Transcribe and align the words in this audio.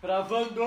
Travando. 0.00 0.64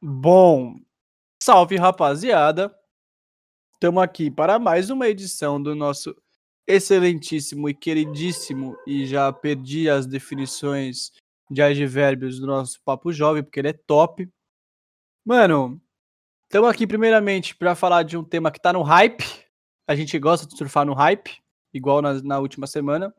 Bom, 0.00 0.76
salve 1.42 1.76
rapaziada. 1.76 2.74
Estamos 3.74 4.02
aqui 4.02 4.30
para 4.30 4.58
mais 4.58 4.88
uma 4.88 5.06
edição 5.08 5.62
do 5.62 5.74
nosso 5.74 6.16
excelentíssimo 6.66 7.68
e 7.68 7.74
queridíssimo, 7.74 8.74
e 8.86 9.04
já 9.04 9.30
perdi 9.30 9.90
as 9.90 10.06
definições 10.06 11.12
de 11.50 11.60
advérbios 11.60 12.40
do 12.40 12.46
nosso 12.46 12.80
Papo 12.82 13.12
Jovem, 13.12 13.42
porque 13.42 13.60
ele 13.60 13.68
é 13.68 13.72
top. 13.74 14.26
Mano, 15.22 15.78
estamos 16.44 16.70
aqui 16.70 16.86
primeiramente 16.86 17.54
para 17.54 17.74
falar 17.74 18.04
de 18.04 18.16
um 18.16 18.24
tema 18.24 18.50
que 18.50 18.60
tá 18.60 18.72
no 18.72 18.80
hype. 18.80 19.22
A 19.86 19.94
gente 19.94 20.18
gosta 20.18 20.46
de 20.46 20.56
surfar 20.56 20.86
no 20.86 20.94
hype, 20.94 21.40
igual 21.76 22.02
na, 22.02 22.14
na 22.22 22.38
última 22.38 22.66
semana. 22.66 23.14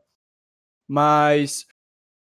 Mas, 0.86 1.66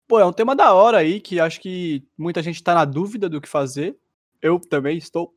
pô, 0.07 0.19
é 0.19 0.25
um 0.25 0.33
tema 0.33 0.55
da 0.55 0.73
hora 0.73 0.99
aí 0.99 1.19
que 1.19 1.39
acho 1.39 1.59
que 1.59 2.07
muita 2.17 2.41
gente 2.41 2.63
tá 2.63 2.73
na 2.73 2.85
dúvida 2.85 3.29
do 3.29 3.41
que 3.41 3.49
fazer. 3.49 3.97
Eu 4.41 4.59
também 4.59 4.97
estou. 4.97 5.33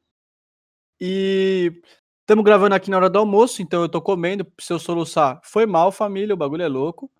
E 1.01 1.73
estamos 2.21 2.45
gravando 2.45 2.75
aqui 2.75 2.91
na 2.91 2.97
hora 2.97 3.11
do 3.11 3.19
almoço, 3.19 3.63
então 3.63 3.83
eu 3.83 3.89
tô 3.89 4.01
comendo. 4.03 4.47
Se 4.61 4.73
eu 4.73 4.79
soluçar, 4.79 5.41
foi 5.45 5.67
mal, 5.67 5.93
família, 5.93 6.35
o 6.35 6.39
bagulho 6.39 6.63
é 6.63 6.69
louco. 6.69 7.11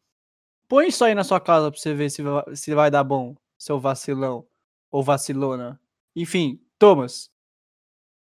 põe 0.68 0.88
isso 0.88 1.04
aí 1.06 1.16
na 1.16 1.24
sua 1.24 1.40
casa 1.40 1.72
pra 1.72 1.80
você 1.80 1.94
ver 1.94 2.10
se 2.10 2.22
vai, 2.22 2.56
se 2.56 2.74
vai 2.74 2.92
dar 2.92 3.04
bom 3.04 3.36
seu 3.58 3.80
vacilão 3.80 4.46
ou 4.92 5.04
vacilona. 5.04 5.80
Enfim, 6.16 6.60
Thomas, 6.80 7.32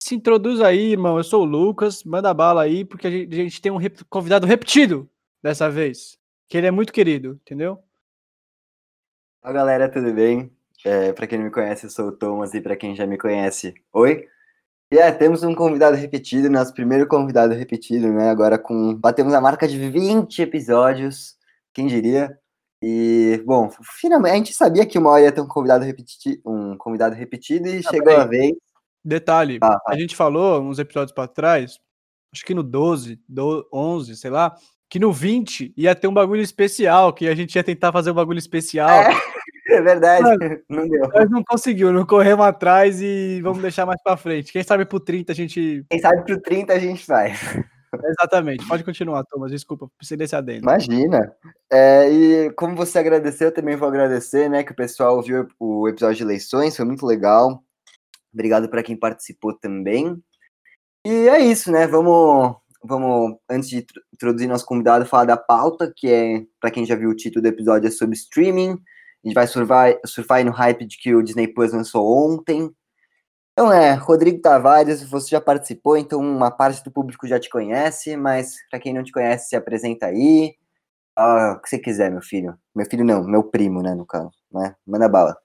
se 0.03 0.15
introduz 0.15 0.61
aí, 0.61 0.93
irmão. 0.93 1.17
Eu 1.17 1.25
sou 1.25 1.43
o 1.43 1.45
Lucas, 1.45 2.05
manda 2.05 2.33
bala 2.35 2.63
aí, 2.63 2.85
porque 2.85 3.07
a 3.07 3.11
gente, 3.11 3.33
a 3.33 3.37
gente 3.37 3.63
tem 3.63 3.73
um 3.73 3.77
rep 3.77 4.05
convidado 4.07 4.47
repetido 4.47 5.09
dessa 5.43 5.71
vez. 5.71 6.19
Que 6.49 6.59
ele 6.59 6.67
é 6.67 6.71
muito 6.71 6.93
querido, 6.93 7.41
entendeu? 7.43 7.83
Olá, 9.45 9.55
galera, 9.55 9.89
tudo 9.89 10.13
bem? 10.13 10.53
É, 10.85 11.13
para 11.13 11.27
quem 11.27 11.37
não 11.37 11.47
me 11.47 11.51
conhece, 11.51 11.85
eu 11.85 11.91
sou 11.91 12.07
o 12.07 12.13
Thomas, 12.13 12.55
e 12.55 12.61
para 12.61 12.77
quem 12.77 12.95
já 12.95 13.05
me 13.05 13.19
conhece, 13.19 13.75
oi. 13.93 14.29
E 14.93 14.97
é, 14.97 15.11
temos 15.11 15.43
um 15.43 15.53
convidado 15.53 15.97
repetido, 15.97 16.49
nosso 16.49 16.73
primeiro 16.73 17.09
convidado 17.09 17.53
repetido, 17.53 18.13
né? 18.13 18.31
Agora 18.31 18.57
com. 18.57 18.95
Batemos 18.95 19.35
a 19.35 19.41
marca 19.41 19.67
de 19.67 19.77
20 19.91 20.43
episódios, 20.43 21.35
quem 21.75 21.89
diria? 21.89 22.39
E, 22.81 23.43
bom, 23.45 23.69
finalmente, 24.01 24.33
a 24.33 24.37
gente 24.37 24.55
sabia 24.55 24.87
que 24.87 24.97
uma 24.97 25.11
hora 25.11 25.25
ia 25.25 25.33
ter 25.33 25.41
um 25.41 25.49
convidado, 25.49 25.85
repeti 25.85 26.41
um 26.47 26.77
convidado 26.77 27.17
repetido 27.17 27.67
e 27.67 27.79
ah, 27.79 27.91
chegou 27.91 28.17
a 28.17 28.25
vez. 28.25 28.53
Detalhe, 29.05 29.59
ah, 29.61 29.77
a 29.89 29.99
gente 29.99 30.15
falou 30.15 30.63
uns 30.63 30.79
episódios 30.79 31.13
para 31.13 31.27
trás, 31.27 31.81
acho 32.33 32.45
que 32.45 32.55
no 32.55 32.63
12, 32.63 33.21
do, 33.29 33.69
11, 33.73 34.17
sei 34.17 34.31
lá, 34.31 34.55
que 34.93 34.99
no 34.99 35.11
20 35.11 35.73
ia 35.75 35.95
ter 35.95 36.07
um 36.07 36.13
bagulho 36.13 36.43
especial, 36.43 37.15
que 37.15 37.27
a 37.27 37.35
gente 37.35 37.57
ia 37.57 37.65
tentar 37.65 37.91
fazer 37.91 38.11
um 38.11 38.15
bagulho 38.15 38.39
especial. 38.39 38.91
É, 38.91 39.11
é 39.73 39.81
verdade, 39.81 40.23
Mas, 40.23 40.61
não 40.69 40.87
deu. 40.87 41.09
Mas 41.15 41.31
não 41.31 41.43
conseguiu, 41.43 41.91
não 41.95 42.05
corremos 42.05 42.45
atrás 42.45 43.01
e 43.01 43.41
vamos 43.43 43.63
deixar 43.63 43.87
mais 43.87 44.03
para 44.03 44.19
frente. 44.19 44.53
Quem 44.53 44.63
sabe 44.63 44.85
pro 44.85 45.01
30 45.01 45.33
a 45.33 45.35
gente. 45.35 45.83
Quem 45.89 45.99
sabe 45.99 46.23
pro 46.27 46.39
30 46.39 46.75
a 46.75 46.79
gente 46.79 47.07
faz. 47.07 47.41
Exatamente. 48.05 48.69
Pode 48.69 48.85
continuar, 48.85 49.25
Thomas. 49.25 49.51
Desculpa, 49.51 49.89
precisei 49.97 50.19
desse 50.19 50.37
adendo. 50.37 50.65
Imagina. 50.65 51.35
É, 51.73 52.11
e 52.11 52.51
como 52.51 52.77
você 52.77 52.99
agradeceu, 52.99 53.49
eu 53.49 53.55
também 53.55 53.77
vou 53.77 53.89
agradecer, 53.89 54.51
né? 54.51 54.63
Que 54.63 54.73
o 54.73 54.77
pessoal 54.77 55.23
viu 55.23 55.49
o 55.59 55.89
episódio 55.89 56.17
de 56.17 56.23
eleições, 56.23 56.77
foi 56.77 56.85
muito 56.85 57.07
legal. 57.07 57.65
Obrigado 58.31 58.69
para 58.69 58.83
quem 58.83 58.95
participou 58.95 59.55
também. 59.55 60.23
E 61.07 61.29
é 61.29 61.39
isso, 61.39 61.73
né? 61.73 61.87
Vamos, 61.87 62.57
vamos 62.85 63.39
antes 63.49 63.69
de 63.69 63.87
introduzir 64.13 64.49
nosso 64.49 64.67
convidado, 64.67 65.07
falar 65.07 65.25
da 65.25 65.37
pauta, 65.37 65.93
que 65.95 66.09
é, 66.09 66.45
para 66.61 66.71
quem 66.71 66.85
já 66.85 66.95
viu 66.95 67.11
o 67.11 67.17
título 67.17 67.43
do 67.43 67.49
episódio, 67.49 67.89
é 67.89 67.91
sobre 67.91 68.17
streaming. 68.17 68.73
A 68.73 69.29
gente 69.29 69.35
vai 69.35 69.47
surfar, 69.47 69.99
surfar 70.05 70.45
no 70.45 70.51
hype 70.51 70.85
de 70.85 70.99
que 70.99 71.15
o 71.15 71.23
Disney 71.23 71.49
Plus 71.49 71.73
lançou 71.73 72.07
ontem. 72.07 72.71
Então 73.53 73.73
é, 73.73 73.93
Rodrigo 73.95 74.41
Tavares, 74.41 75.03
você 75.03 75.31
já 75.31 75.41
participou, 75.41 75.97
então 75.97 76.21
uma 76.21 76.51
parte 76.51 76.83
do 76.83 76.91
público 76.91 77.27
já 77.27 77.39
te 77.39 77.51
conhece, 77.51 78.17
mas 78.17 78.57
para 78.71 78.81
quem 78.81 78.95
não 78.95 79.05
te 79.05 79.13
conhece, 79.13 79.51
se 79.51 79.57
apresenta 79.57 80.07
aí. 80.07 80.57
Ah, 81.15 81.57
o 81.57 81.63
que 81.63 81.69
você 81.69 81.79
quiser, 81.79 82.11
meu 82.11 82.23
filho. 82.23 82.59
Meu 82.75 82.87
filho 82.87 83.05
não, 83.05 83.23
meu 83.25 83.45
primo, 83.45 83.83
né, 83.83 83.95
no 83.95 84.07
caso, 84.07 84.33
né? 84.51 84.75
Manda 84.87 85.09
bala. 85.09 85.37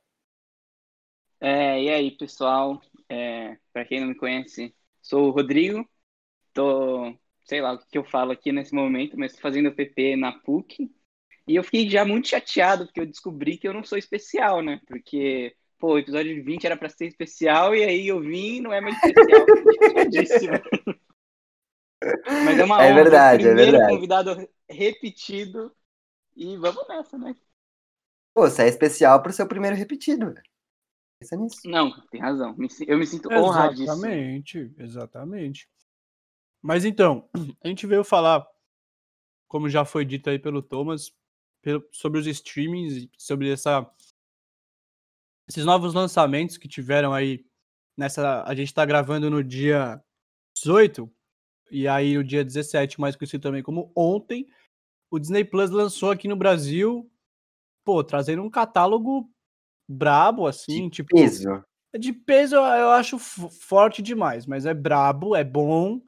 É, 1.39 1.83
e 1.83 1.89
aí, 1.89 2.11
pessoal? 2.11 2.81
É, 3.09 3.57
para 3.73 3.85
quem 3.85 3.99
não 3.99 4.07
me 4.07 4.15
conhece, 4.15 4.73
sou 5.01 5.27
o 5.27 5.31
Rodrigo. 5.31 5.87
Tô, 6.53 7.13
sei 7.47 7.61
lá 7.61 7.73
o 7.73 7.79
que 7.79 7.97
eu 7.97 8.03
falo 8.03 8.31
aqui 8.31 8.51
nesse 8.51 8.75
momento, 8.75 9.17
mas 9.17 9.39
fazendo 9.39 9.71
PP 9.71 10.17
na 10.17 10.33
PUC. 10.33 10.91
E 11.47 11.55
eu 11.55 11.63
fiquei 11.63 11.89
já 11.89 12.03
muito 12.03 12.27
chateado 12.27 12.85
porque 12.85 12.99
eu 12.99 13.05
descobri 13.05 13.57
que 13.57 13.65
eu 13.67 13.73
não 13.73 13.83
sou 13.83 13.97
especial, 13.97 14.61
né? 14.61 14.81
Porque 14.85 15.55
pô, 15.79 15.93
o 15.93 15.99
episódio 15.99 16.43
20 16.43 16.65
era 16.65 16.75
para 16.75 16.89
ser 16.89 17.07
especial 17.07 17.73
e 17.73 17.83
aí 17.83 18.07
eu 18.07 18.19
vim 18.19 18.59
não 18.59 18.73
é 18.73 18.81
mais 18.81 18.97
especial. 18.97 19.45
Mas 22.45 22.59
é 22.59 22.63
uma 22.63 22.83
é 22.83 22.91
honra, 22.91 23.03
verdade, 23.03 23.47
é 23.47 23.55
verdade. 23.55 23.93
convidado 23.93 24.49
repetido 24.69 25.73
e 26.35 26.57
vamos 26.57 26.87
nessa, 26.87 27.17
né? 27.17 27.35
Pô, 28.33 28.41
você 28.41 28.63
é 28.63 28.67
especial 28.67 29.23
pro 29.23 29.33
seu 29.33 29.47
primeiro 29.47 29.75
repetido, 29.75 30.35
Pensa 31.19 31.35
nisso. 31.35 31.61
Não, 31.65 31.89
tem 32.11 32.21
razão. 32.21 32.55
Eu 32.85 32.97
me 32.99 33.07
sinto 33.07 33.31
honradíssimo. 33.31 33.91
Exatamente, 33.93 34.71
exatamente. 34.77 35.67
Mas 36.61 36.85
então, 36.85 37.29
a 37.63 37.67
gente 37.67 37.85
veio 37.87 38.03
falar, 38.03 38.45
como 39.47 39.69
já 39.69 39.85
foi 39.85 40.05
dito 40.05 40.29
aí 40.29 40.39
pelo 40.39 40.61
Thomas, 40.61 41.11
sobre 41.91 42.19
os 42.19 42.27
streamings, 42.27 43.09
sobre 43.17 43.51
essa 43.51 43.89
esses 45.47 45.63
novos 45.63 45.93
lançamentos 45.93 46.57
que 46.57 46.67
tiveram 46.67 47.13
aí 47.13 47.45
nessa. 47.97 48.43
A 48.43 48.53
gente 48.53 48.73
tá 48.73 48.85
gravando 48.85 49.29
no 49.29 49.43
dia 49.43 50.01
18, 50.55 51.09
e 51.71 51.87
aí 51.87 52.15
no 52.17 52.23
dia 52.23 52.43
17, 52.43 52.99
mais 52.99 53.15
conhecido 53.15 53.41
também 53.41 53.63
como 53.63 53.91
ontem, 53.95 54.47
o 55.09 55.17
Disney 55.17 55.45
Plus 55.45 55.69
lançou 55.69 56.11
aqui 56.11 56.27
no 56.27 56.35
Brasil, 56.35 57.09
pô, 57.85 58.03
trazendo 58.03 58.43
um 58.43 58.49
catálogo 58.49 59.29
brabo, 59.87 60.47
assim, 60.47 60.89
de 60.89 60.97
tipo. 60.97 61.15
Peso. 61.15 61.63
De 61.97 62.11
peso 62.11 62.55
eu 62.55 62.89
acho 62.91 63.17
forte 63.17 64.01
demais, 64.01 64.45
mas 64.45 64.65
é 64.65 64.73
brabo, 64.73 65.35
é 65.35 65.43
bom. 65.43 66.01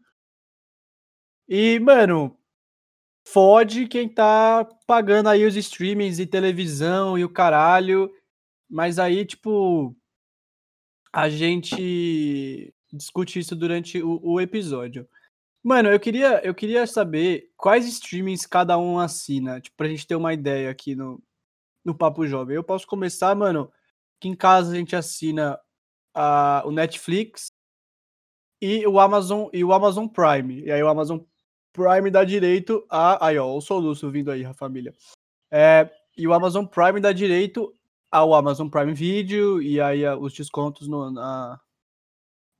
E, 1.49 1.79
mano, 1.79 2.37
fode 3.27 3.87
quem 3.87 4.07
tá 4.07 4.63
pagando 4.87 5.27
aí 5.27 5.45
os 5.45 5.55
streamings 5.55 6.19
e 6.19 6.25
televisão 6.25 7.17
e 7.17 7.25
o 7.25 7.29
caralho 7.29 8.09
mas 8.69 8.99
aí, 8.99 9.25
tipo, 9.25 9.95
a 11.11 11.27
gente 11.27 12.71
discute 12.93 13.39
isso 13.39 13.55
durante 13.55 14.01
o, 14.01 14.19
o, 14.21 14.39
episódio. 14.39 15.09
Mano, 15.63 15.89
eu 15.89 15.99
queria, 15.99 16.39
eu 16.45 16.53
queria 16.53 16.85
saber 16.85 17.51
quais 17.57 17.87
streamings 17.87 18.45
cada 18.45 18.77
um 18.77 18.99
assina, 18.99 19.59
tipo, 19.59 19.75
pra 19.75 19.87
gente 19.87 20.05
ter 20.05 20.15
uma 20.15 20.33
ideia 20.33 20.69
aqui 20.69 20.95
no, 20.95 21.21
no 21.83 21.95
Papo 21.95 22.27
Jovem. 22.27 22.55
Eu 22.55 22.63
posso 22.63 22.85
começar, 22.85 23.35
mano, 23.35 23.71
que 24.19 24.29
em 24.29 24.35
casa 24.35 24.71
a 24.71 24.75
gente 24.75 24.95
assina 24.95 25.59
a, 26.13 26.61
o 26.65 26.71
Netflix 26.71 27.51
e 28.61 28.85
o 28.85 28.99
Amazon 28.99 29.47
e 29.51 29.63
o 29.63 29.73
Amazon 29.73 30.07
Prime. 30.07 30.61
E 30.63 30.71
aí 30.71 30.83
o 30.83 30.87
Amazon 30.87 31.19
Prime 31.73 32.09
dá 32.09 32.23
direito 32.23 32.85
a. 32.89 33.27
Aí, 33.27 33.37
ó, 33.37 33.55
o 33.55 33.61
soluço 33.61 34.09
vindo 34.09 34.31
aí, 34.31 34.45
a 34.45 34.53
família. 34.53 34.93
É, 35.51 35.89
e 36.17 36.27
o 36.27 36.33
Amazon 36.33 36.65
Prime 36.65 36.99
dá 36.99 37.11
direito 37.11 37.73
ao 38.11 38.33
Amazon 38.33 38.67
Prime 38.67 38.93
Video 38.93 39.61
e 39.61 39.79
aí 39.79 40.07
os 40.07 40.33
descontos 40.33 40.87
no, 40.87 41.11
na, 41.11 41.59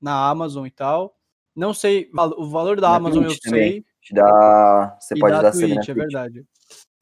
na 0.01 0.29
Amazon 0.29 0.65
e 0.65 0.71
tal. 0.71 1.15
Não 1.55 1.73
sei, 1.73 2.09
o 2.37 2.47
valor 2.47 2.79
da 2.79 2.89
na 2.89 2.95
Amazon 2.95 3.23
Twitch 3.25 3.45
eu 3.45 3.51
também. 3.51 3.71
sei. 3.71 3.85
Te 4.01 4.13
dá, 4.13 4.97
você 4.99 5.19
pode 5.19 5.41
dar 5.41 5.51
Twitch, 5.51 5.89
é 5.89 5.93
verdade. 5.93 6.45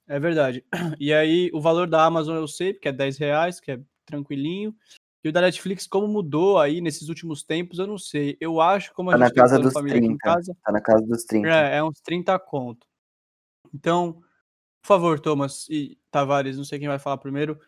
É 0.08 0.20
verdade. 0.20 0.66
E 1.00 1.14
aí 1.14 1.52
o 1.54 1.62
valor 1.62 1.88
da 1.88 2.06
Amazon 2.06 2.36
eu 2.38 2.48
sei, 2.48 2.74
porque 2.74 2.88
é 2.88 2.94
10 2.94 3.18
reais, 3.18 3.60
que 3.60 3.72
é 3.72 3.80
tranquilinho. 4.06 4.74
E 5.24 5.30
o 5.30 5.32
da 5.32 5.42
Netflix, 5.42 5.88
como 5.88 6.08
mudou 6.08 6.60
aí 6.60 6.80
nesses 6.80 7.10
últimos 7.10 7.44
tempos, 7.44 7.80
eu 7.80 7.88
não 7.88 7.98
sei. 7.98 8.38
Eu 8.40 8.62
acho 8.62 8.94
como 8.94 9.10
a 9.10 9.18
tá 9.18 9.26
gente 9.26 9.36
na 9.36 9.44
casa 9.44 9.60
dos 9.60 9.74
30. 9.74 10.18
Casa, 10.18 10.58
tá 10.64 10.72
na 10.72 10.82
casa 10.82 11.06
dos 11.06 11.24
30. 11.24 11.48
É, 11.50 11.78
é 11.78 11.84
uns 11.84 12.00
30 12.02 12.38
conto. 12.40 12.86
Então, 13.74 14.22
por 14.82 14.88
favor, 14.88 15.20
Thomas 15.20 15.68
e 15.70 15.98
Tavares, 16.12 16.58
não 16.58 16.64
sei 16.64 16.80
quem 16.80 16.88
vai 16.88 17.00
falar 17.00 17.18
primeiro 17.18 17.60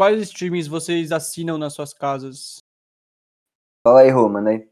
quais 0.00 0.18
streamings 0.22 0.66
vocês 0.66 1.12
assinam 1.12 1.58
nas 1.58 1.74
suas 1.74 1.92
casas? 1.92 2.56
Fala 3.82 4.00
aí, 4.00 4.08
Roma, 4.08 4.40
né? 4.40 4.66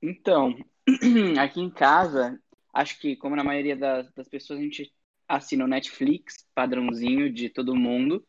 Então, 0.00 0.56
aqui 1.38 1.60
em 1.60 1.68
casa, 1.68 2.40
acho 2.72 2.98
que 2.98 3.14
como 3.14 3.36
na 3.36 3.44
maioria 3.44 3.76
das, 3.76 4.10
das 4.14 4.26
pessoas, 4.26 4.58
a 4.58 4.62
gente 4.62 4.90
assina 5.28 5.66
o 5.66 5.68
Netflix, 5.68 6.46
padrãozinho 6.54 7.30
de 7.30 7.50
todo 7.50 7.76
mundo. 7.76 8.26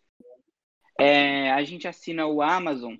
É, 0.99 1.51
a 1.51 1.63
gente 1.63 1.87
assina 1.87 2.25
o 2.27 2.41
Amazon 2.41 2.95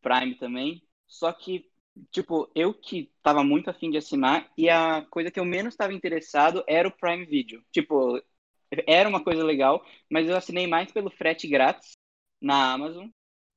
Prime 0.00 0.34
também, 0.36 0.82
só 1.06 1.32
que, 1.32 1.70
tipo, 2.10 2.50
eu 2.54 2.74
que 2.74 3.12
tava 3.22 3.42
muito 3.42 3.70
afim 3.70 3.90
de 3.90 3.96
assinar 3.98 4.50
e 4.56 4.68
a 4.68 5.02
coisa 5.10 5.30
que 5.30 5.40
eu 5.40 5.44
menos 5.44 5.74
estava 5.74 5.92
interessado 5.92 6.62
era 6.66 6.88
o 6.88 6.96
Prime 6.96 7.24
Video. 7.24 7.64
Tipo, 7.72 8.22
era 8.86 9.08
uma 9.08 9.22
coisa 9.22 9.42
legal, 9.44 9.84
mas 10.10 10.28
eu 10.28 10.36
assinei 10.36 10.66
mais 10.66 10.92
pelo 10.92 11.10
frete 11.10 11.48
grátis 11.48 11.92
na 12.40 12.72
Amazon, 12.72 13.08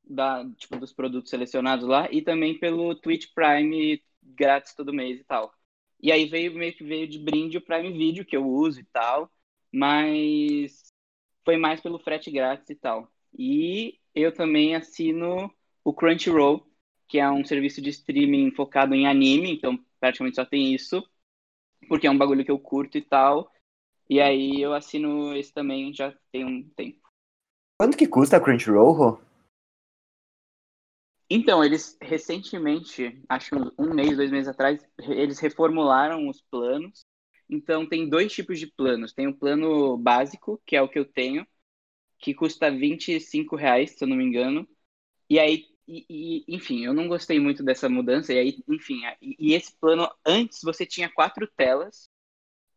da, 0.04 0.44
tipo, 0.58 0.78
dos 0.80 0.94
produtos 0.94 1.30
selecionados 1.30 1.88
lá, 1.88 2.08
e 2.12 2.22
também 2.22 2.58
pelo 2.60 2.96
Twitch 2.96 3.28
Prime 3.34 4.02
grátis 4.22 4.74
todo 4.76 4.94
mês 4.94 5.20
e 5.20 5.24
tal. 5.24 5.54
E 6.02 6.12
aí 6.12 6.26
veio 6.26 6.54
meio 6.54 6.74
que 6.76 6.84
veio 6.84 7.08
de 7.08 7.20
brinde 7.20 7.58
o 7.58 7.62
Prime 7.62 7.92
Video, 7.92 8.26
que 8.26 8.36
eu 8.36 8.48
uso 8.48 8.80
e 8.80 8.86
tal, 8.86 9.32
mas 9.72 10.92
foi 11.46 11.58
mais 11.58 11.82
pelo 11.82 12.00
frete 12.00 12.32
grátis 12.32 12.70
e 12.70 12.76
tal. 12.76 13.12
E 13.38 14.00
eu 14.13 14.33
também 14.33 14.75
assino 14.75 15.54
o 15.83 15.94
Crunchyroll, 15.94 16.66
que 17.07 17.19
é 17.19 17.30
um 17.30 17.44
serviço 17.44 17.81
de 17.81 17.89
streaming 17.89 18.51
focado 18.51 18.94
em 18.94 19.07
anime, 19.07 19.51
então 19.51 19.78
praticamente 20.00 20.36
só 20.36 20.45
tem 20.45 20.74
isso, 20.74 21.04
porque 21.88 22.07
é 22.07 22.12
um 22.12 22.18
bagulho 22.18 22.45
que 22.45 22.51
eu 22.51 22.60
curto 22.60 22.98
e 22.98 23.01
tal. 23.01 23.51
E 24.10 24.19
aí 24.19 24.62
eu 24.62 24.74
assino 24.74 25.33
esse 25.36 25.54
também 25.54 25.94
já 25.94 26.13
tem 26.31 26.45
um 26.45 26.68
tempo. 26.69 27.00
Quanto 27.80 27.98
que 27.98 28.07
custa 28.07 28.38
a 28.38 28.42
Crunchyroll, 28.42 28.92
Rô? 28.92 29.22
Então, 31.34 31.63
eles 31.63 31.98
recentemente, 32.01 33.24
acho 33.30 33.56
um 33.80 33.94
mês, 33.94 34.18
dois 34.18 34.30
meses 34.30 34.50
atrás, 34.50 34.86
eles 35.00 35.39
reformularam 35.39 36.27
os 36.27 36.42
planos. 36.42 37.06
Então, 37.50 37.88
tem 37.88 38.10
dois 38.10 38.34
tipos 38.34 38.60
de 38.60 38.68
planos. 38.68 39.13
Tem 39.13 39.27
o 39.27 39.34
plano 39.34 39.98
básico, 39.98 40.62
que 40.66 40.75
é 40.75 40.81
o 40.81 40.89
que 40.89 41.00
eu 41.00 41.06
tenho, 41.06 41.48
que 42.22 42.34
custa 42.34 42.72
25 42.72 43.56
reais, 43.56 43.92
se 43.92 44.04
eu 44.04 44.08
não 44.08 44.16
me 44.16 44.24
engano. 44.24 44.68
E 45.30 45.40
aí, 45.40 45.66
e, 45.88 46.06
e, 46.10 46.56
enfim, 46.56 46.86
eu 46.86 46.94
não 46.94 47.08
gostei 47.08 47.40
muito 47.40 47.64
dessa 47.64 47.90
mudança. 47.90 48.34
E 48.34 48.40
aí, 48.40 48.64
enfim, 48.70 49.02
e, 49.22 49.36
e 49.40 49.54
esse 49.54 49.74
plano, 49.80 50.10
antes 50.26 50.62
você 50.64 50.86
tinha 50.86 51.10
quatro 51.10 51.48
telas, 51.58 52.10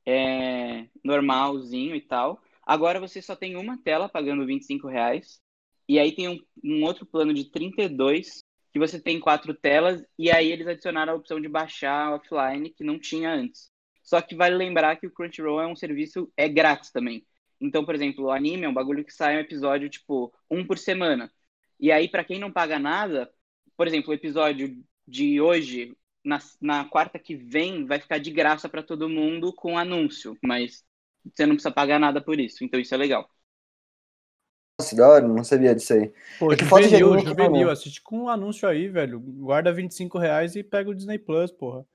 é, 0.07 0.89
normalzinho 1.05 1.95
e 1.95 2.01
tal. 2.01 2.43
Agora 2.67 3.01
você 3.01 3.21
só 3.23 3.37
tem 3.37 3.57
uma 3.57 3.79
tela 3.83 4.09
pagando 4.09 4.47
25 4.47 4.89
reais. 4.89 5.41
E 5.89 5.99
aí 5.99 6.13
tem 6.15 6.29
um, 6.29 6.41
um, 6.65 6.85
outro 6.85 7.05
plano 7.07 7.35
de 7.35 7.51
32, 7.51 8.43
que 8.73 8.79
você 8.79 9.01
tem 9.01 9.21
quatro 9.21 9.55
telas, 9.55 10.03
e 10.19 10.31
aí 10.31 10.51
eles 10.51 10.67
adicionaram 10.67 11.13
a 11.13 11.17
opção 11.17 11.41
de 11.41 11.49
baixar 11.49 12.15
offline, 12.15 12.71
que 12.71 12.83
não 12.83 12.99
tinha 12.99 13.31
antes. 13.31 13.71
Só 14.03 14.21
que 14.23 14.35
vale 14.35 14.57
lembrar 14.57 14.97
que 14.97 15.07
o 15.07 15.11
Crunchyroll 15.11 15.61
é 15.61 15.67
um 15.67 15.77
serviço, 15.77 16.33
é 16.37 16.49
grátis 16.49 16.91
também. 16.91 17.25
Então, 17.61 17.85
por 17.85 17.95
exemplo, 17.95 18.25
o 18.25 18.31
anime 18.31 18.65
é 18.65 18.69
um 18.69 18.75
bagulho 18.75 19.05
que 19.05 19.13
sai 19.13 19.37
um 19.37 19.41
episódio, 19.41 19.89
tipo, 19.89 20.33
um 20.51 20.67
por 20.67 20.79
semana. 20.79 21.31
E 21.79 21.91
aí, 21.91 22.09
para 22.09 22.25
quem 22.25 22.39
não 22.39 22.53
paga 22.53 22.79
nada, 22.79 23.31
por 23.77 23.87
exemplo, 23.87 24.11
o 24.11 24.15
episódio 24.15 24.83
de 25.07 25.41
hoje, 25.41 25.97
na, 26.25 26.39
na 26.61 26.85
quarta 26.85 27.19
que 27.19 27.35
vem, 27.35 27.87
vai 27.87 28.01
ficar 28.01 28.19
de 28.19 28.31
graça 28.31 28.69
para 28.69 28.83
todo 28.83 29.09
mundo 29.09 29.53
com 29.53 29.79
anúncio, 29.79 30.37
mas 30.43 30.85
você 31.35 31.47
não 31.47 31.55
precisa 31.55 31.75
pagar 31.75 31.99
nada 31.99 32.21
por 32.21 32.39
isso. 32.39 32.65
Então, 32.65 32.79
isso 32.79 32.95
é 32.95 32.99
legal. 32.99 33.29
Nossa, 34.81 34.97
da 34.97 35.09
hora, 35.09 35.29
não 35.29 35.45
sabia 35.45 35.75
disso 35.75 35.95
aí. 35.95 36.13
Pô, 36.39 36.53
é 36.53 36.57
que 36.57 36.65
juvenil, 36.65 37.19
juvenil, 37.21 37.71
assiste 37.71 38.03
com 38.03 38.25
um 38.25 38.29
anúncio 38.29 38.69
aí, 38.69 38.89
velho. 38.89 39.21
Guarda 39.21 39.73
25 39.73 40.19
reais 40.19 40.57
e 40.57 40.65
pega 40.65 40.91
o 40.91 40.95
Disney 40.95 41.19
Plus, 41.19 41.53
porra. 41.53 41.87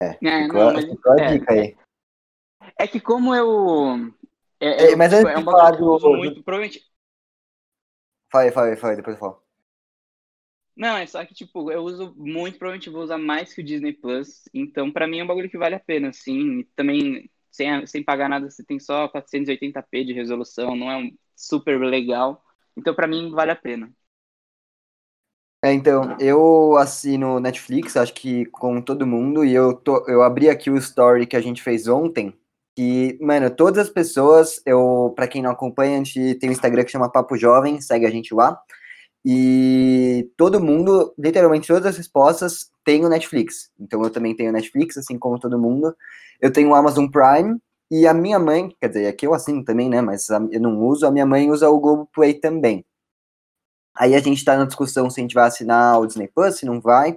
É, 0.00 0.16
é 0.22 0.42
ficou, 0.44 0.60
não, 0.60 0.72
mas, 0.72 0.84
ficou 0.84 1.12
a 1.12 1.20
é, 1.20 1.32
dica 1.32 1.52
aí. 1.52 1.76
É 2.78 2.86
que 2.86 3.00
como 3.00 3.34
eu... 3.34 4.12
É, 4.60 4.92
é, 4.92 4.96
mas 4.96 5.12
tipo, 5.12 5.28
é 5.28 5.38
um 5.38 5.44
bagulho 5.44 5.98
do... 5.98 6.16
muito, 6.16 6.42
provavelmente... 6.42 6.84
Fale, 8.30 8.50
fale, 8.50 8.76
fale, 8.76 8.96
depois 8.96 9.16
eu 9.16 9.20
falo. 9.20 9.42
Não, 10.74 10.96
é 10.96 11.06
só 11.06 11.24
que, 11.24 11.34
tipo, 11.34 11.70
eu 11.70 11.82
uso 11.82 12.14
muito, 12.16 12.58
provavelmente 12.58 12.88
vou 12.88 13.02
usar 13.02 13.18
mais 13.18 13.52
que 13.52 13.60
o 13.60 13.64
Disney 13.64 13.92
Plus. 13.92 14.48
Então, 14.54 14.90
pra 14.90 15.06
mim 15.06 15.18
é 15.18 15.24
um 15.24 15.26
bagulho 15.26 15.50
que 15.50 15.58
vale 15.58 15.74
a 15.74 15.80
pena, 15.80 16.08
assim. 16.08 16.60
E 16.60 16.64
também 16.74 17.30
sem, 17.50 17.86
sem 17.86 18.02
pagar 18.02 18.28
nada, 18.28 18.50
você 18.50 18.64
tem 18.64 18.80
só 18.80 19.08
480p 19.08 20.04
de 20.04 20.12
resolução, 20.14 20.74
não 20.74 20.90
é 20.90 20.96
um 20.96 21.10
super 21.36 21.78
legal. 21.78 22.42
Então, 22.76 22.94
para 22.94 23.06
mim, 23.06 23.30
vale 23.30 23.50
a 23.50 23.56
pena. 23.56 23.92
É, 25.64 25.72
então, 25.72 26.16
eu 26.18 26.76
assino 26.76 27.38
Netflix, 27.38 27.96
acho 27.96 28.14
que 28.14 28.46
com 28.46 28.80
todo 28.80 29.06
mundo, 29.06 29.44
e 29.44 29.52
eu, 29.52 29.74
tô, 29.74 30.04
eu 30.08 30.22
abri 30.22 30.48
aqui 30.48 30.70
o 30.70 30.76
story 30.76 31.26
que 31.26 31.36
a 31.36 31.40
gente 31.40 31.62
fez 31.62 31.86
ontem, 31.86 32.36
que, 32.74 33.18
mano, 33.20 33.50
todas 33.50 33.86
as 33.86 33.92
pessoas, 33.92 34.60
eu, 34.64 35.12
para 35.14 35.28
quem 35.28 35.42
não 35.42 35.50
acompanha, 35.50 35.94
a 35.94 35.98
gente 35.98 36.34
tem 36.36 36.48
um 36.48 36.52
Instagram 36.52 36.84
que 36.84 36.90
chama 36.90 37.10
Papo 37.10 37.36
Jovem, 37.36 37.80
segue 37.80 38.06
a 38.06 38.10
gente 38.10 38.34
lá, 38.34 38.58
e 39.24 40.28
todo 40.36 40.60
mundo, 40.60 41.14
literalmente 41.18 41.68
todas 41.68 41.86
as 41.86 41.96
respostas 41.96 42.70
têm 42.84 43.04
o 43.04 43.08
Netflix. 43.08 43.70
Então 43.78 44.02
eu 44.02 44.10
também 44.10 44.34
tenho 44.34 44.52
Netflix, 44.52 44.96
assim 44.96 45.18
como 45.18 45.38
todo 45.38 45.58
mundo. 45.58 45.94
Eu 46.40 46.52
tenho 46.52 46.70
o 46.70 46.74
Amazon 46.74 47.06
Prime 47.06 47.58
e 47.90 48.06
a 48.06 48.14
minha 48.14 48.38
mãe, 48.38 48.74
quer 48.80 48.88
dizer, 48.88 49.06
aqui 49.06 49.26
eu 49.26 49.34
assino 49.34 49.64
também, 49.64 49.88
né? 49.88 50.00
Mas 50.00 50.28
eu 50.28 50.60
não 50.60 50.80
uso, 50.80 51.06
a 51.06 51.10
minha 51.10 51.26
mãe 51.26 51.50
usa 51.50 51.68
o 51.68 51.78
Google 51.78 52.08
Play 52.12 52.34
também. 52.34 52.84
Aí 53.94 54.14
a 54.14 54.20
gente 54.20 54.44
tá 54.44 54.56
na 54.56 54.64
discussão 54.64 55.08
se 55.10 55.20
a 55.20 55.22
gente 55.22 55.34
vai 55.34 55.46
assinar 55.46 56.00
o 56.00 56.06
Disney 56.06 56.28
Plus, 56.28 56.56
se 56.56 56.66
não 56.66 56.80
vai. 56.80 57.16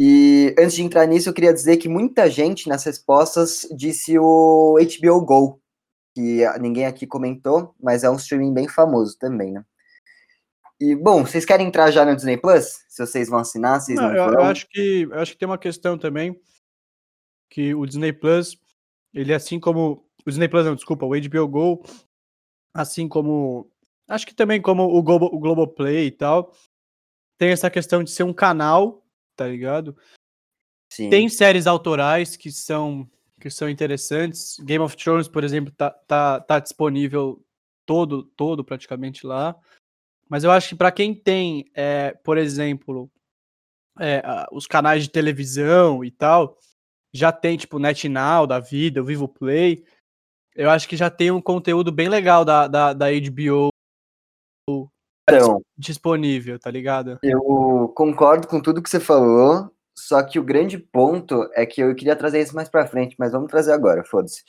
E 0.00 0.54
antes 0.58 0.74
de 0.74 0.82
entrar 0.82 1.06
nisso, 1.06 1.28
eu 1.28 1.34
queria 1.34 1.54
dizer 1.54 1.78
que 1.78 1.88
muita 1.88 2.30
gente 2.30 2.68
nas 2.68 2.84
respostas 2.84 3.66
disse 3.74 4.18
o 4.18 4.76
HBO 4.78 5.24
Go, 5.24 5.62
que 6.14 6.42
ninguém 6.60 6.86
aqui 6.86 7.06
comentou, 7.06 7.74
mas 7.80 8.04
é 8.04 8.10
um 8.10 8.16
streaming 8.16 8.52
bem 8.52 8.68
famoso 8.68 9.16
também, 9.18 9.52
né? 9.52 9.64
E, 10.78 10.94
bom, 10.94 11.24
vocês 11.24 11.46
querem 11.46 11.66
entrar 11.66 11.90
já 11.90 12.04
no 12.04 12.14
Disney 12.14 12.36
Plus? 12.36 12.84
Se 12.88 13.04
vocês 13.04 13.30
vão 13.30 13.38
assinar, 13.38 13.80
vocês 13.80 13.98
não, 13.98 14.08
não 14.08 14.14
eu, 14.14 14.32
eu, 14.34 14.42
acho 14.42 14.68
que 14.68 15.02
eu 15.10 15.18
acho 15.18 15.32
que 15.32 15.38
tem 15.38 15.48
uma 15.48 15.56
questão 15.56 15.96
também 15.96 16.38
que 17.48 17.74
o 17.74 17.86
Disney 17.86 18.12
Plus, 18.12 18.58
ele 19.14 19.32
assim 19.32 19.58
como 19.58 20.06
o 20.26 20.30
Disney 20.30 20.48
Plus, 20.48 20.66
não, 20.66 20.74
desculpa, 20.74 21.06
o 21.06 21.18
HBO 21.18 21.48
Go, 21.48 21.82
assim 22.74 23.08
como 23.08 23.70
acho 24.06 24.26
que 24.26 24.34
também 24.34 24.60
como 24.60 24.82
o 24.84 25.02
Globo, 25.02 25.26
o 25.26 25.38
Globoplay 25.38 26.06
e 26.06 26.10
tal, 26.10 26.52
tem 27.38 27.50
essa 27.50 27.70
questão 27.70 28.04
de 28.04 28.10
ser 28.10 28.24
um 28.24 28.32
canal, 28.34 29.05
tá 29.36 29.46
ligado? 29.46 29.96
Sim. 30.92 31.10
Tem 31.10 31.28
séries 31.28 31.66
autorais 31.66 32.36
que 32.36 32.50
são 32.50 33.08
que 33.38 33.50
são 33.50 33.68
interessantes. 33.68 34.58
Game 34.60 34.82
of 34.82 34.96
Thrones, 34.96 35.28
por 35.28 35.44
exemplo, 35.44 35.70
tá, 35.76 35.90
tá, 35.90 36.40
tá 36.40 36.58
disponível 36.58 37.44
todo 37.84 38.22
todo 38.22 38.64
praticamente 38.64 39.26
lá. 39.26 39.54
Mas 40.28 40.42
eu 40.42 40.50
acho 40.50 40.70
que 40.70 40.74
para 40.74 40.90
quem 40.90 41.14
tem, 41.14 41.70
é, 41.74 42.12
por 42.24 42.38
exemplo, 42.38 43.10
é, 44.00 44.22
os 44.50 44.66
canais 44.66 45.02
de 45.04 45.10
televisão 45.10 46.04
e 46.04 46.10
tal, 46.10 46.58
já 47.12 47.30
tem 47.30 47.56
tipo 47.56 47.78
NetNow 47.78 48.46
da 48.46 48.58
vida, 48.58 49.00
o 49.00 49.04
Vivo 49.04 49.28
Play, 49.28 49.84
eu 50.54 50.70
acho 50.70 50.88
que 50.88 50.96
já 50.96 51.10
tem 51.10 51.30
um 51.30 51.40
conteúdo 51.40 51.92
bem 51.92 52.08
legal 52.08 52.44
da, 52.44 52.66
da, 52.66 52.92
da 52.92 53.06
HBO 53.10 53.68
então, 55.28 55.62
disponível, 55.76 56.58
tá 56.58 56.70
ligado? 56.70 57.18
Eu 57.22 57.92
concordo 57.94 58.46
com 58.46 58.60
tudo 58.60 58.82
que 58.82 58.88
você 58.88 59.00
falou, 59.00 59.70
só 59.96 60.22
que 60.22 60.38
o 60.38 60.44
grande 60.44 60.78
ponto 60.78 61.48
é 61.54 61.66
que 61.66 61.80
eu 61.80 61.94
queria 61.94 62.14
trazer 62.14 62.40
isso 62.40 62.54
mais 62.54 62.68
para 62.68 62.86
frente, 62.86 63.16
mas 63.18 63.32
vamos 63.32 63.50
trazer 63.50 63.72
agora, 63.72 64.04
foda-se. 64.04 64.42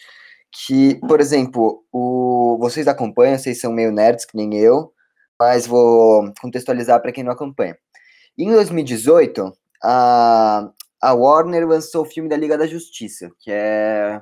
Que, 0.52 0.96
por 1.08 1.20
exemplo, 1.20 1.84
o, 1.92 2.58
vocês 2.60 2.88
acompanham, 2.88 3.38
vocês 3.38 3.60
são 3.60 3.72
meio 3.72 3.92
nerds 3.92 4.26
que 4.26 4.38
nem 4.38 4.56
eu, 4.56 4.94
mas 5.40 5.66
vou 5.68 6.32
contextualizar 6.42 7.02
para 7.02 7.12
quem 7.12 7.24
não 7.24 7.32
acompanha. 7.32 7.78
Em 8.38 8.52
2018, 8.52 9.52
a, 9.84 10.70
a 11.02 11.14
Warner 11.14 11.68
lançou 11.68 12.04
o 12.04 12.10
filme 12.10 12.30
da 12.30 12.38
Liga 12.38 12.58
da 12.58 12.68
Justiça, 12.68 13.32
que 13.40 13.52
é. 13.52 14.22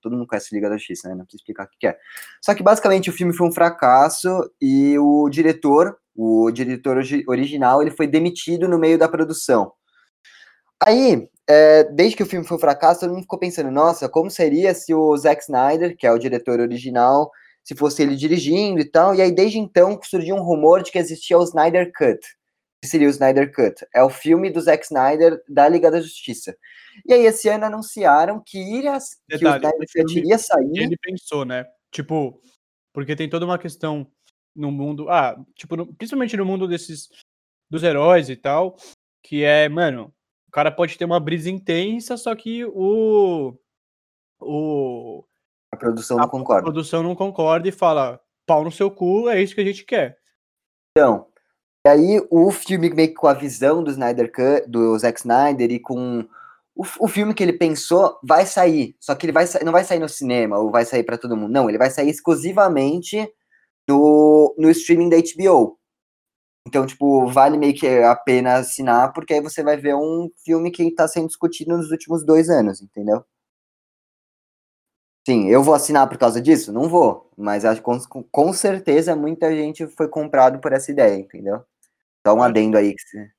Todo 0.00 0.12
mundo 0.12 0.26
conhece 0.26 0.54
Liga 0.54 0.68
da 0.68 0.76
Justiça, 0.76 1.08
né? 1.08 1.14
Não 1.14 1.24
preciso 1.24 1.42
explicar 1.42 1.64
o 1.64 1.68
que 1.78 1.86
é. 1.86 1.96
Só 2.40 2.54
que 2.54 2.62
basicamente 2.62 3.10
o 3.10 3.12
filme 3.12 3.34
foi 3.34 3.46
um 3.48 3.52
fracasso 3.52 4.28
e 4.60 4.98
o 4.98 5.28
diretor, 5.28 5.96
o 6.14 6.50
diretor 6.50 6.98
original, 7.28 7.82
ele 7.82 7.90
foi 7.90 8.06
demitido 8.06 8.68
no 8.68 8.78
meio 8.78 8.98
da 8.98 9.08
produção. 9.08 9.72
Aí, 10.84 11.28
é, 11.48 11.84
desde 11.84 12.16
que 12.16 12.22
o 12.22 12.26
filme 12.26 12.46
foi 12.46 12.56
um 12.56 12.60
fracasso, 12.60 13.00
todo 13.00 13.12
mundo 13.12 13.22
ficou 13.22 13.38
pensando, 13.38 13.70
nossa, 13.70 14.08
como 14.08 14.30
seria 14.30 14.74
se 14.74 14.94
o 14.94 15.16
Zack 15.16 15.42
Snyder, 15.42 15.96
que 15.96 16.06
é 16.06 16.12
o 16.12 16.18
diretor 16.18 16.60
original, 16.60 17.30
se 17.62 17.74
fosse 17.74 18.02
ele 18.02 18.16
dirigindo 18.16 18.80
e 18.80 18.84
tal. 18.84 19.14
E 19.14 19.22
aí, 19.22 19.32
desde 19.32 19.58
então, 19.58 19.98
surgiu 20.02 20.36
um 20.36 20.42
rumor 20.42 20.82
de 20.82 20.92
que 20.92 20.98
existia 20.98 21.38
o 21.38 21.44
Snyder 21.44 21.90
Cut. 21.96 22.20
Que 22.84 22.88
seria 22.90 23.06
o 23.06 23.10
Snyder 23.10 23.50
Cut? 23.50 23.86
É 23.94 24.02
o 24.02 24.10
filme 24.10 24.50
do 24.50 24.60
Zack 24.60 24.84
Snyder 24.84 25.42
da 25.48 25.66
Liga 25.66 25.90
da 25.90 26.02
Justiça. 26.02 26.54
E 27.06 27.14
aí, 27.14 27.24
esse 27.24 27.48
ano 27.48 27.64
anunciaram 27.64 28.42
que, 28.44 28.58
iria, 28.58 28.98
Detalhe, 29.26 29.28
que 29.28 29.34
o 29.34 29.48
Snyder 29.48 29.88
Cut 30.04 30.18
iria 30.18 30.36
sair. 30.36 30.78
Ele 30.78 30.96
pensou, 30.98 31.46
né? 31.46 31.64
Tipo, 31.90 32.38
Porque 32.92 33.16
tem 33.16 33.26
toda 33.26 33.46
uma 33.46 33.58
questão 33.58 34.06
no 34.54 34.70
mundo, 34.70 35.08
ah, 35.08 35.34
tipo, 35.56 35.76
no, 35.76 35.94
principalmente 35.94 36.36
no 36.36 36.44
mundo 36.44 36.68
desses 36.68 37.08
dos 37.70 37.82
heróis 37.82 38.28
e 38.28 38.36
tal, 38.36 38.76
que 39.22 39.42
é, 39.42 39.66
mano, 39.66 40.14
o 40.46 40.50
cara 40.50 40.70
pode 40.70 40.98
ter 40.98 41.06
uma 41.06 41.18
brisa 41.18 41.48
intensa, 41.48 42.18
só 42.18 42.34
que 42.34 42.66
o 42.66 43.58
o 44.38 45.24
a 45.72 45.76
produção 45.76 46.18
não 46.18 46.28
concorda. 46.28 46.60
A 46.60 46.64
produção 46.64 47.02
não 47.02 47.14
concorda 47.14 47.66
e 47.66 47.72
fala, 47.72 48.20
pau 48.44 48.62
no 48.62 48.70
seu 48.70 48.90
cu, 48.90 49.30
é 49.30 49.42
isso 49.42 49.54
que 49.54 49.62
a 49.62 49.64
gente 49.64 49.84
quer. 49.84 50.18
Então, 50.90 51.26
e 51.86 51.88
aí 51.90 52.26
o 52.30 52.50
filme 52.50 52.90
meio 52.90 53.08
que 53.08 53.14
com 53.14 53.26
a 53.26 53.34
visão 53.34 53.82
do 53.84 53.90
Snyder 53.90 54.32
Cut, 54.32 54.68
do 54.70 54.98
Zack 54.98 55.20
Snyder 55.20 55.70
e 55.70 55.78
com 55.78 56.26
o, 56.74 56.82
o 57.00 57.08
filme 57.08 57.34
que 57.34 57.42
ele 57.42 57.52
pensou 57.52 58.18
vai 58.22 58.46
sair, 58.46 58.96
só 59.00 59.14
que 59.14 59.26
ele 59.26 59.32
vai 59.32 59.44
não 59.64 59.72
vai 59.72 59.84
sair 59.84 59.98
no 60.00 60.08
cinema 60.08 60.58
ou 60.58 60.70
vai 60.70 60.84
sair 60.84 61.04
para 61.04 61.18
todo 61.18 61.36
mundo. 61.36 61.52
Não, 61.52 61.68
ele 61.68 61.78
vai 61.78 61.90
sair 61.90 62.08
exclusivamente 62.10 63.28
no, 63.88 64.54
no 64.58 64.70
streaming 64.70 65.08
da 65.10 65.16
HBO. 65.18 65.78
Então, 66.66 66.86
tipo, 66.86 67.26
vale 67.26 67.58
meio 67.58 67.74
que 67.74 67.86
a 67.86 68.16
pena 68.16 68.56
assinar, 68.56 69.12
porque 69.12 69.34
aí 69.34 69.40
você 69.40 69.62
vai 69.62 69.76
ver 69.76 69.94
um 69.94 70.30
filme 70.44 70.70
que 70.70 70.82
está 70.84 71.06
sendo 71.06 71.28
discutido 71.28 71.76
nos 71.76 71.90
últimos 71.90 72.24
dois 72.24 72.48
anos, 72.48 72.80
entendeu? 72.82 73.24
Sim, 75.26 75.48
eu 75.48 75.62
vou 75.62 75.74
assinar 75.74 76.08
por 76.08 76.18
causa 76.18 76.40
disso? 76.40 76.72
Não 76.72 76.88
vou, 76.88 77.30
mas 77.36 77.64
acho 77.64 77.80
com, 77.82 77.98
com 78.30 78.52
certeza 78.52 79.16
muita 79.16 79.54
gente 79.54 79.86
foi 79.86 80.06
comprado 80.08 80.58
por 80.60 80.72
essa 80.72 80.90
ideia, 80.90 81.14
entendeu? 81.18 81.64
Só 82.26 82.34
um 82.34 82.42
adendo 82.42 82.76
aí 82.76 82.94
que. 82.94 83.30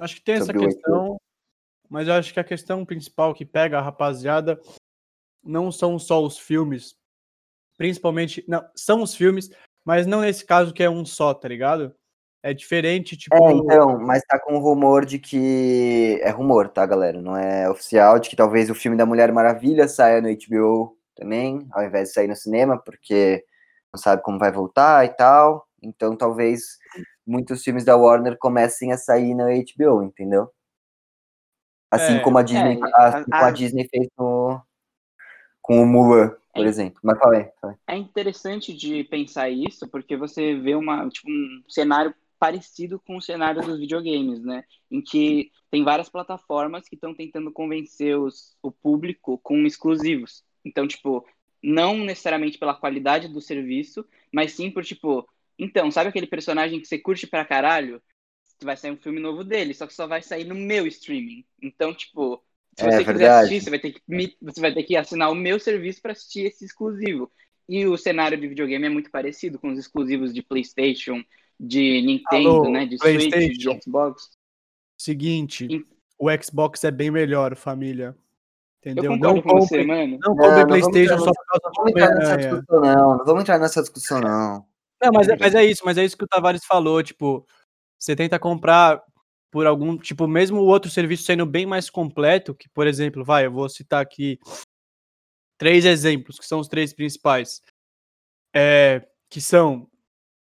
Acho 0.00 0.16
que 0.16 0.22
tem 0.22 0.36
essa 0.36 0.52
questão, 0.52 1.16
mas 1.88 2.08
eu 2.08 2.14
acho 2.14 2.32
que 2.32 2.40
a 2.40 2.44
questão 2.44 2.84
principal 2.84 3.34
que 3.34 3.44
pega 3.44 3.78
a 3.78 3.82
rapaziada 3.82 4.60
não 5.42 5.70
são 5.70 5.98
só 5.98 6.22
os 6.22 6.38
filmes, 6.38 6.96
principalmente, 7.78 8.44
não, 8.46 8.66
são 8.74 9.02
os 9.02 9.14
filmes, 9.14 9.50
mas 9.84 10.06
não 10.06 10.20
nesse 10.20 10.44
caso 10.44 10.74
que 10.74 10.82
é 10.82 10.90
um 10.90 11.04
só, 11.04 11.32
tá 11.32 11.48
ligado? 11.48 11.94
É 12.42 12.52
diferente, 12.52 13.16
tipo. 13.16 13.34
É, 13.34 13.52
então, 13.52 13.98
mas 13.98 14.22
tá 14.22 14.38
com 14.38 14.58
rumor 14.58 15.04
de 15.04 15.18
que. 15.18 16.20
É 16.22 16.30
rumor, 16.30 16.68
tá, 16.68 16.84
galera? 16.86 17.20
Não 17.20 17.36
é 17.36 17.68
oficial, 17.68 18.18
de 18.18 18.28
que 18.28 18.36
talvez 18.36 18.70
o 18.70 18.74
filme 18.74 18.96
da 18.96 19.06
Mulher 19.06 19.32
Maravilha 19.32 19.88
saia 19.88 20.20
no 20.20 20.28
HBO 20.28 20.96
também, 21.14 21.66
ao 21.72 21.84
invés 21.84 22.08
de 22.08 22.14
sair 22.14 22.28
no 22.28 22.36
cinema, 22.36 22.78
porque 22.78 23.44
não 23.92 24.00
sabe 24.00 24.22
como 24.22 24.38
vai 24.38 24.52
voltar 24.52 25.04
e 25.04 25.08
tal. 25.08 25.66
Então, 25.82 26.16
talvez 26.16 26.78
muitos 27.26 27.62
filmes 27.62 27.84
da 27.84 27.96
Warner 27.96 28.36
comecem 28.38 28.92
a 28.92 28.98
sair 28.98 29.34
na 29.34 29.46
HBO, 29.46 30.02
entendeu? 30.02 30.50
Assim 31.90 32.16
é, 32.16 32.20
como 32.20 32.38
a 32.38 32.42
Disney, 32.42 32.78
é, 32.80 32.84
assim 32.96 33.30
a, 33.32 33.36
a, 33.38 33.46
a 33.46 33.50
Disney 33.50 33.88
fez 33.88 34.08
no, 34.18 34.60
com 35.62 35.82
o 35.82 35.86
Mulan 35.86 36.36
por 36.56 36.64
é, 36.64 36.68
exemplo. 36.68 36.98
Mas 37.02 37.18
É 37.86 37.96
interessante 37.96 38.72
de 38.72 39.04
pensar 39.04 39.50
isso, 39.50 39.86
porque 39.88 40.16
você 40.16 40.54
vê 40.54 40.74
uma, 40.74 41.06
tipo, 41.08 41.30
um 41.30 41.62
cenário 41.68 42.14
parecido 42.38 42.98
com 42.98 43.16
o 43.16 43.22
cenário 43.22 43.62
dos 43.62 43.78
videogames, 43.78 44.42
né? 44.42 44.64
Em 44.90 45.02
que 45.02 45.52
tem 45.70 45.84
várias 45.84 46.08
plataformas 46.08 46.88
que 46.88 46.94
estão 46.94 47.14
tentando 47.14 47.52
convencer 47.52 48.18
os, 48.18 48.56
o 48.62 48.70
público 48.70 49.38
com 49.38 49.66
exclusivos. 49.66 50.42
Então, 50.64 50.88
tipo, 50.88 51.26
não 51.62 51.98
necessariamente 51.98 52.58
pela 52.58 52.74
qualidade 52.74 53.28
do 53.28 53.40
serviço, 53.40 54.04
mas 54.32 54.52
sim 54.52 54.70
por, 54.70 54.84
tipo, 54.84 55.28
então, 55.58 55.90
sabe 55.90 56.08
aquele 56.08 56.26
personagem 56.26 56.80
que 56.80 56.86
você 56.86 56.98
curte 56.98 57.26
pra 57.26 57.44
caralho? 57.44 58.02
Vai 58.62 58.76
sair 58.76 58.90
um 58.90 58.96
filme 58.96 59.20
novo 59.20 59.44
dele, 59.44 59.74
só 59.74 59.86
que 59.86 59.94
só 59.94 60.06
vai 60.06 60.22
sair 60.22 60.44
no 60.44 60.54
meu 60.54 60.86
streaming. 60.86 61.44
Então, 61.62 61.94
tipo, 61.94 62.42
se 62.78 62.84
é 62.84 62.90
você 62.90 62.96
é, 62.96 62.98
quiser 62.98 63.12
verdade. 63.14 63.46
assistir, 63.46 63.64
você 63.64 63.70
vai, 63.70 63.78
ter 63.78 63.92
que, 63.92 64.36
você 64.40 64.60
vai 64.60 64.74
ter 64.74 64.82
que 64.82 64.96
assinar 64.96 65.30
o 65.30 65.34
meu 65.34 65.58
serviço 65.58 66.00
para 66.00 66.12
assistir 66.12 66.46
esse 66.46 66.64
exclusivo. 66.64 67.30
E 67.68 67.86
o 67.86 67.96
cenário 67.96 68.38
de 68.38 68.46
videogame 68.46 68.86
é 68.86 68.90
muito 68.90 69.10
parecido 69.10 69.58
com 69.58 69.72
os 69.72 69.78
exclusivos 69.78 70.32
de 70.32 70.42
PlayStation, 70.42 71.22
de 71.58 72.00
Nintendo, 72.02 72.48
Alô, 72.48 72.70
né? 72.70 72.86
De 72.86 72.96
Switch, 72.98 73.58
de 73.58 73.82
Xbox. 73.82 74.30
Seguinte, 74.96 75.66
e... 75.70 75.84
o 76.18 76.28
Xbox 76.42 76.84
é 76.84 76.90
bem 76.90 77.10
melhor, 77.10 77.56
família. 77.56 78.16
Entendeu? 78.80 79.12
Eu 79.12 79.16
não 79.18 79.42
com 79.42 79.58
você, 79.58 79.82
mano. 79.84 80.18
Não 80.22 80.36
compre 80.36 80.60
não, 80.60 80.66
PlayStation 80.66 81.18
só 81.18 81.32
por 81.32 81.46
causa 81.46 81.74
do 81.74 81.80
Homem-Aranha. 81.80 82.64
Não, 82.70 83.18
não 83.18 83.24
vamos 83.24 83.42
entrar 83.42 83.58
nessa 83.58 83.80
discussão, 83.80 84.20
não. 84.20 84.64
Não, 85.02 85.10
mas 85.12 85.28
é, 85.28 85.36
mas 85.38 85.54
é 85.54 85.64
isso, 85.64 85.82
mas 85.84 85.98
é 85.98 86.04
isso 86.04 86.16
que 86.16 86.24
o 86.24 86.28
Tavares 86.28 86.64
falou, 86.64 87.02
tipo, 87.02 87.46
você 87.98 88.16
tenta 88.16 88.38
comprar 88.38 89.02
por 89.50 89.66
algum, 89.66 89.98
tipo, 89.98 90.28
mesmo 90.28 90.60
o 90.60 90.66
outro 90.66 90.90
serviço 90.90 91.24
sendo 91.24 91.46
bem 91.46 91.66
mais 91.66 91.90
completo, 91.90 92.54
que, 92.54 92.68
por 92.70 92.86
exemplo, 92.86 93.24
vai, 93.24 93.46
eu 93.46 93.52
vou 93.52 93.68
citar 93.68 94.02
aqui 94.02 94.38
três 95.58 95.84
exemplos, 95.84 96.38
que 96.38 96.46
são 96.46 96.60
os 96.60 96.68
três 96.68 96.92
principais, 96.92 97.60
é, 98.54 99.06
que 99.30 99.40
são 99.40 99.88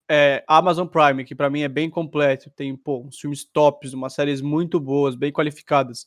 é, 0.09 0.43
Amazon 0.47 0.87
Prime, 0.87 1.25
que 1.25 1.35
para 1.35 1.49
mim 1.49 1.61
é 1.63 1.69
bem 1.69 1.89
completo, 1.89 2.51
tem, 2.51 2.75
pô, 2.75 3.01
uns 3.01 3.19
filmes 3.19 3.45
tops, 3.45 3.93
umas 3.93 4.13
séries 4.13 4.41
muito 4.41 4.79
boas, 4.79 5.15
bem 5.15 5.31
qualificadas. 5.31 6.05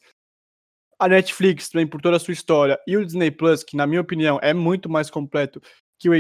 A 0.99 1.09
Netflix 1.09 1.68
também 1.68 1.87
por 1.87 2.00
toda 2.02 2.16
a 2.16 2.21
sua 2.21 2.33
história, 2.35 2.78
e 2.87 2.97
o 2.97 3.04
Disney 3.07 3.30
Plus, 3.30 3.62
que 3.64 3.76
na 3.76 3.87
minha 3.87 4.00
opinião 4.00 4.38
é 4.42 4.52
muito 4.54 4.88
mais 4.90 5.11
completo 5.11 5.61
que 5.99 6.09
o 6.11 6.12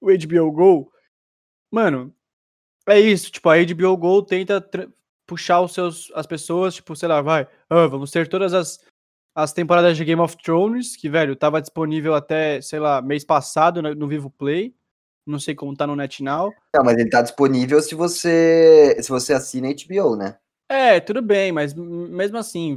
o 0.00 0.10
HBO 0.10 0.52
Go. 0.52 0.92
Mano, 1.72 2.14
é 2.86 3.00
isso, 3.00 3.32
tipo, 3.32 3.48
a 3.48 3.56
HBO 3.56 3.96
Go 3.96 4.22
tenta 4.22 4.60
puxar 5.26 5.62
os 5.62 5.72
seus, 5.72 6.12
as 6.14 6.26
pessoas, 6.26 6.74
tipo, 6.74 6.94
sei 6.94 7.08
lá, 7.08 7.22
vai, 7.22 7.48
ah, 7.70 7.86
vamos 7.86 8.10
ter 8.10 8.28
todas 8.28 8.52
as, 8.52 8.78
as 9.34 9.52
temporadas 9.54 9.96
de 9.96 10.04
Game 10.04 10.20
of 10.20 10.36
Thrones, 10.36 10.94
que, 10.94 11.08
velho, 11.08 11.34
tava 11.34 11.62
disponível 11.62 12.14
até, 12.14 12.60
sei 12.60 12.78
lá, 12.78 13.00
mês 13.00 13.24
passado 13.24 13.80
no, 13.80 13.94
no 13.94 14.06
Vivo 14.06 14.28
Play. 14.28 14.74
Não 15.24 15.38
sei 15.38 15.54
como 15.54 15.74
tá 15.74 15.86
no 15.86 15.96
NetNow. 15.96 16.52
Não, 16.74 16.84
mas 16.84 16.98
ele 16.98 17.08
tá 17.08 17.22
disponível 17.22 17.80
se 17.80 17.94
você 17.94 18.96
se 19.00 19.08
você 19.08 19.32
assina 19.32 19.68
HBO, 19.68 20.16
né? 20.16 20.36
É, 20.68 20.98
tudo 20.98 21.22
bem, 21.22 21.52
mas 21.52 21.74
mesmo 21.74 22.38
assim, 22.38 22.76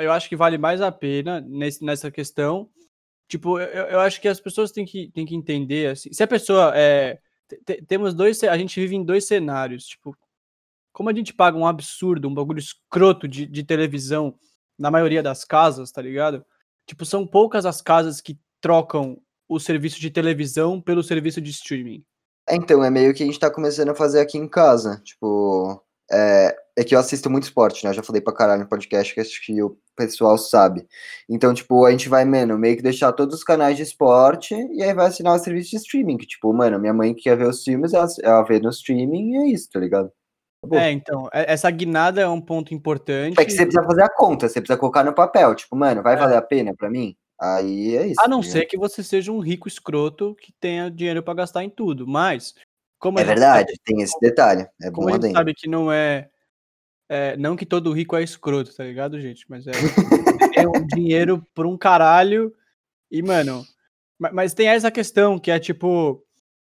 eu 0.00 0.10
acho 0.10 0.28
que 0.28 0.34
vale 0.34 0.58
mais 0.58 0.80
a 0.80 0.90
pena 0.90 1.40
nesse, 1.40 1.84
nessa 1.84 2.10
questão. 2.10 2.68
Tipo, 3.28 3.60
eu, 3.60 3.84
eu 3.84 4.00
acho 4.00 4.20
que 4.20 4.26
as 4.26 4.40
pessoas 4.40 4.72
têm 4.72 4.84
que, 4.84 5.10
têm 5.12 5.24
que 5.24 5.36
entender, 5.36 5.92
assim, 5.92 6.12
se 6.12 6.22
a 6.22 6.26
pessoa 6.26 6.72
é, 6.74 7.18
temos 7.86 8.14
dois, 8.14 8.42
a 8.42 8.56
gente 8.56 8.80
vive 8.80 8.96
em 8.96 9.04
dois 9.04 9.26
cenários, 9.26 9.86
tipo, 9.86 10.16
como 10.92 11.10
a 11.10 11.12
gente 11.12 11.34
paga 11.34 11.56
um 11.56 11.66
absurdo, 11.66 12.28
um 12.28 12.34
bagulho 12.34 12.58
escroto 12.58 13.26
de, 13.26 13.46
de 13.46 13.64
televisão 13.64 14.34
na 14.78 14.90
maioria 14.90 15.22
das 15.22 15.44
casas, 15.44 15.90
tá 15.90 16.00
ligado? 16.00 16.44
Tipo, 16.86 17.04
são 17.04 17.26
poucas 17.26 17.66
as 17.66 17.82
casas 17.82 18.20
que 18.20 18.38
trocam 18.60 19.20
o 19.48 19.58
serviço 19.58 20.00
de 20.00 20.10
televisão 20.10 20.80
pelo 20.80 21.02
serviço 21.02 21.40
de 21.40 21.50
streaming. 21.50 22.04
Então, 22.48 22.84
é 22.84 22.90
meio 22.90 23.14
que 23.14 23.22
a 23.22 23.26
gente 23.26 23.38
tá 23.38 23.50
começando 23.50 23.90
a 23.90 23.94
fazer 23.94 24.20
aqui 24.20 24.38
em 24.38 24.48
casa. 24.48 25.00
Tipo, 25.04 25.83
é, 26.10 26.54
é 26.76 26.84
que 26.84 26.94
eu 26.94 26.98
assisto 26.98 27.30
muito 27.30 27.44
esporte, 27.44 27.84
né? 27.84 27.90
Eu 27.90 27.94
já 27.94 28.02
falei 28.02 28.20
pra 28.20 28.34
caralho 28.34 28.62
no 28.62 28.68
podcast 28.68 29.14
que 29.14 29.20
acho 29.20 29.44
que 29.44 29.62
o 29.62 29.76
pessoal 29.96 30.36
sabe. 30.36 30.86
Então, 31.28 31.54
tipo, 31.54 31.84
a 31.84 31.90
gente 31.90 32.08
vai, 32.08 32.24
mano, 32.24 32.58
meio 32.58 32.76
que 32.76 32.82
deixar 32.82 33.12
todos 33.12 33.36
os 33.36 33.44
canais 33.44 33.76
de 33.76 33.82
esporte 33.82 34.54
e 34.54 34.82
aí 34.82 34.92
vai 34.92 35.06
assinar 35.06 35.34
o 35.34 35.38
serviço 35.38 35.70
de 35.70 35.76
streaming. 35.76 36.18
Que, 36.18 36.26
tipo, 36.26 36.52
mano, 36.52 36.78
minha 36.78 36.92
mãe 36.92 37.14
quer 37.14 37.36
ver 37.36 37.48
os 37.48 37.62
filmes, 37.62 37.94
ela, 37.94 38.06
ela 38.22 38.42
vê 38.42 38.58
no 38.58 38.70
streaming 38.70 39.32
e 39.32 39.36
é 39.36 39.46
isso, 39.48 39.68
tá 39.72 39.80
ligado? 39.80 40.10
É, 40.72 40.90
então, 40.90 41.28
é, 41.32 41.52
essa 41.52 41.70
guinada 41.70 42.20
é 42.20 42.28
um 42.28 42.40
ponto 42.40 42.72
importante. 42.72 43.38
É 43.38 43.44
que 43.44 43.50
você 43.50 43.66
precisa 43.66 43.84
fazer 43.84 44.02
a 44.02 44.08
conta, 44.08 44.48
você 44.48 44.60
precisa 44.60 44.78
colocar 44.78 45.04
no 45.04 45.14
papel, 45.14 45.54
tipo, 45.54 45.76
mano, 45.76 46.02
vai 46.02 46.14
é. 46.14 46.16
valer 46.16 46.36
a 46.36 46.42
pena 46.42 46.74
para 46.76 46.90
mim? 46.90 47.14
Aí 47.40 47.96
é 47.96 48.06
isso. 48.06 48.20
A 48.20 48.28
não 48.28 48.38
né? 48.38 48.44
ser 48.44 48.66
que 48.66 48.78
você 48.78 49.02
seja 49.02 49.32
um 49.32 49.40
rico 49.40 49.68
escroto 49.68 50.34
que 50.40 50.52
tenha 50.58 50.90
dinheiro 50.90 51.22
para 51.22 51.34
gastar 51.34 51.64
em 51.64 51.70
tudo, 51.70 52.06
mas 52.06 52.54
como 52.98 53.18
É 53.18 53.24
verdade, 53.24 53.72
sabe, 53.72 53.80
tem 53.84 54.00
esse 54.02 54.18
detalhe. 54.20 54.66
É 54.82 54.90
como 54.90 55.08
bom 55.08 55.14
a 55.14 55.20
gente 55.20 55.32
sabe 55.32 55.54
que 55.54 55.68
não 55.68 55.90
é, 55.90 56.28
é, 57.08 57.36
não 57.36 57.56
que 57.56 57.66
todo 57.66 57.92
rico 57.92 58.16
é 58.16 58.22
escroto, 58.22 58.74
tá 58.74 58.84
ligado, 58.84 59.20
gente? 59.20 59.44
Mas 59.48 59.66
é 59.66 59.72
tem 59.72 60.66
um 60.68 60.86
dinheiro 60.86 61.46
por 61.54 61.66
um 61.66 61.76
caralho 61.76 62.54
e, 63.10 63.22
mano, 63.22 63.64
mas, 64.18 64.54
tem 64.54 64.68
essa 64.68 64.90
questão 64.90 65.38
que 65.38 65.50
é 65.50 65.58
tipo 65.58 66.24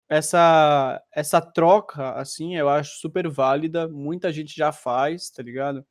essa 0.10 1.02
essa 1.14 1.42
troca, 1.42 2.12
assim, 2.12 2.56
eu 2.56 2.70
acho 2.70 3.00
super 3.00 3.28
válida, 3.28 3.88
muita 3.88 4.32
gente 4.32 4.56
já 4.56 4.72
faz, 4.72 5.30
tá 5.30 5.44
ligado? 5.44 5.86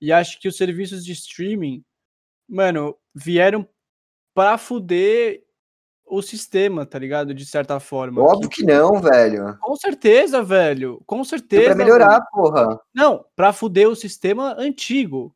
E 0.00 0.12
acho 0.12 0.40
que 0.40 0.48
os 0.48 0.56
serviços 0.56 1.04
de 1.04 1.12
streaming, 1.12 1.84
mano, 2.48 2.96
vieram 3.14 3.68
pra 4.34 4.56
fuder 4.56 5.42
o 6.10 6.22
sistema, 6.22 6.86
tá 6.86 6.98
ligado? 6.98 7.34
De 7.34 7.44
certa 7.44 7.78
forma. 7.78 8.22
Óbvio 8.22 8.48
que, 8.48 8.62
que 8.62 8.66
não, 8.66 9.00
velho. 9.00 9.56
Com 9.60 9.76
certeza, 9.76 10.42
velho. 10.42 11.02
Com 11.06 11.22
certeza. 11.24 11.66
Pra 11.66 11.74
melhorar, 11.74 12.18
velho. 12.18 12.26
porra. 12.32 12.80
Não, 12.94 13.24
pra 13.36 13.52
fuder 13.52 13.88
o 13.88 13.96
sistema 13.96 14.54
antigo. 14.58 15.34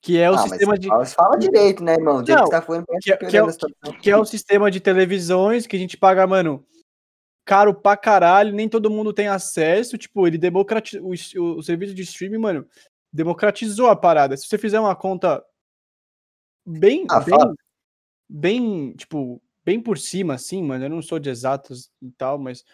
Que 0.00 0.18
é 0.18 0.30
o 0.30 0.34
ah, 0.34 0.38
sistema 0.38 0.78
de. 0.78 0.88
Fala 0.88 1.36
direito, 1.36 1.82
né, 1.82 1.94
irmão? 1.94 2.18
não, 2.18 2.24
que, 2.24 2.50
tá 2.50 2.62
que, 3.02 3.12
é, 3.12 3.16
que, 3.16 3.36
é, 3.36 3.42
que 4.02 4.10
é 4.10 4.16
o 4.16 4.24
sistema 4.24 4.70
de 4.70 4.78
televisões 4.78 5.66
que 5.66 5.74
a 5.74 5.78
gente 5.78 5.96
paga, 5.96 6.24
mano, 6.26 6.64
caro 7.44 7.74
pra 7.74 7.96
caralho, 7.96 8.54
nem 8.54 8.68
todo 8.68 8.90
mundo 8.90 9.12
tem 9.12 9.28
acesso. 9.28 9.98
Tipo, 9.98 10.26
ele 10.26 10.38
democratizou. 10.38 11.08
O, 11.08 11.58
o, 11.58 11.62
serviço 11.62 11.94
de 11.94 12.02
streaming, 12.02 12.38
mano, 12.38 12.66
democratizou 13.12 13.88
a 13.88 13.96
parada. 13.96 14.36
Se 14.36 14.46
você 14.46 14.58
fizer 14.58 14.78
uma 14.78 14.94
conta 14.94 15.42
bem, 16.64 17.06
ah, 17.10 17.20
bem, 17.20 17.34
bem, 18.28 18.92
tipo, 18.92 19.42
bem 19.64 19.80
por 19.80 19.98
cima, 19.98 20.34
assim, 20.34 20.62
mano. 20.62 20.84
Eu 20.84 20.90
não 20.90 21.02
sou 21.02 21.18
de 21.18 21.30
exatos 21.30 21.90
e 22.02 22.10
tal, 22.12 22.38
mas. 22.38 22.64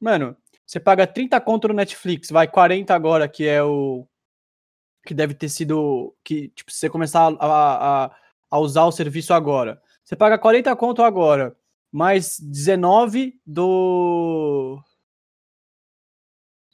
Mano, 0.00 0.36
você 0.66 0.80
paga 0.80 1.06
30 1.06 1.40
conto 1.40 1.68
no 1.68 1.74
Netflix, 1.74 2.30
vai 2.30 2.48
40 2.48 2.94
agora, 2.94 3.28
que 3.28 3.46
é 3.46 3.62
o. 3.62 4.06
Que 5.04 5.14
deve 5.14 5.34
ter 5.34 5.48
sido. 5.48 6.14
Que, 6.24 6.48
tipo, 6.48 6.70
se 6.70 6.78
você 6.78 6.90
começar 6.90 7.34
a, 7.38 8.06
a, 8.06 8.16
a 8.50 8.58
usar 8.58 8.84
o 8.84 8.92
serviço 8.92 9.34
agora. 9.34 9.80
Você 10.04 10.16
paga 10.16 10.38
40 10.38 10.74
conto 10.76 11.02
agora, 11.02 11.56
mais 11.92 12.38
19 12.40 13.40
do. 13.46 14.82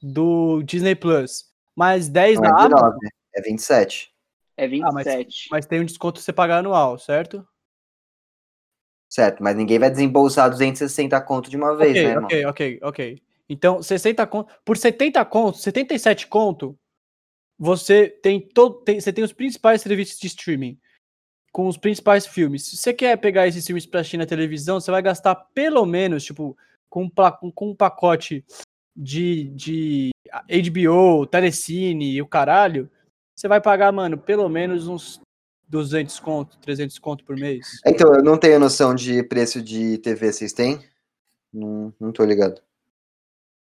Do 0.02 0.62
Disney 0.62 0.94
Plus, 0.94 1.50
mais 1.74 2.08
10 2.08 2.36
Não 2.36 2.42
da 2.42 2.48
é 2.48 2.52
Amazon. 2.52 2.90
19, 2.90 2.98
é 3.34 3.42
27. 3.42 4.14
É 4.56 4.64
Ah, 4.64 4.92
mas, 4.92 5.06
27. 5.06 5.48
mas 5.50 5.66
tem 5.66 5.80
um 5.80 5.84
desconto 5.84 6.20
você 6.20 6.32
pagar 6.32 6.58
anual, 6.58 6.98
certo? 6.98 7.46
Certo, 9.08 9.42
mas 9.42 9.56
ninguém 9.56 9.78
vai 9.78 9.90
desembolsar 9.90 10.50
260 10.50 11.20
conto 11.20 11.48
de 11.48 11.56
uma 11.56 11.76
vez, 11.76 11.92
ok, 11.92 12.02
né, 12.02 12.10
irmão? 12.10 12.24
ok, 12.24 12.46
ok, 12.46 12.78
ok. 12.82 13.22
Então, 13.48 13.82
60 13.82 14.26
conto. 14.26 14.52
Por 14.64 14.76
70 14.76 15.24
conto, 15.24 15.58
77 15.58 16.26
conto, 16.26 16.76
você 17.58 18.08
tem 18.08 18.40
todo. 18.40 18.82
Tem, 18.82 19.00
você 19.00 19.12
tem 19.12 19.24
os 19.24 19.32
principais 19.32 19.80
serviços 19.80 20.18
de 20.18 20.26
streaming. 20.26 20.78
Com 21.52 21.68
os 21.68 21.78
principais 21.78 22.26
filmes. 22.26 22.66
Se 22.66 22.76
você 22.76 22.92
quer 22.92 23.16
pegar 23.16 23.46
esses 23.46 23.64
filmes 23.64 23.86
pra 23.86 24.00
assistir 24.00 24.18
na 24.18 24.26
televisão, 24.26 24.78
você 24.78 24.90
vai 24.90 25.00
gastar 25.00 25.34
pelo 25.34 25.86
menos, 25.86 26.24
tipo, 26.24 26.56
um 26.94 27.08
com 27.08 27.52
com 27.52 27.70
um 27.70 27.74
pacote 27.74 28.44
de, 28.94 29.44
de 29.50 30.10
HBO, 30.48 31.26
Telecine 31.26 32.12
e 32.12 32.22
o 32.22 32.26
caralho, 32.26 32.90
você 33.34 33.46
vai 33.46 33.60
pagar, 33.60 33.92
mano, 33.92 34.16
pelo 34.16 34.48
menos 34.48 34.88
uns 34.88 35.20
200 35.68 36.18
conto, 36.20 36.56
300 36.58 36.98
conto 36.98 37.24
por 37.24 37.36
mês. 37.36 37.80
Então, 37.84 38.14
eu 38.14 38.22
não 38.22 38.38
tenho 38.38 38.58
noção 38.58 38.94
de 38.94 39.22
preço 39.22 39.60
de 39.60 39.98
TV, 39.98 40.32
vocês 40.32 40.52
têm? 40.52 40.78
Não, 41.52 41.92
não 41.98 42.12
tô 42.12 42.24
ligado. 42.24 42.60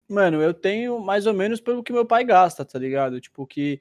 Mano, 0.09 0.41
eu 0.43 0.55
tenho 0.55 0.99
mais 1.01 1.27
ou 1.27 1.35
menos 1.35 1.61
pelo 1.61 1.83
que 1.83 1.93
meu 1.93 2.07
pai 2.07 2.25
gasta, 2.25 2.65
tá 2.65 2.79
ligado? 2.79 3.21
Tipo, 3.21 3.47
que 3.47 3.81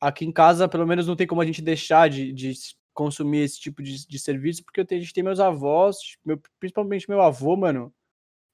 aqui 0.00 0.24
em 0.24 0.32
casa, 0.32 0.68
pelo 0.68 0.86
menos, 0.86 1.06
não 1.06 1.16
tem 1.16 1.26
como 1.26 1.40
a 1.40 1.46
gente 1.46 1.60
deixar 1.60 2.08
de, 2.08 2.32
de 2.32 2.52
consumir 2.94 3.40
esse 3.40 3.60
tipo 3.60 3.82
de, 3.82 4.06
de 4.06 4.18
serviço, 4.18 4.64
porque 4.64 4.80
eu 4.80 4.86
tenho- 4.86 5.00
a 5.00 5.04
gente 5.04 5.12
tem 5.12 5.22
meus 5.22 5.38
avós, 5.38 5.98
meu, 6.24 6.40
principalmente 6.58 7.08
meu 7.08 7.20
avô, 7.20 7.56
mano. 7.56 7.92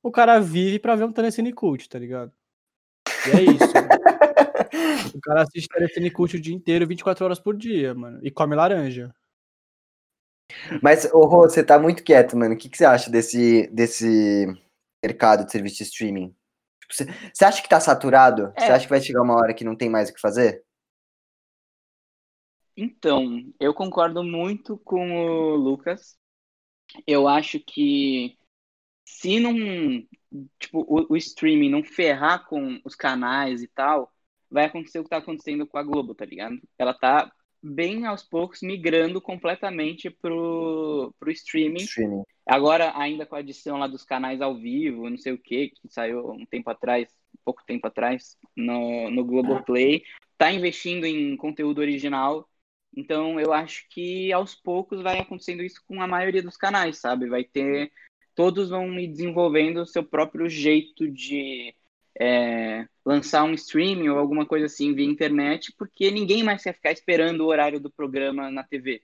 O 0.03 0.11
cara 0.11 0.41
vive 0.41 0.81
pra 0.81 0.97
ver 0.97 1.05
um 1.05 1.13
Telecine 1.13 1.53
Cult, 1.53 1.89
tá 1.89 1.97
ligado? 1.99 2.33
E 3.27 3.31
é 3.31 3.43
isso. 3.43 3.73
o 5.17 5.21
cara 5.21 5.43
assiste 5.43 5.69
Telecine 5.69 6.11
Cult 6.11 6.37
o 6.37 6.41
dia 6.41 6.55
inteiro, 6.55 6.87
24 6.87 7.25
horas 7.25 7.41
por 7.41 7.57
dia, 7.57 7.95
mano. 7.95 8.21
E 8.23 8.31
come 8.31 8.57
laranja. 8.57 9.15
Mas, 10.83 11.05
ô 11.13 11.25
Rô, 11.25 11.43
você 11.43 11.65
tá 11.65 11.79
muito 11.79 12.03
quieto, 12.03 12.37
mano. 12.37 12.55
O 12.55 12.59
que, 12.59 12.69
que 12.69 12.77
você 12.77 12.85
acha 12.85 13.11
desse, 13.11 13.69
desse 13.69 14.47
mercado 15.03 15.45
de 15.45 15.53
serviço 15.53 15.77
de 15.79 15.83
streaming? 15.85 16.29
Tipo, 16.81 16.95
Você, 16.95 17.07
você 17.33 17.45
acha 17.45 17.63
que 17.63 17.69
tá 17.69 17.81
saturado? 17.81 18.53
É. 18.57 18.61
Você 18.61 18.73
acha 18.73 18.85
que 18.85 18.91
vai 18.91 19.01
chegar 19.01 19.23
uma 19.23 19.35
hora 19.35 19.55
que 19.55 19.65
não 19.65 19.77
tem 19.77 19.89
mais 19.89 20.11
o 20.11 20.15
que 20.15 20.21
fazer? 20.21 20.65
Então, 22.77 23.53
eu 23.61 23.75
concordo 23.75 24.23
muito 24.25 24.79
com 24.79 25.13
o 25.13 25.57
Lucas. 25.57 26.17
Eu 27.07 27.29
acho 27.29 27.61
que 27.61 28.37
se 29.07 29.39
não, 29.41 29.55
tipo, 30.59 30.81
o, 30.81 31.13
o 31.13 31.17
streaming 31.17 31.71
não 31.71 31.83
ferrar 31.83 32.47
com 32.47 32.81
os 32.85 32.95
canais 32.95 33.63
e 33.63 33.69
tal, 33.69 34.13
vai 34.51 34.67
acontecer 34.67 34.99
o 34.99 35.05
que 35.05 35.11
tá 35.11 35.19
acontecendo 35.19 35.67
com 35.67 35.79
a 35.79 35.83
Globo, 35.83 36.15
tá 36.15 36.25
ligado? 36.25 36.61
Ela 36.79 36.95
tá 36.95 37.31
bem 37.63 38.07
aos 38.07 38.23
poucos 38.23 38.61
migrando 38.61 39.21
completamente 39.21 40.11
pro, 40.11 41.15
pro 41.19 41.31
streaming. 41.31 41.83
Streaming. 41.83 42.23
Agora, 42.45 42.93
ainda 42.97 43.25
com 43.25 43.37
a 43.37 43.39
adição 43.39 43.79
lá 43.79 43.87
dos 43.87 44.05
canais 44.05 44.41
ao 44.41 44.57
vivo, 44.57 45.09
não 45.09 45.17
sei 45.17 45.33
o 45.33 45.39
que, 45.39 45.69
que 45.69 45.89
saiu 45.89 46.33
um 46.33 46.45
tempo 46.45 46.69
atrás, 46.71 47.09
pouco 47.45 47.63
tempo 47.65 47.87
atrás, 47.87 48.37
no, 48.57 49.11
no 49.11 49.25
Globoplay, 49.25 50.03
tá 50.37 50.53
investindo 50.53 51.05
em 51.05 51.37
conteúdo 51.37 51.81
original. 51.81 52.49
Então, 52.95 53.39
eu 53.39 53.53
acho 53.53 53.87
que 53.89 54.33
aos 54.33 54.55
poucos 54.55 55.01
vai 55.01 55.19
acontecendo 55.21 55.63
isso 55.63 55.81
com 55.87 56.03
a 56.03 56.07
maioria 56.07 56.43
dos 56.43 56.57
canais, 56.57 56.99
sabe? 56.99 57.29
Vai 57.29 57.45
ter. 57.45 57.91
Todos 58.35 58.71
vão 58.71 58.99
ir 58.99 59.09
desenvolvendo 59.09 59.79
o 59.83 59.87
seu 59.87 60.05
próprio 60.05 60.49
jeito 60.49 61.09
de 61.11 61.75
é, 62.21 62.87
lançar 63.05 63.45
um 63.45 63.55
streaming 63.55 64.09
ou 64.09 64.19
alguma 64.19 64.47
coisa 64.47 64.67
assim 64.67 64.95
via 64.95 65.07
internet, 65.07 65.73
porque 65.77 66.11
ninguém 66.11 66.43
mais 66.43 66.63
quer 66.63 66.75
ficar 66.75 66.93
esperando 66.93 67.43
o 67.43 67.47
horário 67.49 67.81
do 67.81 67.91
programa 67.91 68.51
na 68.51 68.65
TV. 68.65 69.03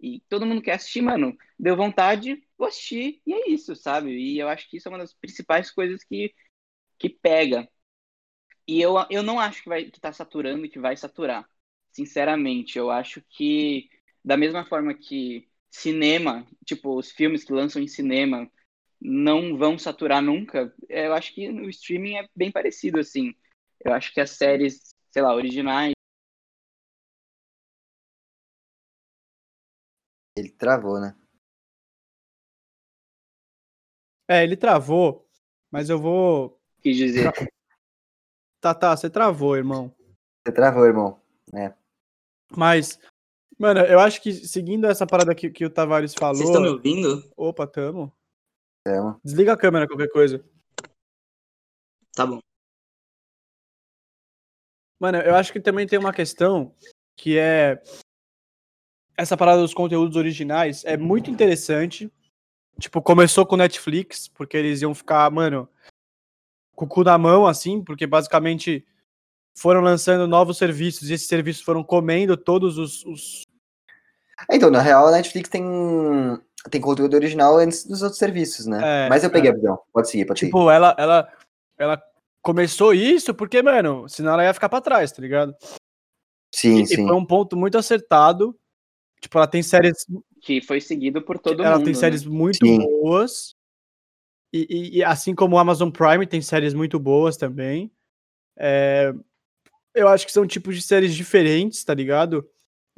E 0.00 0.20
todo 0.28 0.46
mundo 0.46 0.62
quer 0.62 0.74
assistir, 0.74 1.02
mano. 1.02 1.36
Deu 1.58 1.76
vontade, 1.76 2.42
vou 2.56 2.68
assistir, 2.68 3.20
e 3.26 3.32
é 3.34 3.50
isso, 3.50 3.74
sabe? 3.74 4.10
E 4.12 4.38
eu 4.38 4.48
acho 4.48 4.68
que 4.70 4.76
isso 4.76 4.88
é 4.88 4.90
uma 4.90 4.98
das 4.98 5.12
principais 5.14 5.70
coisas 5.70 6.04
que, 6.04 6.32
que 6.98 7.08
pega. 7.10 7.68
E 8.66 8.80
eu, 8.80 8.94
eu 9.10 9.22
não 9.22 9.40
acho 9.40 9.62
que 9.62 9.68
vai 9.68 9.84
que 9.90 10.00
tá 10.00 10.12
saturando 10.12 10.64
e 10.66 10.68
que 10.68 10.78
vai 10.78 10.96
saturar. 10.96 11.48
Sinceramente, 11.90 12.78
eu 12.78 12.90
acho 12.90 13.22
que 13.30 13.88
da 14.24 14.36
mesma 14.36 14.64
forma 14.66 14.94
que 14.94 15.48
cinema, 15.70 16.46
tipo, 16.66 16.96
os 16.96 17.10
filmes 17.10 17.44
que 17.44 17.52
lançam 17.52 17.80
em 17.82 17.88
cinema 17.88 18.50
não 19.00 19.56
vão 19.56 19.78
saturar 19.78 20.22
nunca, 20.22 20.74
eu 20.88 21.12
acho 21.14 21.34
que 21.34 21.48
no 21.50 21.68
streaming 21.68 22.16
é 22.16 22.28
bem 22.34 22.50
parecido, 22.50 22.98
assim. 22.98 23.34
Eu 23.84 23.92
acho 23.92 24.12
que 24.12 24.20
as 24.20 24.30
séries, 24.30 24.94
sei 25.10 25.22
lá, 25.22 25.34
originais, 25.34 25.92
Ele 30.38 30.50
travou, 30.50 31.00
né? 31.00 31.16
É, 34.28 34.44
ele 34.44 34.56
travou, 34.56 35.26
mas 35.70 35.90
eu 35.90 35.98
vou. 35.98 36.60
quis 36.80 36.96
dizer. 36.96 37.32
Tá, 38.60 38.74
tá, 38.74 38.96
você 38.96 39.10
travou, 39.10 39.56
irmão. 39.56 39.92
Você 40.46 40.52
travou, 40.52 40.84
irmão. 40.84 41.20
Mas, 42.56 42.98
mano, 43.58 43.80
eu 43.80 43.98
acho 43.98 44.20
que 44.20 44.32
seguindo 44.32 44.86
essa 44.86 45.06
parada 45.06 45.34
que, 45.34 45.50
que 45.50 45.64
o 45.64 45.70
Tavares 45.70 46.14
falou. 46.14 46.36
Vocês 46.36 46.48
estão 46.48 46.62
me 46.62 46.68
ouvindo? 46.68 47.24
Opa, 47.36 47.66
tamo. 47.66 48.12
Desliga 49.24 49.52
a 49.52 49.56
câmera, 49.56 49.86
qualquer 49.86 50.08
coisa. 50.08 50.44
Tá 52.14 52.26
bom. 52.26 52.40
Mano, 55.00 55.18
eu 55.18 55.34
acho 55.34 55.52
que 55.52 55.60
também 55.60 55.86
tem 55.86 55.98
uma 55.98 56.12
questão 56.12 56.74
que 57.16 57.38
é. 57.38 57.80
Essa 59.16 59.36
parada 59.36 59.60
dos 59.62 59.74
conteúdos 59.74 60.16
originais 60.16 60.84
é 60.84 60.96
muito 60.96 61.30
interessante. 61.30 62.12
Tipo, 62.78 63.02
começou 63.02 63.44
com 63.44 63.56
Netflix, 63.56 64.28
porque 64.28 64.56
eles 64.56 64.80
iam 64.82 64.94
ficar, 64.94 65.28
mano, 65.30 65.68
com 66.74 66.84
o 66.84 66.88
cu 66.88 67.02
na 67.02 67.18
mão, 67.18 67.44
assim, 67.46 67.82
porque 67.82 68.06
basicamente 68.06 68.86
foram 69.56 69.80
lançando 69.80 70.28
novos 70.28 70.56
serviços 70.58 71.10
e 71.10 71.14
esses 71.14 71.26
serviços 71.26 71.62
foram 71.62 71.82
comendo 71.82 72.36
todos 72.36 72.78
os. 72.78 73.04
os- 73.04 73.42
Então, 74.50 74.70
na 74.70 74.80
real, 74.80 75.08
a 75.08 75.10
Netflix 75.10 75.48
tem, 75.48 75.64
tem 76.68 76.80
conteúdo 76.80 77.14
original 77.14 77.56
antes 77.58 77.84
dos 77.84 78.02
outros 78.02 78.18
serviços, 78.18 78.66
né? 78.66 79.06
É, 79.06 79.08
Mas 79.08 79.24
eu 79.24 79.30
peguei 79.30 79.50
a 79.50 79.54
visão. 79.54 79.78
Pode 79.92 80.08
seguir, 80.10 80.24
pode 80.24 80.40
seguir. 80.40 80.50
Tipo, 80.50 80.70
ela, 80.70 80.94
ela, 80.98 81.32
ela 81.78 82.02
começou 82.42 82.92
isso 82.94 83.34
porque, 83.34 83.62
mano, 83.62 84.08
senão 84.08 84.32
ela 84.34 84.44
ia 84.44 84.54
ficar 84.54 84.68
pra 84.68 84.80
trás, 84.80 85.12
tá 85.12 85.20
ligado? 85.22 85.54
Sim, 86.54 86.82
e, 86.82 86.86
sim. 86.86 87.04
e 87.04 87.06
foi 87.08 87.16
um 87.16 87.24
ponto 87.24 87.56
muito 87.56 87.76
acertado. 87.78 88.58
Tipo, 89.20 89.38
ela 89.38 89.46
tem 89.46 89.62
séries 89.62 90.06
Que 90.40 90.60
foi 90.60 90.80
seguido 90.80 91.20
por 91.22 91.38
todo 91.38 91.62
ela 91.62 91.76
mundo. 91.76 91.84
tem 91.84 91.94
né? 91.94 91.98
séries 92.00 92.24
muito 92.24 92.64
Sim. 92.64 92.78
boas. 92.78 93.54
E, 94.52 94.66
e- 94.70 94.98
e 94.98 95.04
assim 95.04 95.34
como 95.34 95.56
o 95.56 95.58
Amazon 95.58 95.90
Prime 95.90 96.26
tem 96.26 96.40
séries 96.40 96.72
muito 96.72 96.98
boas 96.98 97.36
também. 97.36 97.90
É, 98.56 99.12
eu 99.94 100.08
acho 100.08 100.24
que 100.24 100.32
são 100.32 100.46
tipos 100.46 100.74
de 100.76 100.82
séries 100.82 101.14
diferentes, 101.14 101.84
tá 101.84 101.92
ligado? 101.94 102.48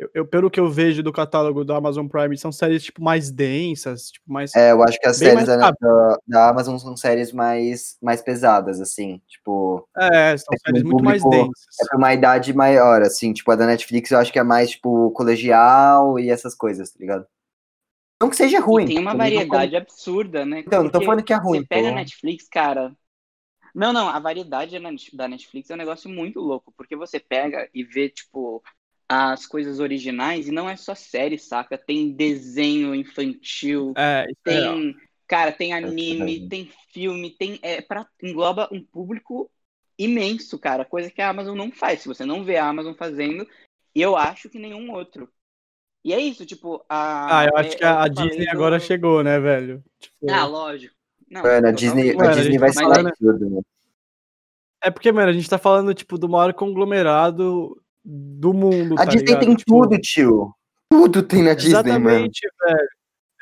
Eu, 0.00 0.10
eu- 0.14 0.26
pelo 0.26 0.50
que 0.50 0.58
eu 0.58 0.70
vejo 0.70 1.02
do 1.02 1.12
catálogo 1.12 1.62
do 1.62 1.74
Amazon 1.74 2.06
Prime, 2.08 2.36
são 2.38 2.50
séries 2.50 2.82
tipo 2.82 3.02
mais 3.02 3.30
densas, 3.30 4.10
tipo 4.10 4.32
mais. 4.32 4.56
É, 4.56 4.72
eu 4.72 4.82
acho 4.82 4.98
que 4.98 5.06
as 5.06 5.18
séries 5.18 5.46
da, 5.46 5.70
da, 5.70 6.18
da 6.26 6.48
Amazon 6.48 6.78
são 6.78 6.96
séries 6.96 7.32
mais, 7.32 7.98
mais 8.00 8.22
pesadas, 8.22 8.80
assim. 8.80 9.20
Tipo, 9.28 9.86
É, 9.94 10.34
são 10.38 10.54
é 10.54 10.58
séries 10.58 10.82
muito 10.84 11.04
mais 11.04 11.22
densas. 11.22 11.66
é 11.82 11.86
pra 11.86 11.98
uma 11.98 12.14
idade 12.14 12.54
maior, 12.54 13.02
assim. 13.02 13.34
Tipo, 13.34 13.50
a 13.50 13.56
da 13.56 13.66
Netflix 13.66 14.10
eu 14.10 14.18
acho 14.18 14.32
que 14.32 14.38
é 14.38 14.42
mais, 14.42 14.70
tipo, 14.70 15.10
colegial 15.10 16.18
e 16.18 16.30
essas 16.30 16.54
coisas, 16.54 16.90
tá 16.90 16.98
ligado? 16.98 17.26
Não 18.22 18.30
que 18.30 18.36
seja 18.36 18.58
ruim. 18.58 18.84
E 18.84 18.88
tem 18.88 18.98
uma 18.98 19.12
tô 19.12 19.18
variedade 19.18 19.76
absurda, 19.76 20.46
né? 20.46 20.60
Então, 20.60 20.82
não 20.82 20.90
tô 20.90 21.00
falando 21.02 21.22
que 21.22 21.32
é 21.32 21.36
ruim. 21.36 21.60
Você 21.60 21.66
pega 21.66 21.88
a 21.88 21.94
Netflix, 21.94 22.48
cara. 22.48 22.96
Não, 23.74 23.92
não, 23.92 24.08
a 24.08 24.18
variedade 24.18 24.76
da 25.12 25.28
Netflix 25.28 25.70
é 25.70 25.74
um 25.74 25.76
negócio 25.76 26.08
muito 26.10 26.40
louco, 26.40 26.72
porque 26.76 26.96
você 26.96 27.20
pega 27.20 27.68
e 27.74 27.84
vê, 27.84 28.08
tipo, 28.08 28.62
as 29.12 29.44
coisas 29.44 29.81
originais, 29.81 30.46
e 30.46 30.53
não 30.53 30.70
é 30.70 30.77
só 30.77 30.94
série, 30.94 31.37
saca? 31.37 31.77
Tem 31.77 32.12
desenho 32.12 32.94
infantil, 32.94 33.92
É, 33.96 34.27
é 34.29 34.33
tem. 34.44 34.94
Cara, 35.27 35.51
tem 35.53 35.73
anime, 35.73 36.18
verdade. 36.18 36.49
tem 36.49 36.70
filme, 36.92 37.31
tem. 37.31 37.59
É, 37.62 37.81
pra, 37.81 38.07
engloba 38.23 38.68
um 38.73 38.81
público 38.83 39.51
imenso, 39.99 40.59
cara. 40.59 40.85
Coisa 40.85 41.11
que 41.11 41.20
a 41.20 41.29
Amazon 41.29 41.57
não 41.57 41.70
faz. 41.73 42.01
Se 42.03 42.09
você 42.09 42.25
não 42.25 42.44
vê 42.44 42.57
a 42.57 42.68
Amazon 42.68 42.94
fazendo, 42.94 43.46
eu 43.94 44.16
acho 44.16 44.49
que 44.49 44.59
nenhum 44.59 44.92
outro. 44.92 45.29
E 46.05 46.12
é 46.12 46.18
isso, 46.20 46.46
tipo, 46.46 46.85
a. 46.88 47.40
Ah, 47.40 47.44
eu 47.46 47.57
acho 47.57 47.70
é- 47.70 47.77
que 47.77 47.85
é 47.85 47.87
a, 47.88 48.03
a 48.05 48.09
Disney 48.09 48.44
do- 48.46 48.51
agora 48.53 48.79
chegou, 48.81 49.23
né, 49.25 49.38
velho? 49.40 49.83
Tipo, 49.99 50.31
Ah, 50.31 50.46
lógico. 50.46 50.94
Não, 51.29 51.42
Mano, 51.42 51.66
a. 51.68 51.70
Disney, 51.73 52.14
Mano, 52.14 52.29
a 52.29 52.33
a 52.33 52.35
Disney 52.35 52.53
gente 52.53 52.61
vai 52.61 52.73
tá 52.73 52.81
falar 52.81 52.94
falando- 52.96 53.12
tudo, 53.18 53.51
né? 53.51 53.61
É 54.83 54.90
porque, 54.90 55.12
mano, 55.12 55.29
a 55.29 55.33
gente 55.33 55.51
tá 55.51 55.59
falando, 55.59 55.92
tipo, 55.94 56.16
do 56.16 56.29
maior 56.29 56.55
conglomerado 56.55 57.79
do 58.04 58.52
mundo, 58.52 58.94
A 58.94 58.98
tá 58.98 59.04
Disney 59.06 59.26
ligado? 59.26 59.40
tem 59.46 59.54
Tipo, 59.56 59.82
tudo, 59.82 59.98
tio. 60.00 60.54
Tudo 60.90 61.22
tem 61.22 61.42
na 61.42 61.54
Disney, 61.54 61.72
mano. 61.74 62.08
Exatamente, 62.08 62.40
velho. 62.66 62.88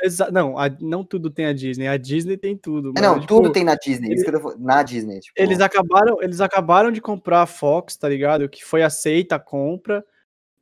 Exa 0.00 0.30
não, 0.30 0.56
a- 0.56 0.70
não 0.80 1.02
tudo 1.02 1.28
tem 1.28 1.46
a 1.46 1.52
Disney. 1.52 1.88
A 1.88 1.96
Disney 1.96 2.36
tem 2.36 2.56
tudo. 2.56 2.92
É, 2.96 3.00
mano. 3.00 3.14
não, 3.14 3.20
Tipo, 3.20 3.34
tudo 3.36 3.50
tem 3.52 3.64
na 3.64 3.74
Disney. 3.74 4.16
Falando. 4.24 4.60
Na 4.60 4.82
Disney, 4.82 5.18
tipo. 5.20 5.32
Eles 5.36 5.60
acabaram, 5.60 6.22
eles 6.22 6.40
acabaram 6.40 6.92
de 6.92 7.00
comprar 7.00 7.42
a 7.42 7.46
Fox, 7.46 7.96
tá 7.96 8.08
ligado? 8.08 8.48
Que 8.48 8.64
foi 8.64 8.82
aceita 8.82 9.34
a 9.36 9.40
compra. 9.40 10.04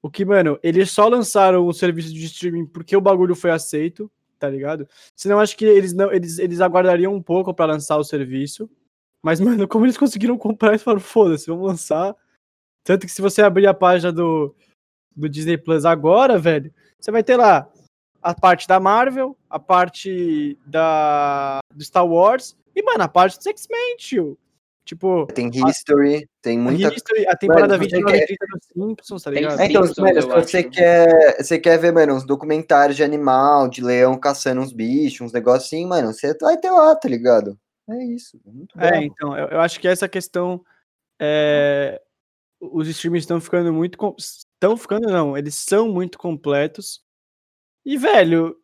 O 0.00 0.08
que, 0.10 0.24
mano, 0.24 0.58
eles 0.62 0.90
só 0.90 1.06
lançaram 1.08 1.66
o 1.66 1.72
serviço 1.74 2.14
de 2.14 2.24
streaming 2.24 2.64
porque 2.66 2.96
o 2.96 3.00
bagulho 3.00 3.34
foi 3.34 3.50
aceito, 3.50 4.10
tá 4.38 4.48
ligado? 4.48 4.88
Senão 5.14 5.38
acho 5.40 5.56
que 5.56 5.64
eles 5.64 5.92
não, 5.92 6.10
eles, 6.12 6.38
eles 6.38 6.60
aguardariam 6.60 7.12
um 7.14 7.20
pouco 7.22 7.52
pra 7.52 7.66
lançar 7.66 7.96
o 7.98 8.04
serviço. 8.04 8.70
Mas, 9.22 9.38
mano, 9.40 9.66
como 9.68 9.84
eles 9.84 9.98
conseguiram 9.98 10.38
comprar, 10.38 10.68
eles 10.70 10.82
falaram, 10.82 11.02
foda-se, 11.02 11.46
vamos 11.48 11.66
lançar. 11.66 12.14
Tanto 12.86 13.04
que 13.04 13.12
se 13.12 13.20
você 13.20 13.42
abrir 13.42 13.66
a 13.66 13.74
página 13.74 14.12
do, 14.12 14.54
do 15.14 15.28
Disney 15.28 15.58
Plus 15.58 15.84
agora, 15.84 16.38
velho, 16.38 16.72
você 16.98 17.10
vai 17.10 17.22
ter 17.24 17.36
lá 17.36 17.68
a 18.22 18.32
parte 18.32 18.68
da 18.68 18.78
Marvel, 18.78 19.36
a 19.50 19.58
parte 19.58 20.56
da 20.64 21.58
do 21.74 21.84
Star 21.84 22.06
Wars 22.06 22.56
e, 22.74 22.82
mano, 22.82 23.02
a 23.02 23.08
parte 23.08 23.36
dos 23.36 23.46
X-Men, 23.46 23.96
tio. 23.96 24.38
Tipo, 24.84 25.26
Tem 25.26 25.50
History, 25.52 26.28
tem 26.40 26.60
a, 26.60 26.62
muita. 26.62 26.94
History, 26.94 27.26
a 27.26 27.36
temporada 27.36 27.76
Mano, 27.76 27.82
você 27.82 27.96
29 27.96 28.16
e 28.16 28.20
quer- 28.20 28.26
30 28.26 28.46
dos 28.46 28.66
Simpsons, 28.66 29.22
tá 29.24 29.30
Tem 29.32 29.40
ligado? 29.42 29.60
É, 29.60 29.66
então, 29.66 29.82
Simpsons, 29.82 29.98
mano, 30.06 30.22
se 30.22 30.28
você 30.28 30.58
acho. 30.58 30.70
quer, 30.70 31.36
você 31.42 31.58
quer 31.58 31.76
ver, 31.80 31.92
mano, 31.92 32.14
uns 32.14 32.24
documentários 32.24 32.96
de 32.96 33.02
animal, 33.02 33.66
de 33.68 33.82
leão 33.82 34.16
caçando 34.16 34.60
uns 34.60 34.72
bichos, 34.72 35.22
uns 35.22 35.32
negócios 35.32 35.64
assim, 35.66 35.84
mano, 35.84 36.12
você 36.14 36.32
vai 36.40 36.56
ter 36.56 36.70
lá, 36.70 36.94
tá 36.94 37.08
ligado? 37.08 37.58
É 37.90 38.04
isso. 38.04 38.40
Muito 38.46 38.80
É, 38.80 39.02
então, 39.02 39.36
eu, 39.36 39.48
eu 39.48 39.60
acho 39.60 39.80
que 39.80 39.88
essa 39.88 40.08
questão. 40.08 40.64
é, 41.20 42.00
os 42.60 42.88
streams 42.88 43.22
estão 43.22 43.40
ficando 43.40 43.72
muito. 43.72 43.98
Estão 44.18 44.76
ficando, 44.76 45.08
não, 45.08 45.36
eles 45.36 45.54
são 45.54 45.88
muito 45.88 46.18
completos. 46.18 47.02
E, 47.84 47.96
velho, 47.96 48.56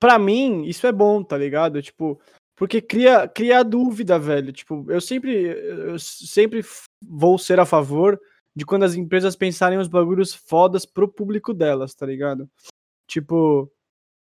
pra 0.00 0.18
mim, 0.18 0.64
isso 0.64 0.86
é 0.86 0.92
bom, 0.92 1.22
tá 1.22 1.36
ligado? 1.36 1.80
Tipo, 1.82 2.20
porque 2.56 2.80
cria, 2.80 3.28
cria 3.28 3.62
dúvida, 3.62 4.18
velho. 4.18 4.52
Tipo, 4.52 4.90
eu 4.90 5.00
sempre, 5.00 5.44
eu 5.92 5.98
sempre 5.98 6.62
vou 7.00 7.38
ser 7.38 7.60
a 7.60 7.66
favor 7.66 8.20
de 8.54 8.66
quando 8.66 8.84
as 8.84 8.94
empresas 8.94 9.36
pensarem 9.36 9.78
os 9.78 9.88
bagulhos 9.88 10.34
fodas 10.34 10.84
pro 10.84 11.08
público 11.08 11.54
delas, 11.54 11.94
tá 11.94 12.04
ligado? 12.06 12.50
Tipo, 13.06 13.70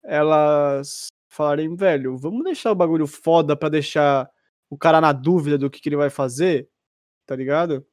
elas 0.04 1.08
falarem, 1.30 1.76
velho, 1.76 2.18
vamos 2.18 2.44
deixar 2.44 2.72
o 2.72 2.76
bagulho 2.76 3.08
foda 3.08 3.56
pra 3.56 3.70
deixar 3.70 4.30
o 4.70 4.78
cara 4.78 5.00
na 5.00 5.12
dúvida 5.12 5.58
do 5.58 5.70
que, 5.70 5.80
que 5.80 5.89
ele 5.89 5.96
vai 5.96 6.10
fazer, 6.10 6.70
tá 7.26 7.36
ligado? 7.36 7.86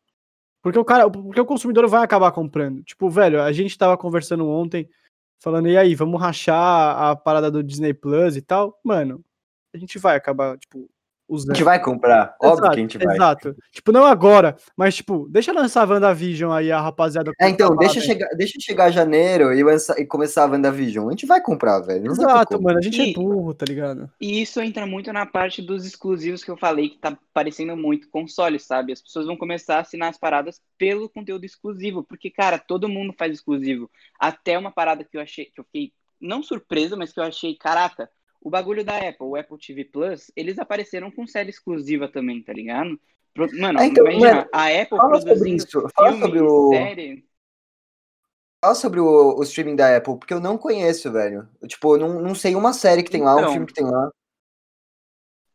Porque 0.67 0.81
o 0.81 0.85
cara, 0.85 1.09
porque 1.09 1.41
o 1.41 1.47
consumidor 1.47 1.87
vai 1.87 2.03
acabar 2.03 2.33
comprando. 2.33 2.83
Tipo, 2.83 3.09
velho, 3.09 3.41
a 3.41 3.53
gente 3.53 3.79
tava 3.79 3.97
conversando 3.97 4.49
ontem, 4.49 4.91
falando, 5.39 5.69
e 5.69 5.79
aí, 5.79 5.95
vamos 5.95 6.21
rachar 6.21 7.01
a 7.01 7.15
parada 7.15 7.53
do 7.53 7.63
Disney 7.63 7.95
Plus 7.95 8.37
e 8.37 8.43
tal? 8.43 8.77
Mano, 8.83 9.25
a 9.73 9.79
gente 9.79 9.97
vai 9.97 10.17
acabar, 10.17 10.59
tipo, 10.59 10.91
A 11.29 11.35
usando. 11.35 11.55
gente 11.57 11.65
vai 11.65 11.83
comprar, 11.83 12.37
óbvio 12.41 12.59
Exato, 12.61 12.71
que 12.75 12.79
a 12.79 12.83
gente 12.83 12.99
vai. 12.99 13.15
Exato. 13.17 13.57
Tipo, 13.73 13.91
não 13.93 14.07
agora, 14.07 14.57
mas 14.77 14.95
tipo, 14.95 15.29
deixa 15.29 15.53
lançar 15.53 15.83
a 15.83 15.93
WandaVision 15.93 16.53
aí, 16.53 16.71
a 16.71 16.81
rapaziada. 16.81 17.33
É, 17.41 17.49
então, 17.49 17.77
deixa 17.77 17.95
lá, 17.99 18.01
velho. 18.01 18.13
chegar, 18.13 18.29
deixa 18.37 18.59
chegar 18.61 18.91
janeiro 18.91 19.53
e, 19.53 19.63
lançar- 19.63 19.99
e 19.99 20.07
começar 20.07 20.45
a 20.45 20.47
WandaVision. 20.51 21.09
A 21.09 21.11
gente 21.11 21.27
vai 21.27 21.41
comprar, 21.41 21.81
velho. 21.81 22.11
Exato, 22.11 22.63
mano, 22.63 22.79
a 22.79 22.83
gente 22.83 23.01
é 23.01 23.09
E- 23.09 23.13
burro, 23.15 23.53
tá 23.53 23.65
ligado? 23.69 24.09
E 24.21 24.41
isso 24.41 24.61
entra 24.61 24.87
muito 24.87 25.13
na 25.13 25.27
parte 25.27 25.61
dos 25.61 25.85
exclusivos 25.85 26.45
que 26.45 26.51
eu 26.51 26.57
falei, 26.57 26.91
que 26.91 26.99
tá 26.99 27.19
parecendo 27.35 27.77
muito 27.77 28.09
console, 28.09 28.61
sabe? 28.61 28.93
As 28.93 29.03
pessoas 29.03 29.27
vão 29.27 29.37
começar 29.37 29.79
a 29.79 29.81
assinar 29.81 30.11
as 30.11 30.19
paradas 30.19 30.61
pelo 30.79 31.09
conteúdo 31.09 31.45
exclusivo, 31.45 32.05
porque, 32.05 32.31
cara, 32.31 32.57
todo 32.59 32.89
mundo 32.89 33.13
faz 33.19 33.33
exclusivo. 33.33 33.91
Até 34.19 34.57
uma 34.57 34.71
parada 34.71 35.03
que 35.03 35.17
eu 35.17 35.21
achei, 35.21 35.47
que 35.47 35.61
eu 35.61 35.65
fiquei, 35.65 35.93
não 36.21 36.43
surpreso, 36.43 36.97
mas 36.97 37.13
que 37.13 37.19
eu 37.19 37.25
achei, 37.25 37.55
caraca, 37.57 38.09
o 38.47 38.51
bagulho 38.51 38.85
da 38.85 38.97
Apple, 38.97 39.27
o 39.27 39.35
Apple 39.35 39.59
TV 39.59 39.85
Plus, 39.87 40.31
eles 40.37 40.57
apareceram 40.61 41.11
com 41.11 41.27
série 41.27 41.51
exclusiva 41.51 42.07
também, 42.07 42.41
tá 42.41 42.53
ligado? 42.53 42.97
Pro- 43.35 43.51
Mano, 43.59 43.81
Ah, 43.81 43.87
então, 43.87 44.05
imagina, 44.05 44.37
mano, 44.37 44.49
a 44.53 44.67
Apple 44.69 44.99
fala 44.99 45.15
sobre 45.19 45.35
produzindo 45.35 45.57
isso, 45.57 45.89
fala 45.97 46.09
filme 46.13 46.23
sobre 46.23 46.41
o- 46.43 46.69
série. 46.69 47.27
Fala 48.63 48.75
sobre 48.77 49.01
o, 49.01 49.37
o 49.37 49.43
streaming 49.43 49.75
da 49.75 49.97
Apple, 49.97 50.17
porque 50.17 50.33
eu 50.33 50.39
não 50.39 50.57
conheço, 50.57 51.11
velho. 51.11 51.49
Eu, 51.61 51.67
tipo, 51.67 51.97
eu 51.97 51.99
não, 51.99 52.23
não 52.23 52.35
sei 52.37 52.55
uma 52.55 52.73
série 52.73 53.03
que 53.03 53.11
tem 53.11 53.23
lá, 53.23 53.35
um 53.35 53.39
Então. 53.41 53.53
filme 53.53 53.67
que 53.67 53.75
tem 53.75 53.85
lá. 53.85 54.11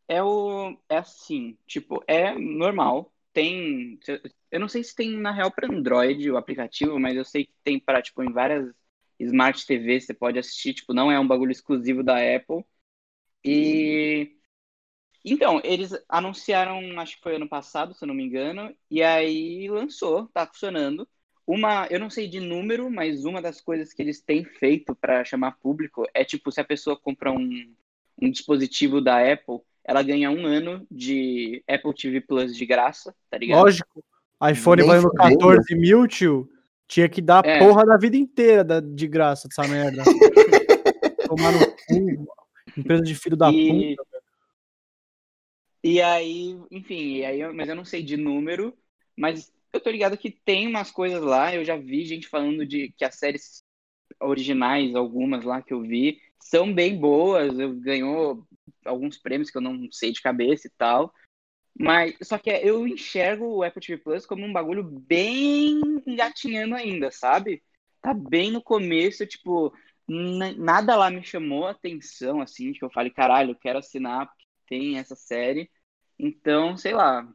É 0.06 0.22
o. 0.22 0.76
É 0.88 0.98
assim, 0.98 1.56
tipo, 1.66 2.02
é 2.06 2.34
normal. 2.38 3.10
Tem. 3.32 3.98
Eu 4.50 4.60
não 4.60 4.68
sei 4.68 4.84
se 4.84 4.94
tem 4.94 5.16
na 5.16 5.32
real 5.32 5.50
para 5.50 5.66
Android 5.72 6.30
o 6.30 6.36
aplicativo, 6.36 7.00
mas 7.00 7.16
eu 7.16 7.24
sei 7.24 7.46
que 7.46 7.52
tem 7.64 7.80
para, 7.80 8.02
tipo, 8.02 8.22
em 8.22 8.30
várias 8.32 8.70
Smart 9.18 9.64
TV 9.66 10.00
você 10.00 10.12
pode 10.12 10.38
assistir, 10.38 10.74
tipo, 10.74 10.92
não 10.92 11.10
é 11.10 11.18
um 11.18 11.26
bagulho 11.26 11.52
exclusivo 11.52 12.02
da 12.02 12.16
Apple. 12.16 12.64
E. 13.44 14.32
Então, 15.24 15.60
eles 15.62 15.92
anunciaram, 16.08 16.98
acho 16.98 17.16
que 17.16 17.22
foi 17.22 17.36
ano 17.36 17.48
passado, 17.48 17.94
se 17.94 18.02
eu 18.02 18.08
não 18.08 18.14
me 18.14 18.24
engano, 18.24 18.74
e 18.90 19.02
aí 19.02 19.68
lançou, 19.68 20.26
tá 20.34 20.44
funcionando. 20.46 21.06
Uma, 21.46 21.86
eu 21.90 22.00
não 22.00 22.10
sei 22.10 22.26
de 22.28 22.40
número, 22.40 22.90
mas 22.90 23.24
uma 23.24 23.40
das 23.40 23.60
coisas 23.60 23.92
que 23.92 24.02
eles 24.02 24.20
têm 24.20 24.44
feito 24.44 24.94
para 24.96 25.24
chamar 25.24 25.58
público 25.60 26.04
é 26.12 26.24
tipo, 26.24 26.50
se 26.50 26.60
a 26.60 26.64
pessoa 26.64 26.96
compra 26.98 27.30
um, 27.30 27.72
um 28.20 28.30
dispositivo 28.30 29.00
da 29.00 29.18
Apple, 29.32 29.58
ela 29.84 30.02
ganha 30.02 30.30
um 30.30 30.44
ano 30.44 30.84
de 30.90 31.62
Apple 31.68 31.94
TV 31.94 32.20
Plus 32.20 32.56
de 32.56 32.66
graça, 32.66 33.14
tá 33.30 33.38
ligado? 33.38 33.60
Lógico. 33.62 34.04
iPhone 34.50 34.82
valendo 34.82 35.02
fudendo. 35.02 35.38
14 35.38 35.74
mil, 35.76 36.06
tio. 36.08 36.48
Tinha 36.88 37.08
que 37.08 37.22
dar 37.22 37.44
a 37.46 37.48
É. 37.48 37.58
porra 37.60 37.84
da 37.86 37.96
vida 37.96 38.16
inteira 38.16 38.64
da- 38.64 38.80
de 38.80 39.06
graça 39.06 39.46
dessa 39.48 39.66
merda. 39.68 40.02
Tomar 41.28 41.52
no 41.52 41.58
cu. 41.60 42.26
Empresa 42.76 43.02
de 43.02 43.14
filho 43.14 43.36
da 43.36 43.50
E- 43.50 43.96
puta. 43.96 44.22
E 45.84 46.00
aí, 46.00 46.56
enfim, 46.70 47.16
e 47.16 47.24
aí, 47.24 47.40
eu- 47.40 47.52
mas 47.52 47.68
eu 47.68 47.74
não 47.74 47.84
sei 47.84 48.02
de 48.02 48.16
número, 48.16 48.76
mas 49.16 49.52
eu 49.72 49.80
tô 49.80 49.90
ligado 49.90 50.16
que 50.16 50.30
tem 50.30 50.66
umas 50.68 50.90
coisas 50.90 51.20
lá, 51.20 51.54
eu 51.54 51.64
já 51.64 51.76
vi 51.76 52.04
gente 52.04 52.28
falando 52.28 52.64
de 52.64 52.92
que 52.96 53.04
as 53.04 53.16
séries 53.16 53.64
originais, 54.20 54.94
algumas 54.94 55.44
lá 55.44 55.60
que 55.60 55.72
eu 55.74 55.82
vi, 55.82 56.20
são 56.38 56.72
bem 56.72 56.96
boas, 56.96 57.58
eu 57.58 57.74
ganhou 57.74 58.46
alguns 58.84 59.18
prêmios 59.18 59.50
que 59.50 59.56
eu 59.56 59.62
não 59.62 59.90
sei 59.90 60.12
de 60.12 60.20
cabeça 60.20 60.68
e 60.68 60.70
tal. 60.78 61.12
Mas 61.78 62.14
só 62.22 62.38
que 62.38 62.50
eu 62.50 62.86
enxergo 62.86 63.46
o 63.46 63.62
Apple 63.62 63.80
TV 63.80 64.02
Plus 64.02 64.26
como 64.26 64.44
um 64.44 64.52
bagulho 64.52 64.84
bem 64.84 65.80
engatinhando 66.06 66.74
ainda, 66.74 67.10
sabe? 67.10 67.62
Tá 68.02 68.12
bem 68.12 68.50
no 68.52 68.62
começo, 68.62 69.26
tipo, 69.26 69.72
nada 70.56 70.96
lá 70.96 71.10
me 71.10 71.22
chamou 71.22 71.66
a 71.66 71.70
atenção, 71.70 72.40
assim, 72.40 72.72
que 72.72 72.84
eu 72.84 72.90
falei, 72.90 73.10
caralho, 73.10 73.52
eu 73.52 73.56
quero 73.56 73.78
assinar 73.78 74.26
porque 74.26 74.44
tem 74.68 74.98
essa 74.98 75.14
série. 75.16 75.70
Então, 76.18 76.76
sei 76.76 76.92
lá. 76.94 77.26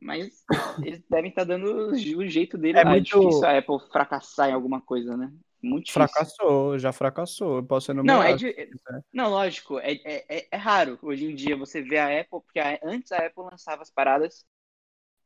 Mas 0.00 0.44
eles 0.82 1.02
devem 1.08 1.30
estar 1.30 1.44
dando 1.44 1.90
o 1.90 2.26
jeito 2.28 2.58
dele 2.58 2.78
É 2.78 2.84
lá. 2.84 2.90
É 2.90 2.94
muito- 2.94 3.18
difícil 3.18 3.46
a 3.46 3.58
Apple 3.58 3.78
fracassar 3.90 4.50
em 4.50 4.52
alguma 4.52 4.80
coisa, 4.80 5.16
né? 5.16 5.32
Muito 5.62 5.86
difícil. 5.86 6.06
Fracassou, 6.08 6.78
já 6.78 6.92
fracassou. 6.92 7.56
Eu 7.56 7.64
posso 7.64 7.92
Não, 7.92 8.22
enumerar. 8.22 8.30
é 8.30 8.36
de- 8.36 8.70
não, 9.12 9.30
lógico, 9.30 9.78
é, 9.78 9.92
é, 10.04 10.24
é- 10.28 10.48
é 10.50 10.56
raro 10.56 10.98
hoje 11.02 11.24
em 11.24 11.34
dia 11.34 11.56
você 11.56 11.80
ver 11.80 11.98
a 11.98 12.20
Apple, 12.20 12.40
porque 12.42 12.58
a- 12.58 12.78
antes 12.84 13.10
a 13.10 13.18
Apple 13.26 13.44
lançava 13.50 13.80
as 13.82 13.90
paradas, 13.90 14.44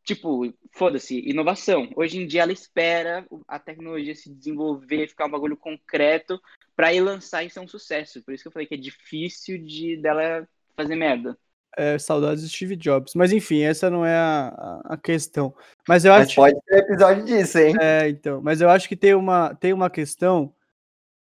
tipo, 0.04 0.52
foda-se, 0.72 1.18
inovação. 1.28 1.90
Hoje 1.96 2.18
em 2.18 2.26
dia 2.26 2.42
ela 2.42 2.52
espera 2.52 3.26
a 3.48 3.58
tecnologia 3.58 4.14
se 4.14 4.32
desenvolver, 4.32 5.08
ficar 5.08 5.26
um 5.26 5.30
bagulho 5.30 5.56
concreto, 5.56 6.40
pra 6.80 6.94
ir 6.94 7.00
lançar 7.00 7.44
e 7.44 7.50
ser 7.50 7.60
um 7.60 7.68
sucesso. 7.68 8.22
Por 8.22 8.32
isso 8.32 8.42
que 8.42 8.48
eu 8.48 8.52
falei 8.52 8.66
que 8.66 8.72
é 8.74 8.78
difícil 8.78 9.58
de 9.62 9.98
dela 9.98 10.48
fazer 10.74 10.96
merda. 10.96 11.36
É, 11.76 11.98
saudades 11.98 12.42
de 12.42 12.48
Steve 12.48 12.74
Jobs. 12.74 13.12
Mas 13.14 13.32
enfim, 13.32 13.60
essa 13.60 13.90
não 13.90 14.04
é 14.04 14.16
a, 14.16 14.80
a- 14.86 14.96
questão. 14.96 15.54
Mas 15.86 16.06
eu 16.06 16.12
Mas 16.12 16.28
acho. 16.28 16.36
pode 16.36 16.58
ter 16.66 16.78
episódio 16.78 17.22
disso, 17.26 17.58
hein? 17.58 17.74
É, 17.78 18.08
então. 18.08 18.40
Mas 18.40 18.62
eu 18.62 18.70
acho 18.70 18.88
que 18.88 18.96
tem 18.96 19.14
uma, 19.14 19.54
tem 19.56 19.74
uma 19.74 19.90
questão 19.90 20.54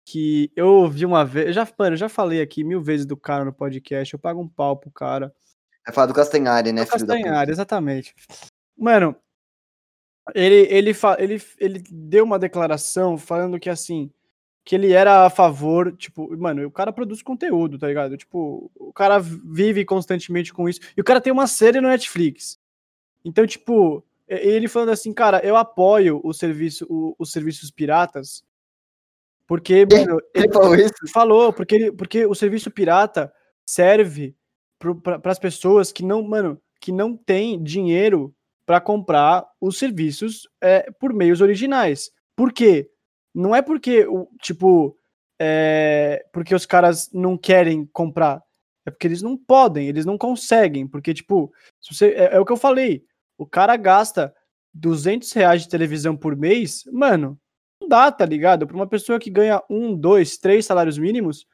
que 0.07 0.51
eu 0.55 0.67
ouvi 0.69 1.05
uma 1.05 1.23
vez. 1.23 1.45
Eu 1.47 1.53
já, 1.53 1.67
mano, 1.77 1.93
eu 1.93 1.97
já 1.97 2.09
falei 2.09 2.41
aqui 2.41 2.63
mil 2.63 2.81
vezes 2.81 3.05
do 3.05 3.15
cara 3.15 3.45
no 3.45 3.53
podcast. 3.53 4.11
Eu 4.11 4.19
pago 4.19 4.41
um 4.41 4.49
pau 4.49 4.75
pro 4.75 4.89
cara. 4.89 5.31
Vai 5.85 5.93
falar 5.93 6.07
do 6.07 6.15
Castanhari, 6.15 6.71
né, 6.73 6.83
Do 6.83 6.91
filho 6.91 7.05
da 7.05 7.13
puta? 7.13 7.23
Castanhari, 7.23 7.51
exatamente. 7.51 8.15
Mano, 8.75 9.15
ele, 10.33 10.67
ele, 10.73 10.93
fa- 10.95 11.17
ele, 11.19 11.39
ele 11.59 11.83
deu 11.91 12.23
uma 12.25 12.39
declaração 12.39 13.19
falando 13.19 13.59
que 13.59 13.69
assim, 13.69 14.11
que 14.65 14.75
ele 14.75 14.93
era 14.93 15.25
a 15.25 15.29
favor, 15.29 15.91
tipo, 15.95 16.35
mano, 16.37 16.65
o 16.65 16.71
cara 16.71 16.93
produz 16.93 17.21
conteúdo, 17.21 17.77
tá 17.77 17.87
ligado? 17.87 18.15
Tipo, 18.17 18.71
o 18.75 18.93
cara 18.93 19.19
vive 19.19 19.83
constantemente 19.83 20.53
com 20.53 20.69
isso. 20.69 20.79
E 20.95 21.01
o 21.01 21.03
cara 21.03 21.19
tem 21.19 21.33
uma 21.33 21.47
série 21.47 21.81
no 21.81 21.89
Netflix. 21.89 22.57
Então, 23.25 23.45
tipo, 23.45 24.03
ele 24.27 24.67
falando 24.69 24.89
assim, 24.89 25.11
cara, 25.13 25.45
eu 25.45 25.57
apoio 25.57 26.21
o 26.23 26.33
serviço, 26.33 26.85
o- 26.89 27.13
os 27.19 27.31
serviços 27.31 27.69
piratas, 27.71 28.43
Porque, 29.45 29.85
mano, 29.85 30.19
Ele 30.33 30.51
falou 30.53 30.75
isso? 30.75 30.93
falou, 31.13 31.53
porque, 31.53 31.75
ele, 31.75 31.91
porque 31.91 32.25
o 32.25 32.33
serviço 32.33 32.71
pirata 32.71 33.31
serve 33.65 34.33
para 35.03 35.31
as 35.31 35.39
pessoas 35.39 35.91
que 35.91 36.03
não, 36.03 36.23
mano, 36.23 36.59
que 36.79 36.91
não 36.91 37.15
tem 37.15 37.61
dinheiro 37.61 38.33
para 38.65 38.79
comprar 38.79 39.45
os 39.59 39.77
serviços 39.77 40.47
é, 40.61 40.89
por 40.91 41.13
meios 41.13 41.41
originais. 41.41 42.11
Por 42.35 42.53
quê? 42.53 42.89
Não 43.33 43.55
é 43.55 43.61
porque, 43.61 44.05
o 44.05 44.27
tipo, 44.41 44.97
é, 45.39 46.25
porque 46.31 46.53
os 46.53 46.65
caras 46.65 47.09
não 47.11 47.37
querem 47.37 47.85
comprar. 47.87 48.41
É 48.85 48.91
porque 48.91 49.07
eles 49.07 49.21
não 49.21 49.37
podem, 49.37 49.87
eles 49.87 50.05
não 50.05 50.17
conseguem. 50.17 50.87
Porque, 50.87 51.13
tipo, 51.13 51.51
você, 51.81 52.09
é, 52.09 52.35
é, 52.35 52.39
o 52.39 52.45
que 52.45 52.51
eu 52.51 52.57
falei. 52.57 53.03
O 53.37 53.45
cara 53.45 53.75
gasta 53.75 54.33
200 54.73 55.31
reais 55.33 55.63
de 55.63 55.69
televisão 55.69 56.15
por 56.15 56.35
mês, 56.35 56.83
mano, 56.91 57.39
não 57.81 57.87
dá, 57.87 58.11
tá 58.11 58.25
ligado? 58.25 58.67
Pra 58.67 58.75
uma 58.75 58.87
pessoa 58.87 59.19
que 59.19 59.29
ganha 59.29 59.61
um, 59.69 59.95
dois, 59.95 60.37
três 60.37 60.65
salários 60.65 60.97
mínimos, 60.97 61.45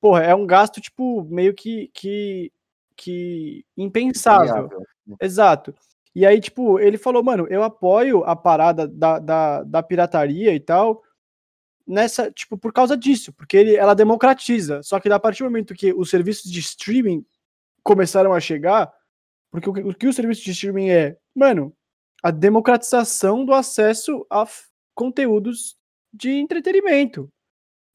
porra, 0.00 0.22
é 0.22 0.34
um 0.34 0.46
gasto, 0.46 0.80
tipo, 0.80 1.24
meio 1.24 1.54
que, 1.54 1.90
que, 1.92 2.52
que 2.96 3.64
impensável. 3.76 4.68
Exato. 5.20 5.74
E 6.14 6.24
aí, 6.24 6.40
tipo, 6.40 6.80
ele 6.80 6.96
falou, 6.96 7.22
mano, 7.22 7.46
eu 7.50 7.62
apoio 7.62 8.24
a 8.24 8.34
parada 8.34 8.88
da, 8.88 9.18
da, 9.18 9.62
da 9.62 9.82
pirataria 9.82 10.54
e 10.54 10.60
tal, 10.60 11.02
nessa, 11.86 12.30
tipo, 12.30 12.58
por 12.58 12.72
causa 12.72 12.96
disso, 12.96 13.32
porque 13.32 13.56
ele, 13.56 13.76
ela 13.76 13.94
democratiza. 13.94 14.82
Só 14.82 14.98
que 14.98 15.08
a 15.08 15.18
partir 15.18 15.42
do 15.42 15.50
momento 15.50 15.74
que 15.74 15.92
os 15.92 16.10
serviços 16.10 16.50
de 16.50 16.60
streaming 16.60 17.24
começaram 17.82 18.32
a 18.32 18.40
chegar, 18.40 18.92
porque 19.50 19.68
o, 19.68 19.90
o 19.90 19.94
que 19.94 20.08
o 20.08 20.12
serviço 20.12 20.42
de 20.42 20.50
streaming 20.50 20.90
é, 20.90 21.16
mano, 21.34 21.72
a 22.22 22.30
democratização 22.30 23.44
do 23.44 23.54
acesso 23.54 24.26
a 24.28 24.44
conteúdos 24.94 25.76
de 26.12 26.30
entretenimento, 26.30 27.30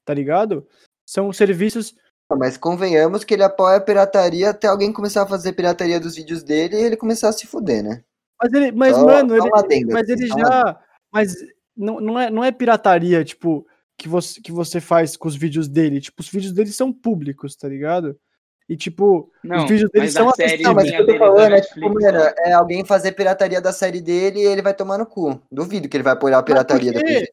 tá 0.05 0.13
ligado? 0.13 0.67
São 1.05 1.33
serviços. 1.33 1.95
Mas 2.37 2.55
convenhamos 2.55 3.25
que 3.25 3.33
ele 3.33 3.43
apoia 3.43 3.77
a 3.77 3.81
pirataria 3.81 4.51
até 4.51 4.67
alguém 4.67 4.93
começar 4.93 5.23
a 5.23 5.27
fazer 5.27 5.51
pirataria 5.51 5.99
dos 5.99 6.15
vídeos 6.15 6.43
dele 6.43 6.77
e 6.77 6.81
ele 6.81 6.95
começar 6.95 7.27
a 7.27 7.33
se 7.33 7.45
fuder, 7.45 7.83
né? 7.83 8.03
Mas 8.41 8.53
ele, 8.53 8.71
mas 8.71 8.95
só, 8.95 9.05
mano, 9.05 9.37
só 9.37 9.43
ele, 9.43 9.51
adendo, 9.53 9.93
mas 9.93 10.09
ele 10.09 10.27
já, 10.27 10.81
mas 11.11 11.35
não, 11.75 11.99
não, 11.99 12.19
é, 12.19 12.29
não 12.29 12.43
é 12.43 12.51
pirataria, 12.51 13.23
tipo, 13.23 13.67
que 14.01 14.09
você, 14.09 14.41
que 14.41 14.51
você 14.51 14.81
faz 14.81 15.15
com 15.15 15.27
os 15.27 15.35
vídeos 15.35 15.67
dele. 15.67 16.01
Tipo, 16.01 16.21
os 16.21 16.29
vídeos 16.29 16.51
dele 16.51 16.71
são 16.71 16.91
públicos, 16.91 17.55
tá 17.55 17.67
ligado? 17.67 18.19
E, 18.67 18.75
tipo, 18.75 19.31
não, 19.43 19.63
os 19.63 19.69
vídeos 19.69 19.91
dele 19.91 20.09
são 20.09 20.31
série 20.31 20.63
Não, 20.63 20.73
mas 20.73 20.87
o 20.87 20.91
que 20.91 21.01
eu 21.01 21.05
tô 21.05 21.17
falando 21.19 21.53
é, 21.53 21.61
tipo, 21.61 21.81
mano, 21.81 22.19
é 22.39 22.51
alguém 22.51 22.83
fazer 22.83 23.11
pirataria 23.11 23.61
da 23.61 23.71
série 23.71 24.01
dele 24.01 24.39
e 24.39 24.45
ele 24.45 24.63
vai 24.63 24.73
tomar 24.73 24.97
no 24.97 25.05
cu. 25.05 25.39
Duvido 25.51 25.87
que 25.87 25.95
ele 25.95 26.03
vai 26.03 26.13
apoiar 26.13 26.39
a 26.39 26.43
pirataria 26.43 26.91
depois. 26.91 27.29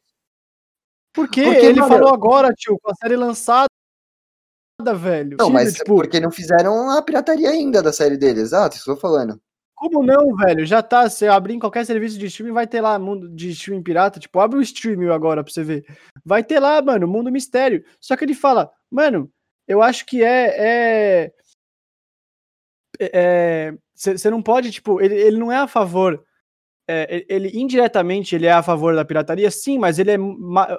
Por 1.11 1.27
quê? 1.27 1.43
Porque, 1.43 1.65
ele 1.65 1.79
mano, 1.79 1.91
falou 1.91 2.13
agora, 2.13 2.53
tio, 2.53 2.77
com 2.79 2.91
a 2.91 2.95
série 2.95 3.15
lançada, 3.15 3.67
velho. 4.95 5.37
Não, 5.39 5.49
mas 5.49 5.73
tipo, 5.73 5.95
porque 5.95 6.19
não 6.19 6.29
fizeram 6.29 6.91
a 6.91 7.01
pirataria 7.01 7.49
ainda 7.49 7.81
da 7.81 7.91
série 7.91 8.15
dele, 8.15 8.41
exato, 8.41 8.75
estou 8.75 8.95
falando. 8.95 9.41
Como 9.79 10.03
não, 10.03 10.35
velho? 10.35 10.65
Já 10.65 10.83
tá. 10.83 11.09
Você 11.09 11.25
abrir 11.27 11.53
em 11.53 11.59
qualquer 11.59 11.85
serviço 11.85 12.19
de 12.19 12.25
streaming, 12.25 12.51
vai 12.51 12.67
ter 12.67 12.81
lá 12.81 12.99
mundo 12.99 13.29
de 13.29 13.49
streaming 13.51 13.81
pirata. 13.81 14.19
Tipo, 14.19 14.41
abre 14.41 14.59
o 14.59 14.61
streaming 14.61 15.07
agora 15.07 15.41
pra 15.41 15.53
você 15.53 15.63
ver. 15.63 15.85
Vai 16.25 16.43
ter 16.43 16.59
lá, 16.59 16.81
mano, 16.81 17.07
mundo 17.07 17.31
mistério. 17.31 17.85
Só 17.97 18.17
que 18.17 18.25
ele 18.25 18.33
fala, 18.33 18.69
mano, 18.91 19.31
eu 19.65 19.81
acho 19.81 20.05
que 20.05 20.21
é. 20.21 21.31
É. 22.99 23.73
Você 23.95 24.27
é, 24.27 24.31
não 24.31 24.41
pode, 24.41 24.69
tipo, 24.69 24.99
ele, 24.99 25.15
ele 25.15 25.37
não 25.37 25.49
é 25.49 25.57
a 25.57 25.67
favor. 25.67 26.21
É, 26.85 27.25
ele 27.29 27.49
indiretamente 27.53 28.35
ele 28.35 28.47
é 28.47 28.51
a 28.51 28.63
favor 28.63 28.95
da 28.95 29.05
pirataria, 29.05 29.49
sim, 29.49 29.77
mas 29.77 29.97
ele 29.97 30.11
é. 30.11 30.17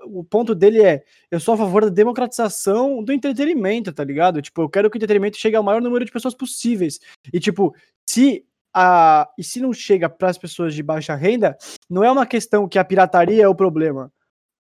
O 0.05 0.23
ponto 0.23 0.55
dele 0.55 0.83
é: 0.83 1.03
eu 1.31 1.41
sou 1.41 1.55
a 1.55 1.57
favor 1.57 1.85
da 1.85 1.89
democratização 1.89 3.03
do 3.03 3.15
entretenimento, 3.15 3.95
tá 3.95 4.05
ligado? 4.05 4.43
Tipo, 4.43 4.61
eu 4.63 4.69
quero 4.69 4.91
que 4.91 4.97
o 4.97 4.99
entretenimento 4.99 5.39
chegue 5.39 5.57
ao 5.57 5.63
maior 5.63 5.81
número 5.81 6.05
de 6.05 6.13
pessoas 6.13 6.35
possíveis. 6.35 7.01
E, 7.33 7.41
tipo, 7.41 7.75
se 8.07 8.45
a, 8.75 9.29
e 9.39 9.45
se 9.45 9.61
não 9.61 9.73
chega 9.73 10.09
para 10.09 10.31
as 10.31 10.39
pessoas 10.39 10.75
de 10.75 10.83
baixa 10.83 11.15
renda, 11.15 11.57
não 11.89 12.05
é 12.05 12.11
uma 12.11 12.27
questão 12.27 12.69
que 12.69 12.79
a 12.79 12.85
pirataria 12.85 13.45
é 13.45 13.49
o 13.49 13.55
problema. 13.55 14.13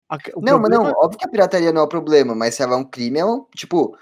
A, 0.09 0.15
o 0.35 0.41
não, 0.41 0.59
problema... 0.59 0.59
mas 0.59 0.69
não, 0.69 0.85
óbvio 0.97 1.19
que 1.19 1.25
a 1.25 1.29
pirataria 1.29 1.71
não 1.71 1.81
é 1.81 1.83
o 1.83 1.89
problema, 1.89 2.35
mas 2.35 2.55
se 2.55 2.63
ela 2.63 2.73
é 2.73 2.77
um 2.77 2.85
crime, 2.85 3.19
é 3.19 3.25
um, 3.25 3.45
tipo... 3.55 3.97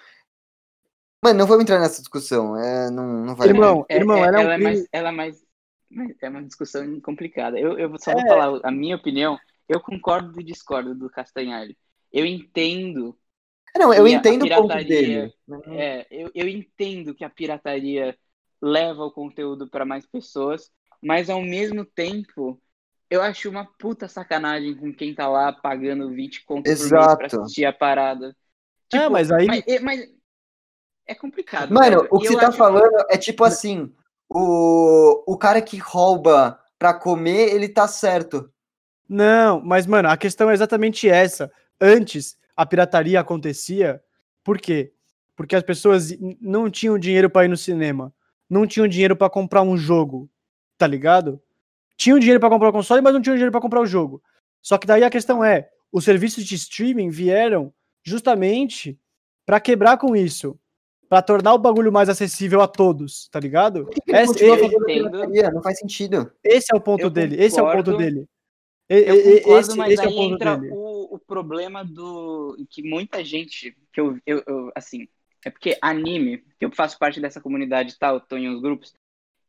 Mano, 1.24 1.40
não 1.40 1.46
vamos 1.46 1.64
entrar 1.64 1.80
nessa 1.80 2.00
discussão, 2.00 2.58
é, 2.58 2.90
não, 2.90 3.26
não 3.26 3.36
vai... 3.36 3.50
Irmão, 3.50 3.86
é, 3.90 3.98
irmão, 3.98 4.18
é, 4.18 4.28
ela, 4.28 4.42
é, 4.42 4.46
um 4.46 4.52
é 4.52 4.58
mais, 4.58 4.88
ela 4.92 5.10
é 5.10 5.12
mais... 5.12 5.44
É 6.22 6.30
uma 6.30 6.44
discussão 6.44 7.02
complicada. 7.02 7.60
Eu, 7.60 7.78
eu 7.78 7.98
só 7.98 8.12
vou 8.12 8.22
é. 8.22 8.28
falar 8.28 8.60
a 8.64 8.72
minha 8.72 8.96
opinião. 8.96 9.40
Eu 9.68 9.82
concordo 9.82 10.40
e 10.40 10.44
discordo 10.44 10.94
do 10.94 11.10
Castanhari. 11.10 11.76
Eu 12.14 12.28
entendo 12.28 13.18
não, 13.78 13.94
eu 13.94 14.08
entendo 14.08 14.46
o 14.46 14.50
ponto 14.50 14.76
dele. 14.84 15.34
É, 15.68 16.08
eu, 16.10 16.32
eu 16.34 16.48
entendo 16.48 17.14
que 17.14 17.24
a 17.24 17.30
pirataria 17.30 18.18
leva 18.62 19.04
o 19.04 19.12
conteúdo 19.12 19.70
para 19.70 19.86
mais 19.86 20.06
pessoas, 20.06 20.72
mas 21.02 21.30
ao 21.30 21.42
mesmo 21.42 21.86
tempo, 21.86 22.62
eu 23.10 23.22
acho 23.22 23.50
uma 23.50 23.66
puta 23.78 24.08
sacanagem 24.08 24.76
com 24.76 24.94
quem 24.94 25.16
tá 25.16 25.28
lá 25.28 25.52
pagando 25.54 26.10
20 26.10 26.46
contos 26.46 26.72
Exato. 26.72 26.90
por 26.90 27.20
mês 27.20 27.32
pra 27.32 27.42
assistir 27.42 27.66
a 27.66 27.74
parada. 27.74 28.36
Tipo, 28.90 29.04
é, 29.04 29.10
mas 29.10 29.32
aí. 29.32 29.48
Mas, 29.48 29.64
é, 29.68 29.80
mas 29.80 30.10
é 31.08 31.16
complicado. 31.16 31.74
Mano, 31.74 32.08
o 32.12 32.20
que 32.20 32.28
você 32.28 32.38
tá 32.38 32.52
falando 32.52 33.06
é 33.10 33.18
tipo 33.18 33.44
assim: 33.44 33.94
o, 34.28 35.24
o 35.26 35.38
cara 35.38 35.62
que 35.62 35.78
rouba 35.78 36.60
pra 36.78 36.94
comer, 36.94 37.54
ele 37.54 37.70
tá 37.70 37.88
certo. 37.88 38.52
Não, 39.08 39.60
mas, 39.62 39.88
mano, 39.88 40.10
a 40.10 40.18
questão 40.18 40.50
é 40.50 40.54
exatamente 40.54 41.10
essa. 41.10 41.52
Antes, 41.82 42.38
a 42.56 42.66
pirataria 42.66 43.20
acontecia, 43.20 44.04
por 44.44 44.60
quê? 44.60 44.94
Porque 45.36 45.56
as 45.56 45.64
pessoas 45.64 46.12
não 46.40 46.70
tinham 46.70 47.00
dinheiro 47.00 47.30
para 47.30 47.46
ir 47.46 47.48
no 47.48 47.58
cinema 47.58 48.14
não 48.50 48.66
tinham 48.66 48.88
dinheiro 48.88 49.16
para 49.16 49.30
comprar 49.30 49.62
um 49.62 49.78
jogo, 49.78 50.30
tá 50.78 50.88
ligado? 50.88 51.42
Tinham 51.96 52.18
dinheiro 52.18 52.40
para 52.40 52.50
comprar 52.50 52.70
o 52.70 52.74
console, 52.74 53.02
mas 53.02 53.14
não 53.14 53.22
tinham 53.22 53.36
dinheiro 53.36 53.52
para 53.52 53.62
comprar 53.62 53.82
o 53.82 53.86
jogo. 53.86 54.24
Só 54.62 54.78
que 54.78 54.88
daí 54.88 55.04
a 55.04 55.10
questão 55.10 55.44
é, 55.44 55.70
os 55.92 56.04
serviços 56.04 56.44
de 56.46 56.56
streaming 56.56 57.10
vieram 57.10 57.74
justamente 58.04 59.00
para 59.46 59.60
quebrar 59.60 59.98
com 59.98 60.16
isso, 60.16 60.60
para 61.08 61.22
tornar 61.22 61.54
o 61.54 61.60
bagulho 61.60 61.92
mais 61.92 62.08
acessível 62.08 62.62
a 62.62 62.68
todos, 62.68 63.28
tá 63.30 63.40
ligado? 63.40 63.90
Esse, 64.08 64.46
ele, 64.46 65.50
não 65.52 65.62
faz 65.62 65.80
sentido. 65.80 66.32
Esse 66.44 66.74
é 66.74 66.78
o 66.78 66.82
ponto 66.82 67.02
eu 67.02 67.10
dele. 67.10 67.36
Concordo, 67.36 67.46
esse 67.46 67.60
é 67.60 67.64
o 67.64 67.72
ponto 67.72 67.98
dele. 67.98 68.30
Eu 68.90 69.16
concordo, 69.16 69.60
esse, 69.60 69.78
mas 69.78 69.94
esse 69.94 70.02
aí 70.02 70.16
é 70.16 70.20
o 70.20 70.24
entra 70.24 70.60
o, 70.72 71.16
o, 71.16 71.20
problema 71.20 71.84
do 71.84 72.56
que 72.70 72.82
muita 72.82 73.24
gente 73.24 73.76
que 73.92 74.02
eu, 74.02 74.18
eu, 74.26 74.44
eu 74.48 74.72
assim 74.76 75.08
é 75.46 75.50
porque 75.50 75.78
anime, 75.82 76.44
que 76.58 76.66
eu 76.66 76.72
faço 76.72 76.98
parte 77.00 77.20
dessa 77.20 77.42
comunidade 77.42 77.94
e 77.94 77.98
tal, 77.98 78.20
tô 78.20 78.38
em 78.38 78.50
uns 78.50 78.62
grupos, 78.62 78.94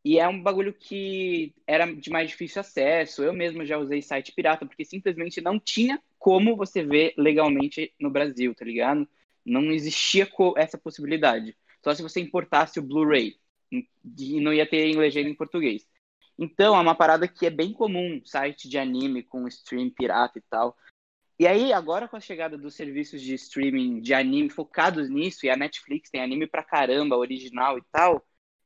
e 0.04 0.18
é 0.18 0.26
um 0.26 0.42
bagulho 0.42 0.72
que 0.72 1.54
era 1.66 1.84
de 1.92 2.10
mais 2.10 2.30
difícil 2.30 2.60
acesso. 2.60 3.22
Eu 3.22 3.32
mesmo 3.34 3.64
já 3.66 3.76
usei 3.76 4.00
site 4.00 4.32
pirata, 4.32 4.64
porque 4.64 4.84
simplesmente 4.84 5.40
não 5.40 5.60
tinha 5.60 6.02
como 6.18 6.56
você 6.56 6.82
ver 6.82 7.12
legalmente 7.18 7.92
no 8.00 8.10
Brasil, 8.10 8.54
tá 8.54 8.64
ligado? 8.64 9.06
Não 9.44 9.70
existia 9.70 10.28
essa 10.56 10.78
possibilidade. 10.78 11.54
Só 11.84 11.94
se 11.94 12.02
você 12.02 12.20
importasse 12.20 12.78
o 12.78 12.82
Blu-ray. 12.82 13.36
E 13.70 14.40
não 14.40 14.52
ia 14.52 14.66
ter 14.66 14.86
em 14.86 14.96
legenda 14.96 15.28
em 15.28 15.34
português. 15.34 15.86
Então, 16.38 16.74
é 16.74 16.80
uma 16.80 16.94
parada 16.94 17.28
que 17.28 17.46
é 17.46 17.50
bem 17.50 17.72
comum, 17.72 18.20
site 18.24 18.68
de 18.68 18.78
anime 18.78 19.22
com 19.22 19.46
stream 19.46 19.90
pirata 19.90 20.38
e 20.38 20.42
tal. 20.48 20.76
E 21.40 21.46
aí, 21.46 21.72
agora 21.72 22.06
com 22.06 22.18
a 22.18 22.20
chegada 22.20 22.58
dos 22.58 22.74
serviços 22.74 23.22
de 23.22 23.32
streaming 23.32 24.02
de 24.02 24.12
anime 24.12 24.50
focados 24.50 25.08
nisso, 25.08 25.46
e 25.46 25.48
a 25.48 25.56
Netflix 25.56 26.10
tem 26.10 26.22
anime 26.22 26.46
pra 26.46 26.62
caramba, 26.62 27.16
original 27.16 27.78
e 27.78 27.82
tal, 27.90 28.22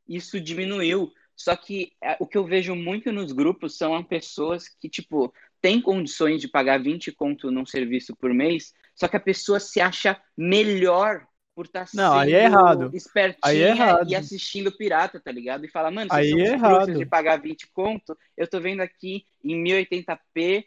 isso 0.09 0.41
diminuiu. 0.41 1.09
Só 1.37 1.55
que 1.55 1.93
é, 2.03 2.17
o 2.19 2.27
que 2.27 2.37
eu 2.37 2.45
vejo 2.45 2.75
muito 2.75 3.13
nos 3.13 3.31
grupos 3.31 3.79
são 3.79 4.03
pessoas 4.03 4.67
que, 4.69 4.89
tipo, 4.89 5.33
têm 5.61 5.81
condições 5.81 6.41
de 6.41 6.49
pagar 6.49 6.83
20 6.83 7.13
conto 7.13 7.49
num 7.49 7.65
serviço 7.65 8.17
por 8.17 8.35
mês, 8.35 8.73
só 8.97 9.07
que 9.07 9.17
a 9.17 9.21
pessoa 9.21 9.61
se 9.61 9.81
acha 9.81 10.21
melhor 10.37 11.25
por 11.55 11.67
estar 11.67 11.85
tá 11.85 11.91
Não, 11.95 12.19
aí 12.19 12.35
é 12.35 12.43
errado. 12.43 12.91
espertinha 12.93 13.39
aí 13.45 13.63
é 13.63 13.69
errado. 13.69 14.11
e 14.11 14.17
assistindo 14.17 14.77
pirata, 14.77 15.21
tá 15.21 15.31
ligado? 15.31 15.65
E 15.65 15.71
fala, 15.71 15.93
mano, 15.93 16.11
se 16.11 16.17
aí 16.17 16.31
são 16.31 16.41
é 16.41 16.49
errado. 16.49 16.93
de 16.93 17.07
pagar 17.07 17.41
20 17.41 17.71
conto, 17.73 18.19
eu 18.37 18.49
tô 18.49 18.61
vendo 18.61 18.81
aqui 18.81 19.25
em 19.45 19.63
1080p 19.63 20.65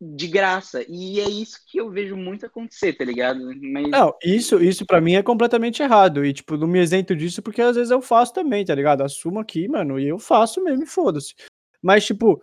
de 0.00 0.26
graça. 0.26 0.84
E 0.88 1.20
é 1.20 1.28
isso 1.28 1.58
que 1.66 1.78
eu 1.78 1.90
vejo 1.90 2.16
muito 2.16 2.46
acontecer, 2.46 2.94
tá 2.94 3.04
ligado? 3.04 3.40
Mas... 3.60 3.90
Não, 3.90 4.14
isso, 4.24 4.62
isso 4.62 4.86
para 4.86 5.00
mim 5.00 5.14
é 5.14 5.22
completamente 5.22 5.82
errado. 5.82 6.24
E, 6.24 6.32
tipo, 6.32 6.56
não 6.56 6.66
me 6.66 6.80
isento 6.80 7.14
disso 7.14 7.42
porque 7.42 7.60
às 7.60 7.76
vezes 7.76 7.90
eu 7.90 8.00
faço 8.00 8.32
também, 8.32 8.64
tá 8.64 8.74
ligado? 8.74 9.02
Assumo 9.02 9.38
aqui, 9.38 9.68
mano, 9.68 10.00
e 10.00 10.08
eu 10.08 10.18
faço 10.18 10.62
mesmo, 10.64 10.86
foda-se. 10.86 11.34
Mas, 11.82 12.06
tipo. 12.06 12.42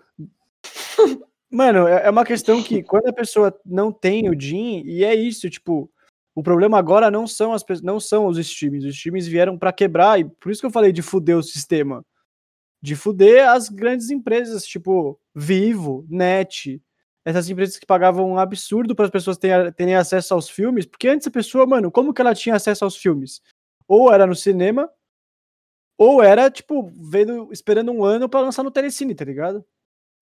mano, 1.49 1.87
é, 1.87 2.05
é 2.05 2.09
uma 2.09 2.25
questão 2.25 2.61
que 2.61 2.83
quando 2.83 3.07
a 3.07 3.13
pessoa 3.13 3.57
não 3.65 3.91
tem 3.91 4.29
o 4.29 4.35
DIN, 4.35 4.83
e 4.85 5.03
é 5.03 5.15
isso, 5.15 5.49
tipo. 5.49 5.91
O 6.35 6.43
problema 6.43 6.77
agora 6.77 7.09
não 7.09 7.25
são 7.25 7.51
as 7.51 7.65
não 7.81 7.99
são 7.99 8.27
os 8.27 8.37
streams. 8.37 8.85
Os 8.85 8.93
streams 8.93 9.27
vieram 9.27 9.57
para 9.57 9.73
quebrar, 9.73 10.19
e 10.19 10.25
por 10.25 10.51
isso 10.51 10.61
que 10.61 10.67
eu 10.67 10.71
falei 10.71 10.91
de 10.91 11.01
fuder 11.01 11.35
o 11.35 11.41
sistema. 11.41 12.05
De 12.79 12.95
fuder 12.95 13.49
as 13.49 13.69
grandes 13.69 14.11
empresas, 14.11 14.63
tipo 14.63 15.19
Vivo, 15.33 16.05
Net, 16.07 16.79
essas 17.29 17.49
empresas 17.49 17.77
que 17.77 17.85
pagavam 17.85 18.31
um 18.31 18.37
absurdo 18.39 18.95
para 18.95 19.03
as 19.05 19.11
pessoas 19.11 19.37
terem, 19.37 19.69
terem 19.73 19.95
acesso 19.95 20.33
aos 20.33 20.49
filmes, 20.49 20.85
porque 20.85 21.09
antes 21.09 21.27
a 21.27 21.31
pessoa, 21.31 21.65
mano, 21.65 21.91
como 21.91 22.13
que 22.13 22.21
ela 22.21 22.33
tinha 22.33 22.55
acesso 22.55 22.85
aos 22.85 22.95
filmes? 22.95 23.41
Ou 23.85 24.13
era 24.13 24.25
no 24.25 24.33
cinema, 24.35 24.89
ou 25.97 26.23
era, 26.23 26.49
tipo, 26.49 26.89
vendo, 26.95 27.49
esperando 27.51 27.91
um 27.91 28.03
ano 28.05 28.29
para 28.29 28.39
lançar 28.41 28.63
no 28.63 28.71
Telecine, 28.71 29.13
tá 29.13 29.25
ligado? 29.25 29.65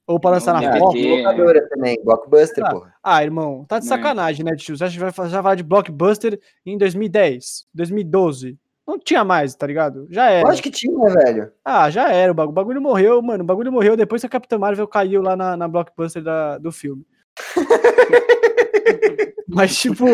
Ou 0.08 0.20
pra 0.20 0.32
lançar 0.32 0.54
na 0.54 0.62
Não, 0.62 0.80
Pop. 0.80 0.94
porque- 0.98 1.18
Locadora 1.18 1.70
também, 1.70 2.04
blockbuster, 2.04 2.64
Ah, 2.66 2.70
porra. 2.72 2.96
Ah, 3.04 3.24
irmão, 3.24 3.66
tá 3.66 3.80
de 3.80 3.86
Não. 3.86 3.96
sacanagem, 3.96 4.44
né, 4.46 4.56
tio? 4.56 4.78
Você 4.78 4.84
acha 4.86 4.94
que 4.94 5.00
vai 5.00 5.12
falar 5.12 5.56
de 5.56 5.64
blockbuster 5.64 6.40
em 6.66 6.78
2010, 6.78 7.68
2012? 7.74 8.58
Não 8.88 9.00
tinha 9.00 9.24
mais, 9.24 9.56
tá 9.56 9.66
ligado? 9.66 10.08
Já 10.12 10.30
era. 10.30 10.48
Eu 10.48 10.52
acho 10.52 10.62
que 10.62 10.70
tinha, 10.70 11.10
velho. 11.10 11.52
Ah, 11.64 11.90
já 11.90 12.12
era. 12.12 12.32
O 12.32 12.36
bagulho, 12.36 12.52
o 12.52 12.56
bagulho 12.56 12.82
morreu, 12.82 13.22
mano. 13.22 13.44
O 13.44 13.48
bagulho 13.48 13.72
morreu 13.72 13.98
depois 13.98 14.22
que 14.22 14.28
a 14.28 14.30
Capitã 14.30 14.58
Marvel 14.60 14.88
caiu 14.88 15.22
lá 15.22 15.36
na, 15.36 15.58
na 15.58 15.68
blockbuster 15.68 16.22
da- 16.24 16.58
do 16.60 16.72
filme. 16.72 17.04
Mas, 19.48 19.76
tipo, 19.78 20.06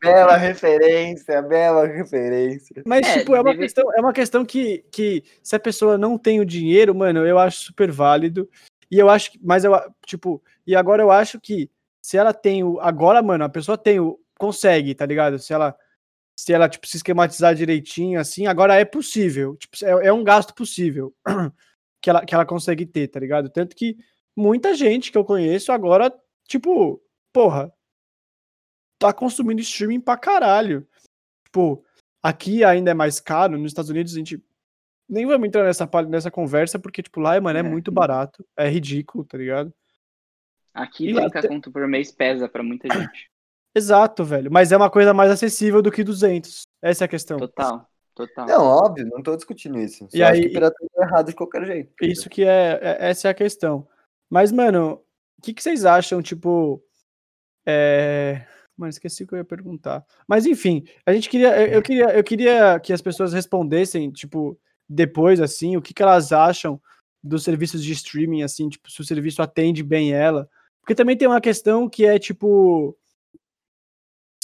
Bela 0.00 0.36
referência, 0.36 1.42
bela 1.42 1.86
referência. 1.86 2.82
mas, 2.86 3.06
É, 3.06 3.18
tipo, 3.18 3.34
é 3.34 3.40
uma 3.40 3.50
deve- 3.50 3.64
questão, 3.64 3.84
é 3.94 4.00
uma 4.00 4.12
questão 4.12 4.44
que, 4.44 4.84
que 4.90 5.24
se 5.42 5.56
a 5.56 5.60
pessoa 5.60 5.98
não 5.98 6.16
tem 6.16 6.40
o 6.40 6.46
dinheiro, 6.46 6.94
mano, 6.94 7.26
eu 7.26 7.38
acho 7.38 7.60
super 7.60 7.90
válido. 7.90 8.48
E 8.90 8.98
eu 8.98 9.08
acho 9.10 9.32
que, 9.32 9.40
mas 9.42 9.64
eu, 9.64 9.72
tipo, 10.06 10.42
e 10.66 10.74
agora 10.76 11.02
eu 11.02 11.10
acho 11.10 11.40
que 11.40 11.68
se 12.00 12.16
ela 12.16 12.32
tem 12.32 12.62
o, 12.64 12.78
agora, 12.80 13.20
mano, 13.22 13.44
a 13.44 13.48
pessoa 13.48 13.76
tem 13.76 14.00
o, 14.00 14.18
consegue, 14.38 14.94
tá 14.94 15.04
ligado? 15.04 15.38
Se 15.38 15.52
ela, 15.52 15.74
se 16.40 16.52
ela, 16.52 16.68
tipo, 16.68 16.86
se 16.86 16.96
esquematizar 16.98 17.52
direitinho, 17.52 18.20
assim, 18.20 18.46
agora 18.46 18.76
é 18.76 18.84
possível. 18.84 19.56
Tipo, 19.56 19.76
é, 19.84 20.06
é 20.06 20.12
um 20.12 20.22
gasto 20.22 20.54
possível 20.54 21.12
que 22.00 22.08
ela, 22.08 22.24
que 22.24 22.32
ela 22.32 22.46
consegue 22.46 22.86
ter, 22.86 23.08
tá 23.08 23.18
ligado? 23.18 23.50
Tanto 23.50 23.74
que 23.74 23.96
muita 24.36 24.72
gente 24.72 25.10
que 25.10 25.18
eu 25.18 25.24
conheço 25.24 25.72
agora, 25.72 26.14
tipo, 26.46 27.02
porra, 27.32 27.74
tá 29.00 29.12
consumindo 29.12 29.60
streaming 29.62 29.98
pra 30.00 30.16
caralho. 30.16 30.86
Tipo, 31.46 31.84
aqui 32.22 32.62
ainda 32.62 32.92
é 32.92 32.94
mais 32.94 33.18
caro, 33.18 33.58
nos 33.58 33.72
Estados 33.72 33.90
Unidos 33.90 34.12
a 34.14 34.18
gente 34.18 34.40
nem 35.08 35.26
vamos 35.26 35.48
entrar 35.48 35.64
nessa, 35.64 35.88
nessa 36.08 36.30
conversa, 36.30 36.78
porque, 36.78 37.02
tipo, 37.02 37.18
lá, 37.18 37.40
mano, 37.40 37.58
é, 37.58 37.62
É. 37.62 37.64
muito 37.64 37.90
barato, 37.90 38.46
é 38.56 38.68
ridículo, 38.68 39.24
tá 39.24 39.36
ligado? 39.36 39.74
Aqui 40.72 41.08
E 41.08 41.12
lá 41.12 41.22
30 41.22 41.40
te- 41.40 41.48
conto 41.48 41.72
por 41.72 41.88
mês 41.88 42.12
pesa 42.12 42.48
pra 42.48 42.62
muita 42.62 42.86
gente. 42.94 43.28
Exato, 43.74 44.24
velho, 44.24 44.50
mas 44.50 44.72
é 44.72 44.76
uma 44.76 44.90
coisa 44.90 45.12
mais 45.14 45.30
acessível 45.30 45.80
do 45.82 45.90
que 45.90 46.02
200, 46.02 46.62
essa 46.82 47.04
é 47.04 47.06
a 47.06 47.08
questão. 47.08 47.38
Total, 47.38 47.86
total. 48.14 48.46
Não, 48.46 48.64
óbvio, 48.64 49.06
não 49.06 49.22
tô 49.22 49.36
discutindo 49.36 49.78
isso. 49.78 50.06
Só 50.10 50.16
E 50.16 50.22
acho 50.22 50.32
aí- 50.34 50.42
que 50.42 50.48
pirataria 50.48 50.88
é 50.96 51.02
errado 51.02 51.26
de 51.28 51.34
qualquer 51.34 51.64
jeito. 51.66 51.92
Isso 52.02 52.28
que 52.28 52.42
é, 52.44 52.78
é- 52.82 52.96
essa 53.10 53.28
é 53.28 53.30
a 53.30 53.34
questão. 53.34 53.86
Mas, 54.30 54.50
mano, 54.50 55.00
o 55.38 55.42
que, 55.42 55.52
que 55.54 55.62
vocês 55.62 55.84
acham, 55.84 56.20
tipo, 56.22 56.82
é... 57.66 58.44
Mano, 58.76 58.90
esqueci 58.90 59.24
o 59.24 59.26
que 59.26 59.34
eu 59.34 59.38
ia 59.38 59.44
perguntar. 59.44 60.04
Mas, 60.26 60.46
enfim, 60.46 60.84
a 61.04 61.12
gente 61.12 61.28
queria, 61.28 61.56
eu, 61.60 61.66
eu 61.74 61.82
queria, 61.82 62.16
eu 62.16 62.22
queria 62.24 62.78
que 62.78 62.92
as 62.92 63.02
pessoas 63.02 63.32
respondessem, 63.32 64.10
tipo, 64.12 64.56
depois, 64.88 65.40
assim, 65.40 65.76
o 65.76 65.82
que, 65.82 65.92
que 65.92 66.02
elas 66.02 66.32
acham 66.32 66.80
dos 67.22 67.42
serviços 67.42 67.82
de 67.82 67.92
streaming, 67.92 68.42
assim, 68.44 68.68
tipo, 68.68 68.88
se 68.90 69.00
o 69.00 69.04
serviço 69.04 69.42
atende 69.42 69.82
bem 69.82 70.12
ela. 70.12 70.48
Porque 70.80 70.94
também 70.94 71.16
tem 71.16 71.26
uma 71.26 71.40
questão 71.40 71.88
que 71.88 72.06
é, 72.06 72.18
tipo, 72.20 72.96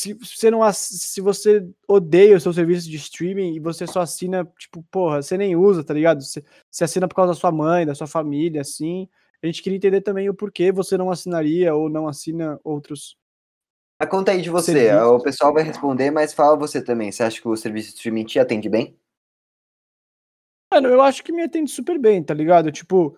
se 0.05 0.15
você 0.15 0.51
não 0.51 0.61
se 0.73 1.21
você 1.21 1.67
odeia 1.89 2.37
o 2.37 2.41
seu 2.41 2.53
serviço 2.53 2.91
de 2.91 2.97
streaming 2.97 3.55
e 3.55 3.61
você 3.61 3.87
só 3.87 4.01
assina, 4.01 4.45
tipo, 4.59 4.83
porra, 4.91 5.23
você 5.23 5.39
nem 5.39 5.57
usa, 5.57 5.83
tá 5.83 5.95
ligado? 5.95 6.23
Você, 6.23 6.45
você 6.71 6.85
assina 6.85 7.09
por 7.09 7.15
causa 7.15 7.33
da 7.33 7.39
sua 7.39 7.51
mãe, 7.51 7.87
da 7.87 7.95
sua 7.95 8.07
família, 8.07 8.61
assim. 8.61 9.09
A 9.43 9.47
gente 9.47 9.63
queria 9.63 9.77
entender 9.77 10.01
também 10.01 10.29
o 10.29 10.35
porquê 10.35 10.71
você 10.73 10.97
não 10.97 11.11
assinaria 11.11 11.75
ou 11.75 11.89
não 11.89 12.07
assina 12.07 12.61
outros. 12.63 13.17
Mas 14.01 14.11
conta 14.11 14.33
aí 14.33 14.43
de 14.43 14.51
você. 14.51 14.73
Serviços. 14.73 15.07
O 15.09 15.21
pessoal 15.21 15.53
vai 15.53 15.63
responder, 15.63 16.11
mas 16.11 16.35
fala 16.35 16.57
você 16.57 16.83
também. 16.83 17.11
Você 17.11 17.23
acha 17.23 17.41
que 17.41 17.49
o 17.49 17.57
serviço 17.57 17.91
de 17.91 17.97
streaming 17.97 18.25
te 18.25 18.39
atende 18.39 18.69
bem? 18.69 18.99
Mano, 20.73 20.89
eu 20.89 21.01
acho 21.01 21.23
que 21.23 21.33
me 21.33 21.43
atende 21.43 21.71
super 21.71 21.99
bem, 21.99 22.23
tá 22.23 22.35
ligado? 22.35 22.73
Tipo, 22.73 23.17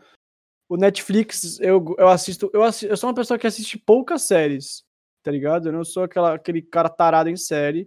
o 0.68 0.76
Netflix, 0.76 1.58
eu, 1.60 1.94
eu 1.98 2.08
assisto, 2.08 2.50
eu 2.52 2.62
assisto, 2.62 2.92
eu 2.92 2.96
sou 2.96 3.08
uma 3.08 3.14
pessoa 3.14 3.38
que 3.38 3.46
assiste 3.46 3.78
poucas 3.78 4.22
séries, 4.22 4.84
tá 5.26 5.32
ligado? 5.32 5.66
Eu 5.68 5.72
não 5.72 5.84
sou 5.84 6.04
aquela, 6.04 6.34
aquele 6.34 6.62
cara 6.62 6.88
tarado 6.88 7.28
em 7.28 7.36
série. 7.36 7.84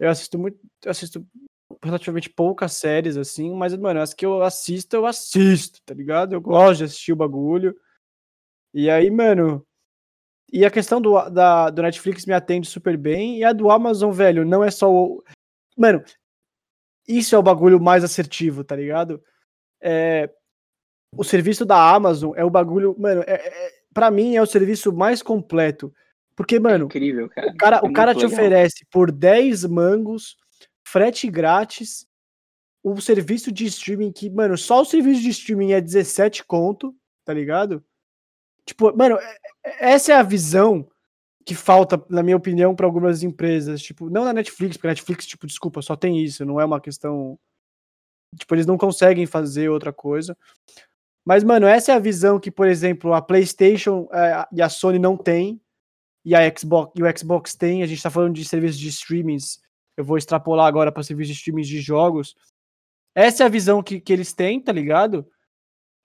Eu 0.00 0.08
assisto 0.08 0.38
muito, 0.38 0.58
eu 0.82 0.90
assisto 0.90 1.22
relativamente 1.82 2.30
poucas 2.30 2.72
séries, 2.72 3.18
assim, 3.18 3.54
mas, 3.54 3.76
mano, 3.76 4.00
as 4.00 4.14
que 4.14 4.24
eu 4.24 4.42
assisto, 4.42 4.96
eu 4.96 5.04
assisto, 5.04 5.82
tá 5.84 5.92
ligado? 5.92 6.32
Eu 6.32 6.40
gosto 6.40 6.78
de 6.78 6.84
assistir 6.84 7.12
o 7.12 7.16
bagulho. 7.16 7.76
E 8.72 8.88
aí, 8.88 9.10
mano. 9.10 9.62
E 10.50 10.64
a 10.64 10.70
questão 10.70 11.02
do, 11.02 11.28
da, 11.28 11.68
do 11.68 11.82
Netflix 11.82 12.24
me 12.24 12.32
atende 12.32 12.66
super 12.66 12.96
bem. 12.96 13.40
E 13.40 13.44
a 13.44 13.52
do 13.52 13.70
Amazon, 13.70 14.10
velho, 14.10 14.42
não 14.42 14.64
é 14.64 14.70
só 14.70 14.90
o. 14.90 15.22
Mano, 15.76 16.02
isso 17.06 17.34
é 17.34 17.38
o 17.38 17.42
bagulho 17.42 17.78
mais 17.78 18.02
assertivo, 18.02 18.64
tá 18.64 18.74
ligado? 18.74 19.22
É, 19.82 20.30
o 21.14 21.24
serviço 21.24 21.66
da 21.66 21.94
Amazon 21.94 22.32
é 22.36 22.44
o 22.44 22.48
bagulho. 22.48 22.96
Mano, 22.98 23.22
é, 23.26 23.34
é, 23.34 23.72
pra 23.92 24.10
mim 24.10 24.34
é 24.34 24.40
o 24.40 24.46
serviço 24.46 24.90
mais 24.94 25.22
completo. 25.22 25.92
Porque, 26.36 26.58
mano, 26.58 26.86
Incrível, 26.86 27.28
cara. 27.28 27.50
o 27.52 27.56
cara, 27.56 27.76
É 27.76 27.80
o 27.88 27.92
cara 27.92 28.14
te 28.14 28.24
legal. 28.24 28.32
oferece 28.32 28.84
por 28.90 29.12
10 29.12 29.64
mangos, 29.64 30.36
frete 30.86 31.28
grátis, 31.30 32.06
o 32.82 33.00
serviço 33.00 33.50
de 33.52 33.64
streaming 33.66 34.12
que, 34.12 34.28
mano, 34.28 34.58
só 34.58 34.80
o 34.82 34.84
serviço 34.84 35.22
de 35.22 35.30
streaming 35.30 35.72
é 35.72 35.80
17 35.80 36.44
conto, 36.44 36.94
tá 37.24 37.32
ligado? 37.32 37.82
Tipo, 38.66 38.96
mano, 38.96 39.16
é- 39.18 39.36
é- 39.64 39.92
essa 39.92 40.12
é 40.12 40.16
a 40.16 40.22
visão 40.22 40.88
que 41.46 41.54
falta, 41.54 42.02
na 42.08 42.22
minha 42.22 42.36
opinião, 42.36 42.74
para 42.74 42.86
algumas 42.86 43.22
empresas. 43.22 43.80
Tipo, 43.82 44.08
não 44.10 44.24
na 44.24 44.32
Netflix, 44.32 44.76
porque 44.76 44.86
a 44.88 44.90
Netflix, 44.90 45.26
tipo, 45.26 45.46
desculpa, 45.46 45.82
só 45.82 45.94
tem 45.94 46.18
isso, 46.22 46.44
não 46.44 46.60
é 46.60 46.64
uma 46.64 46.80
questão. 46.80 47.38
Tipo, 48.36 48.54
eles 48.54 48.66
não 48.66 48.76
conseguem 48.78 49.26
fazer 49.26 49.68
outra 49.68 49.92
coisa. 49.92 50.36
Mas, 51.24 51.44
mano, 51.44 51.66
essa 51.66 51.92
é 51.92 51.94
a 51.94 51.98
visão 51.98 52.40
que, 52.40 52.50
por 52.50 52.66
exemplo, 52.66 53.14
a 53.14 53.22
PlayStation 53.22 54.08
eh, 54.12 54.46
e 54.52 54.62
a 54.62 54.68
Sony 54.68 54.98
não 54.98 55.16
tem, 55.16 55.60
e 56.24 56.34
a 56.34 56.40
Xbox 56.56 56.92
e 56.96 57.02
o 57.02 57.18
Xbox 57.18 57.54
tem. 57.54 57.82
A 57.82 57.86
gente 57.86 58.02
tá 58.02 58.10
falando 58.10 58.34
de 58.34 58.44
serviços 58.44 58.78
de 58.78 58.88
streamings. 58.88 59.60
Eu 59.96 60.04
vou 60.04 60.16
extrapolar 60.16 60.66
agora 60.66 60.90
para 60.90 61.02
serviços 61.02 61.34
de 61.34 61.38
streamings 61.38 61.68
de 61.68 61.80
jogos. 61.80 62.34
Essa 63.14 63.44
é 63.44 63.46
a 63.46 63.50
visão 63.50 63.82
que, 63.82 64.00
que 64.00 64.12
eles 64.12 64.32
têm, 64.32 64.60
tá 64.60 64.72
ligado? 64.72 65.28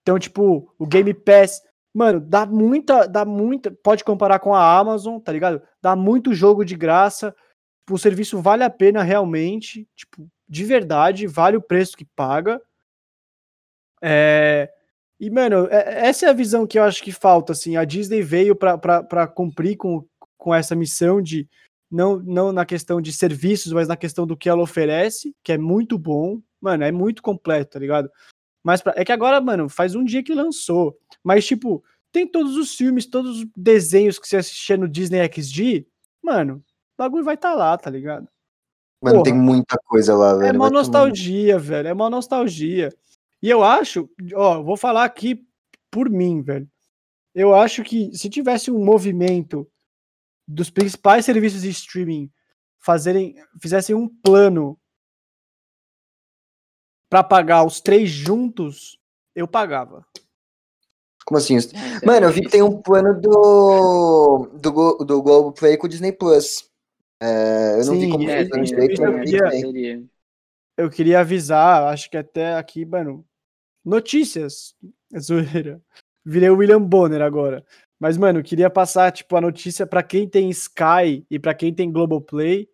Então, 0.02 0.18
tipo, 0.18 0.72
o 0.78 0.86
Game 0.86 1.12
Pass, 1.12 1.62
mano, 1.92 2.20
dá 2.20 2.46
muita, 2.46 3.06
dá 3.06 3.24
muita, 3.24 3.70
pode 3.82 4.04
comparar 4.04 4.38
com 4.38 4.54
a 4.54 4.78
Amazon, 4.78 5.18
tá 5.18 5.32
ligado? 5.32 5.60
Dá 5.82 5.96
muito 5.96 6.34
jogo 6.34 6.64
de 6.64 6.76
graça. 6.76 7.34
Tipo, 7.80 7.94
o 7.94 7.98
serviço 7.98 8.40
vale 8.40 8.62
a 8.62 8.70
pena 8.70 9.02
realmente, 9.02 9.88
tipo, 9.96 10.28
de 10.48 10.64
verdade, 10.64 11.26
vale 11.26 11.56
o 11.56 11.62
preço 11.62 11.96
que 11.96 12.04
paga. 12.04 12.60
É, 14.02 14.72
e, 15.18 15.28
mano, 15.28 15.66
é- 15.70 16.06
essa 16.08 16.26
é 16.26 16.28
a 16.30 16.32
visão 16.32 16.66
que 16.66 16.78
eu 16.78 16.82
acho 16.82 17.02
que 17.02 17.12
falta, 17.12 17.52
assim. 17.52 17.76
A 17.76 17.84
Disney 17.84 18.22
veio 18.22 18.56
pra 18.56 19.26
cumprir 19.26 19.76
com, 19.76 20.04
com 20.40 20.54
essa 20.54 20.74
missão 20.74 21.20
de, 21.20 21.46
não, 21.90 22.18
não 22.18 22.50
na 22.50 22.64
questão 22.64 23.00
de 23.00 23.12
serviços, 23.12 23.72
mas 23.72 23.86
na 23.86 23.96
questão 23.96 24.26
do 24.26 24.36
que 24.36 24.48
ela 24.48 24.62
oferece, 24.62 25.36
que 25.44 25.52
é 25.52 25.58
muito 25.58 25.98
bom. 25.98 26.40
Mano, 26.60 26.82
é 26.82 26.90
muito 26.90 27.22
completo, 27.22 27.72
tá 27.72 27.78
ligado? 27.78 28.10
Mas 28.64 28.82
pra- 28.82 28.94
é 28.96 29.04
que 29.04 29.12
agora, 29.12 29.40
mano, 29.40 29.68
faz 29.68 29.94
um 29.94 30.04
dia 30.04 30.22
que 30.22 30.34
lançou. 30.34 30.98
Mas, 31.22 31.46
tipo, 31.46 31.84
tem 32.10 32.26
todos 32.26 32.56
os 32.56 32.74
filmes, 32.74 33.06
todos 33.06 33.40
os 33.40 33.46
desenhos 33.56 34.18
que 34.18 34.26
você 34.26 34.38
assistia 34.38 34.76
no 34.76 34.88
Disney 34.88 35.20
XD. 35.32 35.86
Mano, 36.22 36.56
o 36.56 37.02
bagulho 37.02 37.24
vai 37.24 37.34
estar 37.34 37.50
tá 37.50 37.54
lá, 37.54 37.78
tá 37.78 37.90
ligado? 37.90 38.26
Mano, 39.02 39.16
Porra. 39.18 39.24
tem 39.24 39.34
muita 39.34 39.78
coisa 39.86 40.14
lá, 40.14 40.34
velho. 40.34 40.48
É 40.48 40.52
uma 40.52 40.70
nostalgia, 40.70 41.58
velho. 41.58 41.88
É 41.88 41.92
uma 41.92 42.10
nostalgia. 42.10 42.90
E 43.42 43.48
eu 43.48 43.62
acho, 43.62 44.10
ó, 44.34 44.62
vou 44.62 44.76
falar 44.76 45.04
aqui 45.04 45.46
por 45.90 46.10
mim, 46.10 46.42
velho. 46.42 46.68
Eu 47.34 47.54
acho 47.54 47.82
que 47.82 48.10
se 48.14 48.28
tivesse 48.28 48.70
um 48.70 48.84
movimento 48.84 49.66
dos 50.50 50.68
principais 50.68 51.24
serviços 51.24 51.62
de 51.62 51.70
streaming 51.70 52.30
fazerem, 52.78 53.36
fizessem 53.60 53.94
um 53.94 54.08
plano 54.08 54.78
pra 57.08 57.22
pagar 57.22 57.64
os 57.64 57.80
três 57.80 58.10
juntos, 58.10 58.98
eu 59.34 59.46
pagava. 59.46 60.04
Como 61.24 61.38
assim? 61.38 61.56
É 61.56 62.06
Mano, 62.06 62.26
eu 62.26 62.32
vi 62.32 62.42
que 62.42 62.50
tem 62.50 62.62
um 62.62 62.80
plano 62.80 63.20
do, 63.20 64.50
do, 64.54 65.04
do 65.04 65.22
Globo 65.22 65.52
Play 65.52 65.76
com 65.76 65.86
o 65.86 65.88
Disney 65.88 66.12
Plus. 66.12 66.68
É, 67.20 67.80
eu 67.80 67.84
não 67.84 67.94
vi 67.94 68.00
Sim, 68.00 68.10
como 68.10 68.28
É, 68.28 68.44
tem, 68.48 68.62
direito, 68.62 69.02
eu 69.02 69.12
eu 69.12 69.18
vi 69.18 69.24
queria-. 69.24 70.02
Eu 70.76 70.90
queria 70.90 71.20
avisar, 71.20 71.84
acho 71.92 72.10
que 72.10 72.16
até 72.16 72.54
aqui, 72.54 72.86
mano, 72.86 73.24
notícias, 73.84 74.74
zoeira. 75.18 75.80
Virei 76.24 76.50
o 76.50 76.56
William 76.56 76.82
Bonner 76.82 77.22
agora. 77.22 77.64
Mas, 78.00 78.16
mano, 78.16 78.38
eu 78.38 78.42
queria 78.42 78.70
passar, 78.70 79.12
tipo, 79.12 79.36
a 79.36 79.40
notícia 79.42 79.86
pra 79.86 80.02
quem 80.02 80.26
tem 80.26 80.48
Sky 80.48 81.24
e 81.30 81.38
pra 81.38 81.52
quem 81.54 81.72
tem 81.74 81.92
Globoplay, 81.92 82.66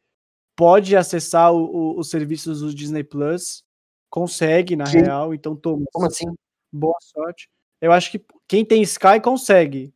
pode 0.56 0.96
acessar 0.96 1.52
o- 1.52 1.64
o- 1.96 1.98
os 1.98 2.08
serviços 2.08 2.60
do 2.60 2.72
Disney 2.72 3.02
Plus, 3.02 3.64
consegue, 4.08 4.76
na 4.76 4.84
Que- 4.84 4.98
real, 4.98 5.34
então 5.34 5.56
toma, 5.56 5.84
Como 5.92 6.06
assim? 6.06 6.26
boa 6.72 6.96
sorte. 7.02 7.48
Eu 7.80 7.90
acho 7.92 8.10
que 8.12 8.24
quem 8.48 8.64
tem 8.64 8.80
Sky 8.82 9.20
consegue. 9.22 9.92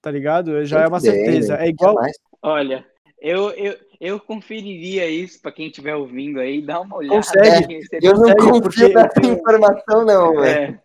tá 0.00 0.10
ligado? 0.10 0.62
Já 0.66 0.82
é 0.82 0.86
uma 0.86 1.00
Bem, 1.00 1.10
certeza. 1.10 1.56
né? 1.56 1.64
É 1.64 1.68
igual. 1.70 1.94
mais. 1.94 2.12
Olha, 2.42 2.86
eu, 3.18 3.50
eu, 3.52 3.74
eu 3.98 4.20
conferiria 4.20 5.08
isso 5.08 5.40
pra 5.40 5.50
quem 5.50 5.68
estiver 5.68 5.94
ouvindo 5.96 6.40
aí, 6.40 6.60
dá 6.60 6.78
uma 6.82 6.96
olhada. 6.98 7.16
Consegue. 7.16 7.78
Eu 8.02 8.12
não 8.18 8.34
confio 8.36 8.92
nessa 8.92 9.20
informação, 9.26 10.04
não, 10.04 10.34
velho. 10.42 10.74
É, 10.74 10.82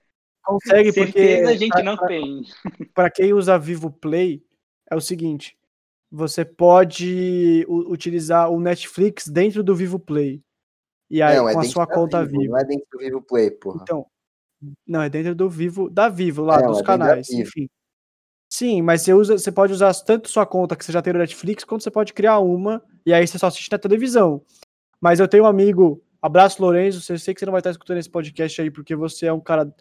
Consegue, 0.50 0.92
certeza 0.92 1.12
porque 1.12 1.48
a 1.48 1.56
gente 1.56 1.84
não 1.84 1.96
tem. 1.96 2.42
para 2.96 3.10
quem 3.12 3.34
usa 3.34 3.60
Vivo 3.60 3.92
Play, 3.92 4.44
é 4.90 4.96
o 4.96 5.02
seguinte: 5.02 5.56
você 6.12 6.44
pode 6.44 7.66
utilizar 7.68 8.50
o 8.50 8.60
Netflix 8.60 9.28
dentro 9.28 9.62
do 9.64 9.76
Vivo 9.76 10.00
Play. 10.00 10.42
E 11.08 11.22
aí, 11.22 11.38
Não, 11.38 11.48
é 11.48 11.54
com 11.54 11.60
a 11.60 11.62
dentro 11.62 11.74
sua 11.74 11.88
conta 11.88 12.26
Vivo, 12.26 12.42
Vivo. 12.42 12.52
Não 12.54 12.60
é 12.60 12.66
dentro 12.66 12.88
do 12.92 12.98
Vivo 12.98 13.22
Play, 13.22 13.52
porra. 13.52 13.80
Então, 13.84 14.06
não, 14.88 15.02
é 15.04 15.10
dentro 15.10 15.36
do 15.36 15.48
Vivo, 15.48 15.88
da 15.88 16.10
Vivo, 16.10 16.44
lá, 16.44 16.60
É, 16.60 16.66
dos 16.66 16.80
é 16.80 16.84
canais, 16.84 17.30
enfim. 17.30 17.70
Sim, 18.52 18.82
mas 18.82 19.04
você 19.04 19.14
usa, 19.14 19.38
você 19.38 19.52
pode 19.52 19.72
usar 19.72 19.94
tanto 19.94 20.30
sua 20.30 20.48
conta 20.48 20.76
que 20.76 20.84
você 20.84 20.92
já 20.92 21.02
tem 21.02 21.14
no 21.14 21.20
Netflix, 21.20 21.64
quanto 21.64 21.84
você 21.84 21.92
pode 21.92 22.12
criar 22.14 22.40
uma, 22.40 22.84
e 23.06 23.14
aí 23.14 23.26
você 23.26 23.38
só 23.38 23.48
assiste 23.48 23.72
na 23.72 23.78
televisão. 23.78 24.42
Mas 25.00 25.20
eu 25.20 25.28
tenho 25.28 25.44
um 25.44 25.48
amigo, 25.48 26.04
abraço 26.20 26.60
Lourenço, 26.60 27.12
eu 27.12 27.20
sei 27.20 27.34
que 27.36 27.40
você 27.40 27.46
não 27.46 27.52
vai 27.52 27.60
estar 27.60 27.70
escutando 27.70 28.00
esse 28.00 28.10
podcast 28.10 28.60
aí, 28.60 28.72
porque 28.72 28.96
você 28.96 29.28
é 29.28 29.34
um 29.34 29.40
cara 29.40 29.72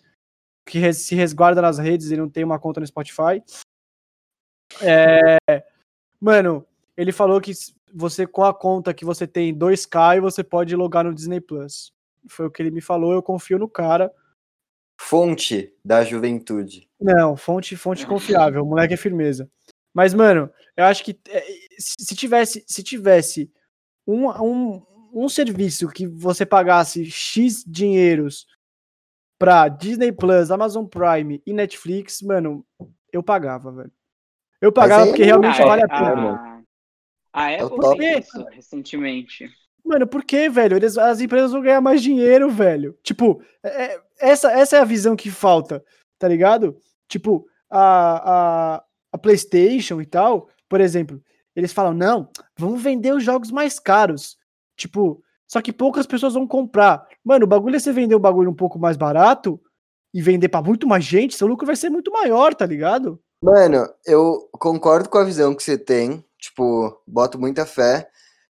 que 0.68 0.92
se 0.92 1.14
resguarda 1.14 1.62
nas 1.62 1.78
redes 1.78 2.10
e 2.10 2.16
não 2.16 2.28
tem 2.28 2.44
uma 2.44 2.58
conta 2.58 2.80
no 2.80 2.86
Spotify. 2.86 3.42
É, 4.82 5.38
mano, 6.20 6.66
ele 6.96 7.10
falou 7.10 7.40
que 7.40 7.52
você, 7.92 8.26
com 8.26 8.44
a 8.44 8.52
conta 8.52 8.92
que 8.92 9.04
você 9.04 9.26
tem 9.26 9.56
2K, 9.56 10.20
você 10.20 10.44
pode 10.44 10.76
logar 10.76 11.04
no 11.04 11.14
Disney 11.14 11.40
Plus. 11.40 11.92
Foi 12.28 12.46
o 12.46 12.50
que 12.50 12.60
ele 12.62 12.70
me 12.70 12.80
falou, 12.80 13.12
eu 13.12 13.22
confio 13.22 13.58
no 13.58 13.68
cara. 13.68 14.12
Fonte 15.00 15.72
da 15.84 16.04
juventude. 16.04 16.88
Não, 17.00 17.36
fonte, 17.36 17.76
fonte 17.76 18.06
confiável, 18.06 18.66
moleque 18.66 18.94
é 18.94 18.96
firmeza. 18.96 19.50
Mas, 19.94 20.12
mano, 20.12 20.50
eu 20.76 20.84
acho 20.84 21.02
que 21.02 21.18
é, 21.28 21.40
se 21.78 21.94
se 22.00 22.14
tivesse, 22.14 22.64
se 22.66 22.82
tivesse 22.82 23.50
um, 24.06 24.28
um, 24.28 24.86
um 25.14 25.28
serviço 25.28 25.88
que 25.88 26.06
você 26.06 26.44
pagasse 26.44 27.06
X 27.06 27.64
dinheiros 27.66 28.46
pra 29.38 29.68
Disney 29.68 30.10
Plus, 30.12 30.50
Amazon 30.50 30.84
Prime 30.86 31.42
e 31.46 31.52
Netflix, 31.52 32.20
mano, 32.22 32.64
eu 33.12 33.22
pagava, 33.22 33.70
velho. 33.72 33.92
Eu 34.60 34.72
pagava 34.72 35.04
aí 35.04 35.08
porque 35.10 35.22
realmente 35.24 35.62
Ah, 35.62 35.66
vale 35.66 35.82
a 35.82 35.84
é, 35.84 35.88
pena. 35.88 36.62
a, 37.32 37.44
a 37.44 37.50
É 37.52 37.62
o 37.62 37.66
Apple 37.66 37.80
top. 37.80 37.96
fez 37.98 38.26
isso 38.26 38.44
recentemente. 38.50 39.50
Mano, 39.84 40.06
por 40.06 40.24
que, 40.24 40.48
velho? 40.48 40.76
Eles, 40.76 40.98
as 40.98 41.20
empresas 41.20 41.52
vão 41.52 41.62
ganhar 41.62 41.80
mais 41.80 42.02
dinheiro, 42.02 42.50
velho. 42.50 42.98
Tipo, 43.02 43.40
é- 43.62 43.94
é- 43.94 44.02
essa, 44.20 44.50
essa 44.50 44.76
é 44.76 44.80
a 44.80 44.84
visão 44.84 45.14
que 45.14 45.30
falta, 45.30 45.82
tá 46.18 46.26
ligado? 46.26 46.76
Tipo, 47.08 47.46
a, 47.70 48.76
a, 48.78 48.84
a 49.12 49.18
PlayStation 49.18 50.00
e 50.00 50.06
tal, 50.06 50.48
por 50.68 50.80
exemplo, 50.80 51.22
eles 51.54 51.72
falam, 51.72 51.94
não, 51.94 52.28
vamos 52.58 52.82
vender 52.82 53.14
os 53.14 53.22
jogos 53.22 53.50
mais 53.52 53.78
caros. 53.78 54.36
Tipo, 54.76 55.22
só 55.48 55.62
que 55.62 55.72
poucas 55.72 56.06
pessoas 56.06 56.34
vão 56.34 56.46
comprar. 56.46 57.08
Mano, 57.24 57.44
o 57.44 57.48
bagulho 57.48 57.76
é 57.76 57.78
você 57.78 57.92
vender 57.92 58.14
o 58.14 58.20
bagulho 58.20 58.50
um 58.50 58.54
pouco 58.54 58.78
mais 58.78 58.96
barato 58.96 59.58
e 60.12 60.20
vender 60.20 60.48
pra 60.48 60.62
muito 60.62 60.86
mais 60.86 61.04
gente, 61.04 61.34
seu 61.34 61.48
lucro 61.48 61.66
vai 61.66 61.74
ser 61.74 61.88
muito 61.88 62.12
maior, 62.12 62.54
tá 62.54 62.66
ligado? 62.66 63.18
Mano, 63.42 63.88
eu 64.06 64.48
concordo 64.52 65.08
com 65.08 65.16
a 65.18 65.24
visão 65.24 65.54
que 65.54 65.62
você 65.62 65.78
tem. 65.78 66.24
Tipo, 66.38 67.02
boto 67.06 67.38
muita 67.38 67.66
fé. 67.66 68.08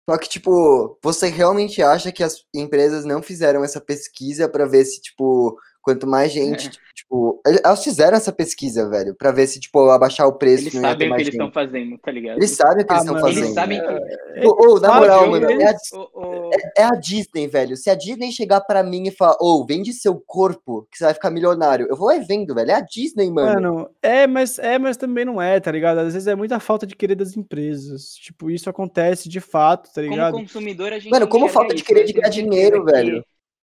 Só 0.10 0.18
que, 0.18 0.28
tipo, 0.28 0.98
você 1.02 1.28
realmente 1.28 1.82
acha 1.82 2.12
que 2.12 2.24
as 2.24 2.46
empresas 2.54 3.06
não 3.06 3.22
fizeram 3.22 3.64
essa 3.64 3.80
pesquisa 3.80 4.48
pra 4.48 4.66
ver 4.66 4.86
se, 4.86 5.02
tipo, 5.02 5.58
quanto 5.82 6.08
mais 6.08 6.32
gente, 6.32 6.68
É. 6.68 6.72
tipo, 7.08 7.42
el- 7.46 7.60
elas 7.64 7.84
fizeram 7.84 8.18
essa 8.18 8.32
pesquisa, 8.32 8.88
velho, 8.90 9.16
pra 9.16 9.32
ver 9.32 9.48
se, 9.48 9.60
tipo, 9.60 9.90
abaixar 9.90 10.28
o 10.28 10.34
preço 10.34 10.64
Eles 10.64 10.74
sabem 10.74 11.12
o 11.12 11.16
que 11.16 11.22
eles 11.22 11.34
estão 11.34 11.52
fazendo, 11.52 11.98
tá 11.98 12.12
ligado? 12.12 12.38
Eles 12.38 12.52
sabem 12.52 12.84
o 12.84 12.88
que 12.88 12.94
Ah, 12.94 12.96
eles 12.98 13.06
estão 13.06 13.20
fazendo. 13.20 13.44
Eles 13.44 13.54
sabem 13.54 13.82
que. 13.82 14.48
Ô, 14.48 14.74
ô, 14.76 14.80
na 14.80 14.94
moral, 14.96 15.30
mano, 15.32 15.50
é 15.50 15.66
a, 15.70 15.76
o- 15.94 16.52
é 16.78 16.84
a 16.84 16.92
Disney, 16.92 17.48
velho. 17.48 17.76
Se 17.78 17.90
a 17.90 17.96
Disney 17.96 18.32
chegar 18.32 18.62
pra 18.62 18.84
mim 18.84 19.08
e 19.08 19.12
falar, 19.12 19.38
ô, 19.40 19.66
vende 19.66 19.94
seu 19.94 20.16
corpo, 20.26 20.88
que 20.92 20.98
você 20.98 21.06
vai 21.06 21.14
ficar 21.14 21.32
milionário, 21.32 21.88
eu 21.90 21.96
vou 21.96 22.08
lá 22.08 22.16
e 22.18 22.24
vendo, 22.24 22.54
velho. 22.54 22.72
É 22.72 22.76
a 22.76 22.82
Disney, 22.82 23.32
mano. 23.32 23.62
Mano, 23.74 23.90
é, 24.02 24.28
mas 24.28 24.60
é, 24.60 24.78
mas 24.78 24.98
também 24.98 25.26
não 25.26 25.42
é, 25.42 25.60
tá 25.60 25.72
ligado? 25.72 26.00
Às 26.00 26.14
vezes 26.14 26.28
é 26.28 26.36
muita 26.36 26.60
falta 26.60 26.86
de 26.86 26.96
querer 26.96 27.16
das 27.16 27.36
empresas. 27.38 28.14
Tipo, 28.16 28.50
isso 28.52 28.70
acontece 28.70 29.30
de 29.30 29.40
fato, 29.40 29.88
tá 29.94 30.02
como 30.02 30.10
ligado? 30.10 30.34
consumidor, 30.34 30.92
a 30.94 31.00
gente. 31.00 31.12
Mano, 31.12 31.28
como 31.28 31.48
falta 31.48 31.74
de 31.74 31.84
querer 31.84 32.04
de 32.04 32.14
ganhar 32.14 32.30
dinheiro, 32.30 32.78
certeza 32.78 32.86
que- 32.86 32.92
velho. 33.12 33.26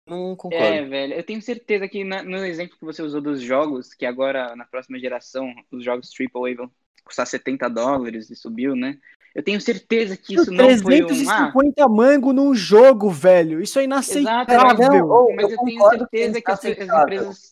Não 0.10 0.36
concordo. 0.36 0.66
É, 0.66 0.82
velho, 0.84 1.14
eu 1.14 1.24
tenho 1.24 1.41
certeza 1.41 1.88
que 1.88 2.03
na- 2.03 2.24
no 2.24 2.38
exemplo 2.38 2.78
que 2.78 2.86
você 2.86 3.01
usou 3.01 3.22
dos 3.22 3.41
jogos, 3.41 3.93
que 3.93 4.05
agora 4.05 4.55
na 4.55 4.66
próxima 4.66 4.97
geração 4.99 5.53
os 5.72 5.84
jogos 5.84 6.10
AAA 6.12 6.55
vão 6.55 6.72
custar 7.03 7.28
70 7.28 7.70
dólares 7.70 8.30
e 8.30 8.36
subiu, 8.36 8.76
né? 8.76 8.97
Eu 9.36 9.43
tenho 9.43 9.62
certeza 9.62 10.18
que 10.18 10.34
isso 10.34 10.51
não 10.51 10.66
foi 10.80 11.01
um. 11.01 11.05
Ah, 11.05 11.07
350 11.07 11.88
mango 11.88 12.34
num 12.34 12.53
jogo, 12.55 13.10
velho. 13.12 13.62
Isso 13.62 13.78
é 13.80 13.84
exato, 13.84 14.12
inaceitável. 14.51 14.89
não, 14.91 15.10
ô, 15.10 15.36
mas 15.36 15.45
eu 15.45 15.51
eu 15.51 15.57
tenho 15.66 15.80
que 15.84 15.89
certeza 15.97 16.41
que 16.41 16.49
é 16.51 16.53
as, 16.53 16.66
empresas. 16.66 17.51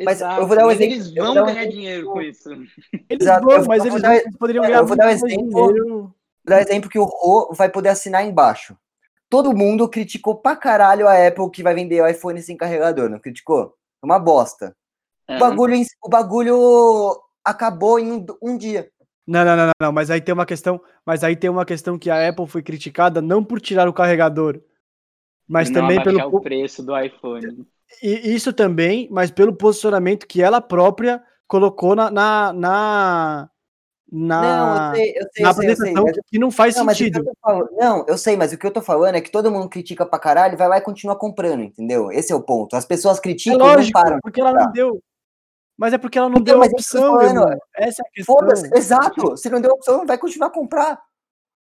Mas 0.00 0.20
eu 0.20 0.26
Exato, 0.28 0.46
vou 0.46 0.56
dar 0.56 0.64
um 0.64 0.66
mas 0.68 0.80
exemplo- 0.80 0.94
eles 0.94 1.16
eu 1.16 1.24
vão 1.24 1.32
um 1.32 1.34
ganhar 1.46 1.50
exemplo- 1.62 1.72
dinheiro 1.72 2.06
com 2.06 2.22
isso. 2.22 2.52
Eles 2.52 3.22
Exato, 3.22 3.44
vão, 3.44 3.52
eu 3.56 3.58
vou- 3.58 3.68
mas 3.68 3.84
eu 3.84 3.90
eles, 3.90 4.02
dar- 4.02 4.22
poderiam 4.38 4.62
eu 4.64 4.68
ganhar 4.70 4.82
vou 4.82 4.96
dar 4.96 5.06
um 5.06 5.10
exemplo- 5.10 5.36
dinheiro. 5.72 5.88
Vou 5.98 6.14
dar 6.44 6.60
exemplo 6.62 6.88
que 6.88 6.98
o 7.00 7.04
Rô 7.04 7.52
vai 7.52 7.68
poder 7.68 7.88
assinar 7.88 8.24
embaixo. 8.24 8.76
Todo 9.30 9.54
mundo 9.54 9.88
criticou 9.88 10.36
pra 10.36 10.56
caralho 10.56 11.06
a 11.06 11.26
Apple 11.26 11.50
que 11.50 11.62
vai 11.62 11.74
vender 11.74 12.00
o 12.02 12.06
iPhone 12.08 12.40
sem 12.42 12.56
carregador, 12.56 13.08
não 13.10 13.18
criticou? 13.18 13.74
É 14.02 14.06
Uma 14.06 14.18
bosta. 14.18 14.74
É. 15.28 15.36
O 15.36 15.40
bagulho, 15.40 15.74
em- 15.74 15.84
o 16.02 16.08
bagulho 16.08 17.20
acabou 17.44 17.98
em 17.98 18.10
um, 18.12 18.26
um 18.42 18.56
dia. 18.56 18.90
Não, 19.26 19.44
não, 19.44 19.56
não, 19.56 19.66
não, 19.66 19.72
não, 19.80 19.92
mas 19.92 20.10
aí 20.10 20.22
tem 20.22 20.32
uma 20.32 20.46
questão, 20.46 20.80
mas 21.04 21.22
aí 21.22 21.36
tem 21.36 21.50
uma 21.50 21.66
questão 21.66 21.98
que 21.98 22.08
a 22.08 22.28
Apple 22.28 22.46
foi 22.46 22.62
criticada 22.62 23.20
não 23.20 23.44
por 23.44 23.60
tirar 23.60 23.86
o 23.86 23.92
carregador, 23.92 24.58
mas 25.46 25.68
não 25.68 25.82
também 25.82 26.02
pelo 26.02 26.18
o 26.34 26.40
preço 26.40 26.82
do 26.82 26.98
iPhone. 26.98 27.66
e 28.02 28.34
isso 28.34 28.54
também, 28.54 29.06
mas 29.10 29.30
pelo 29.30 29.54
posicionamento 29.54 30.26
que 30.26 30.40
ela 30.42 30.62
própria 30.62 31.22
colocou 31.46 31.94
na 31.94 32.10
na 32.10 32.52
na, 32.54 33.50
na, 34.10 34.40
não, 34.42 34.88
eu 34.90 34.94
sei, 34.94 35.10
eu 35.10 35.12
sei, 35.12 35.20
na 35.20 35.28
sei, 35.32 35.44
eu 35.44 35.50
apresentação 35.72 36.22
que 36.26 36.38
não 36.38 36.50
faz 36.50 36.76
não, 36.76 36.88
sentido. 36.88 37.18
eu 37.26 37.32
falando- 37.42 37.68
não, 37.72 38.04
eu 38.08 38.16
sei, 38.18 38.36
mas 38.36 38.52
o 38.52 38.58
que 38.58 38.66
eu 38.66 38.70
tô 38.70 38.80
falando 38.80 39.16
é 39.16 39.20
que 39.20 39.30
todo 39.30 39.50
mundo 39.50 39.68
critica 39.68 40.06
pra 40.06 40.18
caralho, 40.18 40.56
vai 40.56 40.66
lá 40.68 40.78
e 40.78 40.82
continua 40.82 41.14
comprando, 41.16 41.62
entendeu? 41.62 42.10
Esse 42.10 42.32
é 42.32 42.36
o 42.36 42.42
ponto. 42.42 42.74
As 42.74 42.84
pessoas 42.86 43.18
É 43.18 43.20
criticam 43.20 43.56
e 43.56 43.58
não 43.58 43.66
lógico, 43.66 43.92
param. 43.92 44.18
porque 44.22 44.40
ela 44.40 44.52
não 44.52 44.72
deu. 44.72 45.02
Mas 45.76 45.92
é 45.92 45.98
porque 45.98 46.18
ela 46.18 46.28
não 46.28 46.38
Então, 46.40 46.54
deu 46.58 46.64
é 46.64 46.66
opção, 46.66 47.18
falando, 47.18 47.28
irmão. 47.42 47.58
Essa 47.76 48.02
é 48.02 48.06
a 48.06 48.10
questão. 48.10 48.76
Exato. 48.76 49.36
Se 49.36 49.48
não 49.50 49.60
deu 49.60 49.70
opção, 49.72 50.04
vai 50.06 50.18
continuar 50.18 50.48
a 50.48 50.50
comprar. 50.50 51.00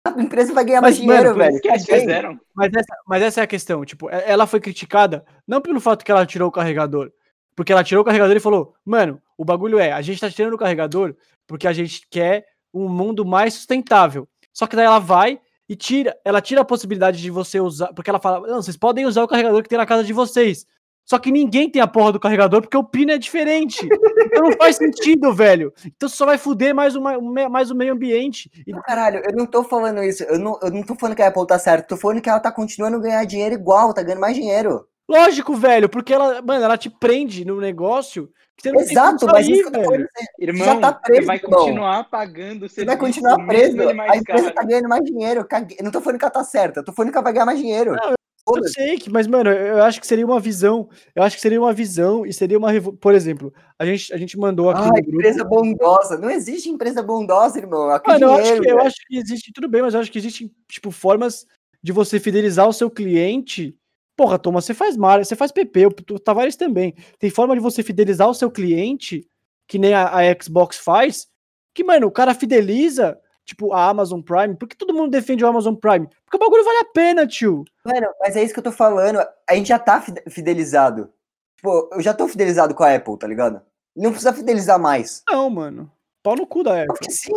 A 0.06 0.22
empresa 0.22 0.54
vai 0.54 0.64
ganhar 0.64 0.82
mais 0.82 0.98
Mas, 0.98 1.06
mano, 1.06 1.20
dinheiro, 1.36 1.56
isso 1.56 1.62
velho. 1.62 1.78
que 1.86 1.94
fizeram. 2.00 2.40
Mas 2.54 2.72
essa, 2.74 2.96
mas 3.06 3.22
essa 3.22 3.42
é 3.42 3.44
a 3.44 3.48
questão. 3.48 3.84
Tipo, 3.84 4.10
ela 4.10 4.48
foi 4.48 4.62
criticada 4.62 5.26
não 5.46 5.60
pelo 5.60 5.82
fato 5.82 6.06
que 6.06 6.12
ela 6.12 6.26
tirou 6.26 6.48
o 6.48 6.52
carregador. 6.52 7.12
Porque 7.56 7.74
ela 7.74 7.84
tirou 7.84 8.02
o 8.02 8.06
carregador 8.06 8.38
e 8.38 8.40
falou: 8.40 8.74
Mano, 8.86 9.22
o 9.38 9.44
bagulho 9.44 9.78
é, 9.78 9.92
a 9.92 10.02
gente 10.02 10.22
tá 10.22 10.30
tirando 10.30 10.54
o 10.54 10.58
carregador 10.58 11.14
porque 11.50 11.68
a 11.68 11.74
gente 11.74 12.04
quer 12.12 12.46
um 12.72 12.88
mundo 12.88 13.26
mais 13.26 13.56
sustentável. 13.56 14.30
Só 14.54 14.68
que 14.68 14.76
daí 14.76 14.86
ela 14.86 15.00
vai 15.00 15.40
e 15.68 15.76
tira, 15.76 16.16
ela 16.24 16.40
tira 16.42 16.62
a 16.62 16.66
possibilidade 16.66 17.20
de 17.20 17.32
você 17.32 17.60
usar. 17.60 17.92
Porque 17.94 18.10
ela 18.10 18.20
fala: 18.20 18.48
Não, 18.48 18.62
vocês 18.62 18.78
podem 18.78 19.06
usar 19.08 19.24
o 19.24 19.28
carregador 19.28 19.64
que 19.64 19.68
tem 19.70 19.78
na 19.80 19.86
casa 19.86 20.04
de 20.04 20.14
vocês. 20.14 20.66
Só 21.06 21.18
que 21.18 21.32
ninguém 21.32 21.68
tem 21.72 21.82
a 21.82 21.88
porra 21.88 22.12
do 22.12 22.20
carregador 22.20 22.62
porque 22.62 22.78
o 22.78 22.84
pino 22.84 23.12
é 23.12 23.18
diferente. 23.18 23.84
Então 23.84 24.44
não 24.44 24.52
faz 24.56 24.76
sentido, 24.76 25.34
velho. 25.34 25.74
Então 25.84 26.08
só 26.08 26.24
vai 26.24 26.38
fuder 26.38 26.76
mais 26.76 26.96
o, 26.96 27.02
ma- 27.02 27.50
mais 27.50 27.72
o 27.72 27.76
meio 27.76 27.94
ambiente. 27.94 28.48
Caralho, 28.86 29.24
eu 29.28 29.36
não 29.36 29.48
tô 29.48 29.64
falando 29.64 30.04
isso. 30.04 30.24
Eu 30.26 30.38
não, 30.38 30.60
eu 30.62 30.70
não 30.70 30.84
tô 30.84 30.94
falando 30.94 31.16
que 31.16 31.24
a 31.24 31.28
Apple 31.30 31.48
tá 31.48 31.58
certa. 31.58 31.88
Tô 31.88 31.98
falando 31.98 32.22
que 32.22 32.30
ela 32.30 32.40
tá 32.40 32.52
continuando 32.52 32.98
a 32.98 33.02
ganhar 33.02 33.26
dinheiro 33.26 33.56
igual, 33.56 33.92
tá 33.92 34.04
ganhando 34.04 34.22
mais 34.22 34.36
dinheiro. 34.36 34.86
Lógico, 35.10 35.56
velho, 35.56 35.90
porque 35.90 36.14
ela, 36.14 36.40
mano, 36.42 36.64
ela 36.64 36.78
te 36.78 36.90
prende 36.90 37.44
no 37.44 37.60
negócio 37.60 38.30
que 38.56 38.64
você 38.64 38.72
não 38.72 38.80
Exato, 38.82 39.26
mas 39.26 39.46
sair, 39.46 39.54
isso 39.54 39.64
que 39.64 39.68
eu 39.70 39.82
tô 39.82 39.86
falando. 39.86 39.98
velho. 40.00 40.10
Irmão, 40.40 40.66
já 40.68 40.80
tá 40.80 40.94
preso, 40.94 41.22
você 41.22 41.26
vai 41.26 41.36
irmão. 41.38 41.52
continuar 41.60 42.10
pagando 42.10 42.66
o 42.66 42.70
Você 42.70 42.86
vai 42.86 42.98
continuar 42.98 43.48
preso. 43.48 43.82
ele 43.82 44.02
A 44.02 44.18
empresa 44.18 44.44
caro. 44.44 44.56
tá 44.56 44.64
ganhando 44.64 44.88
mais 44.90 45.04
dinheiro. 45.04 45.48
Não 45.82 45.92
tô 45.92 46.00
falando 46.02 46.20
que 46.20 46.26
ela 46.26 46.32
tá 46.32 46.44
certa. 46.44 46.82
Eu 46.82 46.86
tô 46.86 46.94
falando 46.94 47.12
que 47.12 47.18
ela 47.18 47.24
vai 47.24 47.34
ganhar 47.34 47.46
mais 47.46 47.58
dinheiro. 47.58 47.96
Não, 47.96 48.14
Eu 48.56 48.68
sei 48.68 48.98
que, 48.98 49.10
mas, 49.10 49.28
mano, 49.28 49.50
eu 49.50 49.82
acho 49.84 50.00
que 50.02 50.06
seria 50.08 50.26
uma 50.26 50.40
visão. 50.40 50.90
Eu 51.16 51.24
acho 51.24 51.36
que 51.36 51.42
seria 51.42 51.60
uma 51.60 51.74
visão 51.74 52.26
e 52.26 52.34
seria 52.34 52.58
uma. 52.58 52.72
revo- 52.72 52.94
Por 52.94 53.14
exemplo, 53.16 53.52
a 53.80 53.86
gente, 53.86 54.14
a 54.14 54.18
gente 54.18 54.38
mandou 54.38 54.70
aqui 54.70 54.82
Ah, 54.82 54.88
no 54.88 54.94
grupo. 54.94 55.10
empresa 55.16 55.44
bondosa. 55.44 56.18
Não 56.18 56.30
existe 56.30 56.70
empresa 56.70 57.02
bondosa, 57.02 57.58
irmão. 57.58 57.90
Aqui 57.90 58.10
Mano, 58.12 58.26
eu 58.26 58.32
acho, 58.34 58.42
dinheiro, 58.44 58.64
que, 58.64 58.72
eu 58.72 58.80
acho 58.82 58.96
que 59.08 59.18
existe, 59.18 59.52
tudo 59.54 59.68
bem, 59.70 59.82
mas 59.82 59.94
eu 59.94 60.00
acho 60.02 60.12
que 60.12 60.20
existem, 60.20 60.52
tipo, 60.68 60.92
formas 60.92 61.46
de 61.82 61.92
você 61.92 62.20
fidelizar 62.20 62.68
o 62.68 62.74
seu 62.74 62.90
cliente. 62.92 63.76
Porra, 64.20 64.38
Thomas, 64.38 64.66
você 64.66 64.74
faz 64.74 64.98
Mario, 64.98 65.24
você 65.24 65.34
faz 65.34 65.50
PP, 65.50 65.86
o 65.86 66.20
Tavares 66.20 66.58
também. 66.58 66.94
Tem 67.18 67.30
forma 67.30 67.56
de 67.56 67.62
você 67.62 67.82
fidelizar 67.82 68.30
o 68.30 68.34
seu 68.34 68.52
cliente, 68.52 69.26
que 69.66 69.80
nem 69.80 69.94
a, 69.94 70.10
a 70.10 70.22
Xbox 70.44 70.76
faz, 70.78 71.26
que, 71.74 71.86
mano, 71.86 72.06
o 72.08 72.12
cara 72.12 72.34
fideliza, 72.36 73.18
tipo, 73.46 73.72
a 73.72 73.88
Amazon 73.88 74.20
Prime. 74.20 74.58
Por 74.58 74.68
que 74.68 74.76
todo 74.76 74.94
mundo 74.94 75.10
defende 75.10 75.46
o 75.46 75.48
Amazon 75.48 75.74
Prime? 75.74 76.06
Porque 76.26 76.36
o 76.36 76.40
bagulho 76.40 76.66
vale 76.66 76.80
a 76.80 76.86
pena, 76.94 77.26
tio. 77.26 77.64
Mano, 77.86 78.08
mas 78.20 78.36
é 78.36 78.44
isso 78.44 78.54
que 78.54 78.60
eu 78.60 78.64
tô 78.66 78.74
falando. 78.74 79.26
A 79.50 79.56
gente 79.56 79.70
já 79.70 79.80
tá 79.80 80.02
fide- 80.02 80.24
fidelizado. 80.28 81.10
Tipo, 81.56 81.90
eu 81.94 82.02
já 82.02 82.14
tô 82.14 82.28
fidelizado 82.28 82.76
com 82.76 82.84
a 82.84 82.94
Apple, 82.94 83.18
tá 83.18 83.26
ligado? 83.26 83.62
Não 83.96 84.10
precisa 84.12 84.34
fidelizar 84.34 84.78
mais. 84.78 85.24
Não, 85.30 85.50
mano. 85.50 85.90
Pau 86.22 86.36
no 86.36 86.46
cu 86.46 86.62
da 86.62 86.74
Apple. 86.74 86.88
Porque 86.88 87.10
sim, 87.10 87.32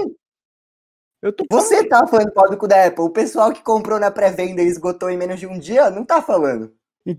você 1.50 1.84
tá 1.86 2.06
falando 2.06 2.32
cu 2.58 2.66
da 2.66 2.86
Apple. 2.86 3.04
O 3.04 3.10
pessoal 3.10 3.52
que 3.52 3.62
comprou 3.62 4.00
na 4.00 4.10
pré-venda 4.10 4.60
e 4.62 4.66
esgotou 4.66 5.08
em 5.08 5.16
menos 5.16 5.38
de 5.38 5.46
um 5.46 5.58
dia 5.58 5.90
não 5.90 6.04
tá 6.04 6.20
falando. 6.20 6.74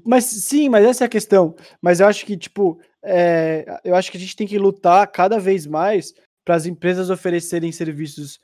Mas 0.05 0.25
sim, 0.25 0.69
mas 0.69 0.85
essa 0.85 1.03
é 1.03 1.07
a 1.07 1.09
questão. 1.09 1.55
Mas 1.81 1.99
eu 1.99 2.07
acho 2.07 2.25
que, 2.25 2.37
tipo, 2.37 2.79
é, 3.03 3.79
eu 3.83 3.95
acho 3.95 4.11
que 4.11 4.17
a 4.17 4.19
gente 4.19 4.35
tem 4.35 4.47
que 4.47 4.57
lutar 4.57 5.05
cada 5.11 5.39
vez 5.39 5.65
mais 5.65 6.13
para 6.45 6.55
as 6.55 6.65
empresas 6.65 7.09
oferecerem 7.09 7.71
serviços 7.71 8.39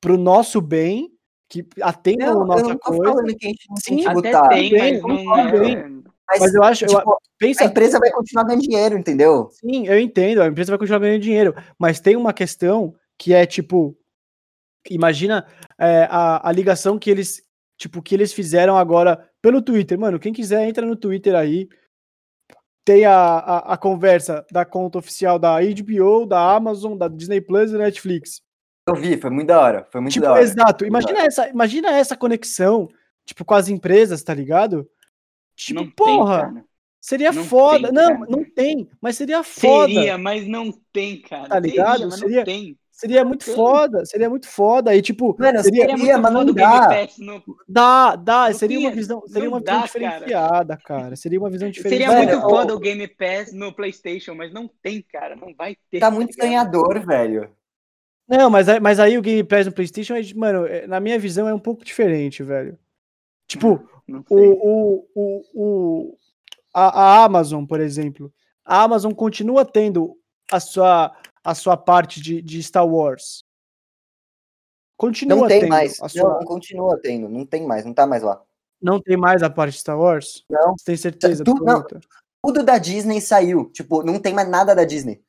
pro 0.00 0.16
nosso 0.16 0.60
bem, 0.60 1.12
que 1.48 1.66
atendam 1.80 2.28
a 2.28 2.32
Não, 2.34 2.40
eu 2.42 2.46
nossa 2.46 2.68
não 2.68 2.78
tô 2.78 2.90
coisa. 2.92 3.04
falando 3.04 3.36
que 3.36 3.46
a 3.46 3.48
gente 3.48 3.66
não 3.68 3.76
tem 3.76 3.96
Sim, 3.96 4.02
que 4.02 4.08
Até 4.08 4.14
lutar. 4.14 4.48
tem, 4.50 4.70
bem, 4.70 5.00
mas 5.00 5.24
não 5.24 5.38
é. 5.38 5.58
bem. 5.58 6.04
Mas 6.38 6.54
eu 6.54 6.62
acho, 6.62 6.84
eu- 6.84 6.88
tipo, 6.96 7.18
pensa, 7.38 7.64
a 7.64 7.66
empresa 7.66 7.98
vai 7.98 8.10
continuar 8.10 8.44
ganhando 8.44 8.62
dinheiro, 8.62 8.98
entendeu? 8.98 9.48
sim, 9.50 9.86
eu 9.86 9.98
entendo, 9.98 10.42
a 10.42 10.46
empresa 10.46 10.70
vai 10.70 10.78
continuar 10.78 10.98
ganhando 11.00 11.22
dinheiro, 11.22 11.54
mas 11.78 12.00
tem 12.00 12.16
uma 12.16 12.34
questão 12.34 12.94
que 13.16 13.32
é 13.32 13.46
tipo, 13.46 13.96
imagina 14.94 15.46
é, 15.78 16.06
a, 16.10 16.48
a 16.48 16.52
ligação 16.52 16.98
que 16.98 17.10
eles, 17.10 17.42
tipo, 17.76 18.02
que 18.02 18.14
eles 18.14 18.32
fizeram 18.32 18.76
agora 18.76 19.28
pelo 19.42 19.62
Twitter, 19.62 19.98
mano, 19.98 20.18
quem 20.18 20.32
quiser 20.32 20.66
entra 20.68 20.84
no 20.86 20.96
Twitter 20.96 21.34
aí, 21.34 21.68
tem 22.84 23.04
a, 23.04 23.12
a, 23.14 23.74
a 23.74 23.76
conversa 23.76 24.44
da 24.50 24.64
conta 24.64 24.98
oficial 24.98 25.38
da 25.38 25.58
HBO, 25.60 26.24
da 26.26 26.54
Amazon, 26.56 26.96
da 26.96 27.06
Disney 27.08 27.40
Plus 27.40 27.70
e 27.70 27.72
da 27.74 27.84
Netflix. 27.84 28.40
Eu 28.88 28.94
vi, 28.94 29.18
foi 29.20 29.28
muito 29.30 29.48
da 29.48 29.60
hora. 29.60 29.86
Foi 29.92 30.00
muito 30.00 30.14
Tipo, 30.14 30.24
da 30.24 30.32
hora. 30.32 30.42
exato. 30.42 30.86
Imagina 30.86 31.12
da 31.12 31.18
hora. 31.18 31.26
essa, 31.28 31.48
imagina 31.50 31.90
essa 31.90 32.16
conexão, 32.16 32.88
tipo, 33.26 33.44
com 33.44 33.54
as 33.54 33.68
empresas, 33.68 34.22
tá 34.22 34.32
ligado? 34.32 34.88
Tipo, 35.54 35.80
Não 35.80 35.90
porra, 35.90 36.44
tem, 36.46 36.54
cara. 36.54 36.64
seria 36.98 37.32
Não 37.32 37.44
foda. 37.44 37.88
tem, 37.88 37.92
não, 37.92 38.08
cara. 38.20 38.26
não 38.30 38.44
tem, 38.44 38.88
mas 39.02 39.16
seria 39.16 39.42
foda. 39.42 39.92
Seria, 39.92 40.16
mas 40.16 40.46
não 40.48 40.72
tem, 40.90 41.20
cara. 41.20 41.48
Tá 41.48 41.58
ligado? 41.60 41.90
Seria, 41.92 42.06
mas 42.08 42.18
Seria- 42.20 42.36
não 42.38 42.44
tem. 42.44 42.78
Seria 42.98 43.24
muito 43.24 43.44
Tem. 43.44 43.54
foda, 43.54 44.04
seria 44.04 44.28
muito 44.28 44.48
foda. 44.48 44.92
E, 44.92 45.00
tipo, 45.00 45.36
Mano, 45.38 45.62
seria, 45.62 45.82
seria, 45.86 45.96
Seria 45.96 46.18
muito 46.18 46.22
mas 46.22 46.32
não 46.32 46.40
foda 46.40 46.50
o 46.50 46.54
Game 46.54 46.72
dá. 46.72 46.88
Pass 46.88 47.18
no- 47.18 47.42
dá, 47.68 48.16
dá, 48.16 48.46
Não 48.48 48.54
seria 48.58 48.78
uma 48.80 48.90
visão, 48.90 49.22
seria 49.28 49.48
uma 49.48 49.60
visão 49.60 49.76
dá, 49.78 49.82
diferenciada, 49.86 50.76
cara. 50.76 51.14
Seria 51.14 51.38
uma 51.38 51.48
visão 51.48 51.68
Seria 51.72 51.82
diferenciada. 51.90 52.16
muito 52.16 52.36
Mano, 52.38 52.50
foda 52.50 52.74
o 52.74 52.78
Game 52.80 53.06
Pass 53.06 53.52
no 53.52 53.72
PlayStation, 53.72 54.34
mas 54.34 54.52
não 54.52 54.68
tem, 54.82 55.00
cara. 55.12 55.36
Não 55.36 55.54
vai 55.54 55.76
ter. 55.88 56.00
Tá 56.00 56.10
muito 56.10 56.30
ligado? 56.32 56.46
sonhador, 56.48 57.06
velho. 57.06 57.50
Não, 58.28 58.50
mas, 58.50 58.68
aí- 58.68 58.80
mas 58.80 58.98
aí 58.98 59.16
o 59.16 59.22
Game 59.22 59.44
Pass 59.44 59.66
no 59.66 59.72
PlayStation, 59.72 60.14
é, 60.16 60.22
mano, 60.34 60.66
é- 60.66 60.88
na 60.88 60.98
minha 60.98 61.20
visão 61.20 61.48
é 61.48 61.54
um 61.54 61.58
pouco 61.60 61.84
diferente, 61.84 62.42
velho. 62.42 62.76
Tipo, 63.46 63.80
o, 64.28 64.34
o, 64.34 65.06
o, 65.14 65.42
o, 65.54 66.18
a, 66.74 67.00
a 67.20 67.24
Amazon, 67.24 67.64
por 67.64 67.80
exemplo, 67.80 68.32
a 68.64 68.82
Amazon 68.82 69.12
continua 69.12 69.64
tendo 69.64 70.16
a 70.50 70.58
sua, 70.58 71.14
a 71.44 71.54
sua 71.54 71.76
parte 71.76 72.20
de, 72.20 72.40
de 72.42 72.62
Star 72.62 72.86
Wars. 72.86 73.44
Continua 74.96 75.36
Não 75.42 75.48
tem 75.48 75.60
tendo 75.60 75.68
mais. 75.70 75.98
a 76.00 76.02
Não, 76.02 76.08
sua. 76.08 76.38
não 76.40 76.44
continua 76.44 77.00
tendo. 77.00 77.28
Não 77.28 77.46
tem 77.46 77.66
mais. 77.66 77.84
Não 77.84 77.94
tá 77.94 78.06
mais 78.06 78.22
lá. 78.22 78.42
Não 78.80 79.00
tem 79.00 79.16
mais 79.16 79.42
a 79.42 79.50
parte 79.50 79.74
de 79.74 79.80
Star 79.80 79.98
Wars? 79.98 80.44
Não. 80.50 80.74
Você 80.76 80.84
tem 80.84 80.96
certeza? 80.96 81.44
Tu- 81.44 81.54
não. 81.64 81.84
Tudo 82.44 82.64
da 82.64 82.78
Disney 82.78 83.20
saiu. 83.20 83.70
Tipo, 83.70 84.02
não 84.02 84.20
tem 84.20 84.32
mais 84.34 84.48
nada 84.48 84.74
da 84.74 84.84
Disney. 84.84 85.22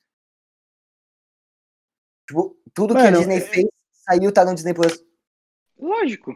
Tipo, 2.28 2.55
tudo 2.74 2.93
que 2.93 3.01
a 3.01 3.05
Mano, 3.05 3.18
Disney 3.18 3.38
é- 3.38 3.41
fez 3.41 3.66
saiu, 3.91 4.32
tá 4.32 4.45
no 4.45 4.53
Disney 4.53 4.74
Plus. 4.74 5.03
Lógico. 5.78 6.36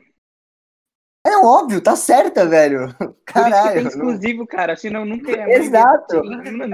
É 1.44 1.46
não, 1.46 1.52
óbvio, 1.54 1.82
tá 1.82 1.96
certa, 1.96 2.46
velho. 2.48 2.88
Por 2.98 3.06
isso 3.08 3.16
que 3.26 3.34
Caralho. 3.34 3.74
tem 3.74 3.84
não- 3.84 3.90
exclusivo, 3.90 4.48
cara. 4.48 4.76
Senão 4.76 5.06
nunca 5.06 5.32
ia 5.32 5.50
Exato. 5.58 6.22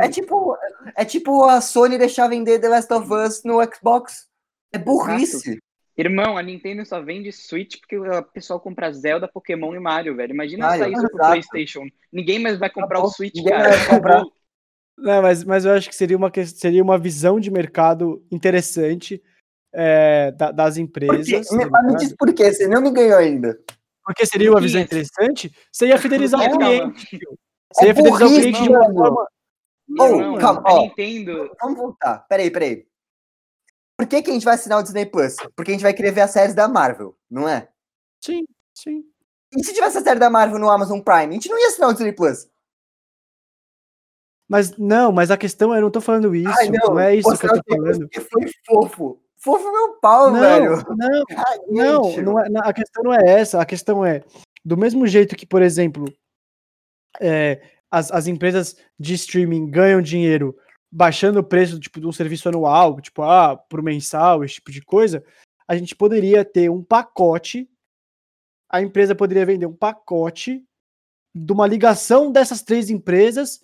É 0.01 0.07
tipo, 0.09 0.55
é 0.95 1.05
tipo 1.05 1.43
a 1.45 1.59
Sony 1.61 1.97
deixar 1.97 2.27
vender 2.27 2.59
The 2.59 2.69
Last 2.69 2.93
of 2.93 3.11
Us 3.13 3.43
no 3.43 3.59
Xbox. 3.73 4.27
É 4.73 4.77
burrice. 4.77 5.57
Irmão, 5.97 6.37
a 6.37 6.41
Nintendo 6.43 6.85
só 6.85 7.01
vende 7.01 7.29
Switch 7.31 7.77
porque 7.79 7.97
o 7.97 8.23
pessoal 8.23 8.59
compra 8.59 8.91
Zelda, 8.93 9.27
Pokémon 9.27 9.73
e 9.75 9.79
Mario, 9.79 10.15
velho. 10.15 10.33
Imagina 10.33 10.67
Mario, 10.67 10.83
sair 10.83 10.93
isso 10.93 11.07
pro 11.07 11.15
exato. 11.17 11.29
PlayStation. 11.31 11.85
Ninguém 12.13 12.39
mais 12.39 12.57
vai 12.57 12.69
comprar 12.69 13.01
o. 13.01 13.09
Switch, 13.09 13.35
Ninguém 13.35 13.51
cara. 13.51 13.69
vai 13.75 13.87
comprar. 13.87 14.23
Não, 14.97 15.21
mas, 15.21 15.43
mas 15.43 15.65
eu 15.65 15.73
acho 15.73 15.89
que 15.89 15.95
seria 15.95 16.15
uma, 16.15 16.31
seria 16.45 16.83
uma 16.83 16.97
visão 16.97 17.39
de 17.39 17.49
mercado 17.51 18.23
interessante 18.31 19.21
é, 19.73 20.31
da- 20.31 20.51
das 20.51 20.77
empresas. 20.77 21.49
Me- 21.51 21.65
Mas 21.65 21.85
me 21.85 21.95
diz 21.97 22.15
por 22.15 22.33
quê, 22.33 22.51
você 22.53 22.67
não 22.67 22.81
me 22.81 22.91
ganhou 22.91 23.17
ainda. 23.17 23.57
Porque 24.03 24.25
seria 24.25 24.51
uma 24.51 24.61
visão 24.61 24.81
interessante, 24.81 25.53
você 25.71 25.87
ia 25.87 25.97
fidelizar 25.97 26.39
o 26.41 26.43
Calma. 26.43 26.57
cliente. 26.65 27.19
Você 27.73 27.85
ia 27.85 27.91
É 27.91 27.95
fidelizar 27.95 28.27
o 28.27 28.31
cliente 28.31 28.63
de 28.63 28.69
uma 28.69 28.85
forma. 28.93 29.27
Irmão, 29.89 30.37
calma, 30.37 30.63
ó. 30.65 30.81
Nintendo. 30.81 31.51
Vamos 31.61 31.77
voltar. 31.77 32.19
Peraí, 32.27 32.51
peraí. 32.51 32.87
Por 33.97 34.07
que, 34.07 34.21
que 34.21 34.29
a 34.29 34.33
gente 34.33 34.45
vai 34.45 34.53
assinar 34.55 34.79
o 34.79 34.83
Disney 34.83 35.05
Plus? 35.05 35.35
Porque 35.55 35.71
a 35.71 35.73
gente 35.73 35.81
vai 35.83 35.93
querer 35.93 36.11
ver 36.11 36.21
as 36.21 36.31
séries 36.31 36.53
da 36.55 36.67
Marvel, 36.67 37.17
não 37.29 37.49
é? 37.49 37.69
Sim, 38.23 38.45
sim. 38.73 39.03
E 39.51 39.63
se 39.63 39.73
tivesse 39.73 39.97
a 39.97 40.01
série 40.01 40.19
da 40.19 40.29
Marvel 40.29 40.59
no 40.59 40.69
Amazon 40.69 41.01
Prime, 41.01 41.27
a 41.27 41.31
gente 41.31 41.49
não 41.49 41.59
ia 41.59 41.67
assinar 41.67 41.89
o 41.89 41.93
Disney 41.93 42.13
Plus. 42.13 42.47
Mas 44.47 44.77
não, 44.77 45.11
mas 45.11 45.29
a 45.31 45.37
questão 45.37 45.73
é, 45.73 45.77
eu 45.77 45.81
não 45.83 45.91
tô 45.91 46.01
falando 46.01 46.33
isso. 46.33 46.49
Ai, 46.57 46.69
não, 46.69 46.99
é 46.99 47.15
isso 47.15 47.37
que 47.37 47.45
eu 47.45 47.53
tô 47.53 47.75
falando. 47.75 48.09
foi 48.31 48.51
fofo. 48.65 49.21
Fofo 49.41 49.71
meu 49.71 49.93
pau, 49.99 50.31
Não, 50.31 50.39
velho. 50.39 50.83
não, 50.95 51.23
Não, 51.67 52.21
não 52.21 52.39
é- 52.39 52.49
não, 52.49 52.61
a 52.61 52.73
questão 52.73 53.03
não 53.03 53.13
é 53.13 53.23
essa. 53.25 53.61
A 53.61 53.65
questão 53.65 54.05
é, 54.05 54.23
do 54.65 54.75
mesmo 54.75 55.07
jeito 55.07 55.35
que, 55.35 55.45
por 55.45 55.61
exemplo, 55.61 56.05
é, 57.21 57.61
as, 57.89 58.11
as 58.11 58.27
empresas 58.27 58.75
de 58.99 59.13
streaming 59.13 59.69
ganham 59.69 60.01
dinheiro 60.01 60.55
baixando 60.91 61.39
o 61.39 61.43
preço 61.43 61.79
tipo, 61.79 61.99
de 61.99 62.07
um 62.07 62.11
serviço 62.11 62.49
anual, 62.49 62.99
tipo, 62.99 63.21
ah, 63.21 63.55
por 63.55 63.81
mensal, 63.81 64.43
esse 64.43 64.55
tipo 64.55 64.71
de 64.71 64.81
coisa, 64.81 65.23
a 65.67 65.75
gente 65.77 65.95
poderia 65.95 66.43
ter 66.43 66.69
um 66.69 66.83
pacote, 66.83 67.69
a 68.69 68.81
empresa 68.81 69.15
poderia 69.15 69.45
vender 69.45 69.67
um 69.67 69.75
pacote 69.75 70.63
de 71.33 71.53
uma 71.53 71.67
ligação 71.67 72.31
dessas 72.31 72.61
três 72.61 72.89
empresas 72.89 73.61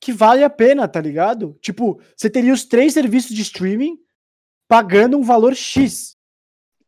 que 0.00 0.12
vale 0.12 0.44
a 0.44 0.50
pena, 0.50 0.86
tá 0.86 1.00
ligado? 1.00 1.58
Tipo, 1.60 2.00
você 2.16 2.30
teria 2.30 2.54
os 2.54 2.64
três 2.64 2.92
serviços 2.92 3.34
de 3.34 3.42
streaming 3.42 3.98
pagando 4.68 5.16
um 5.18 5.22
valor 5.22 5.54
X. 5.54 6.16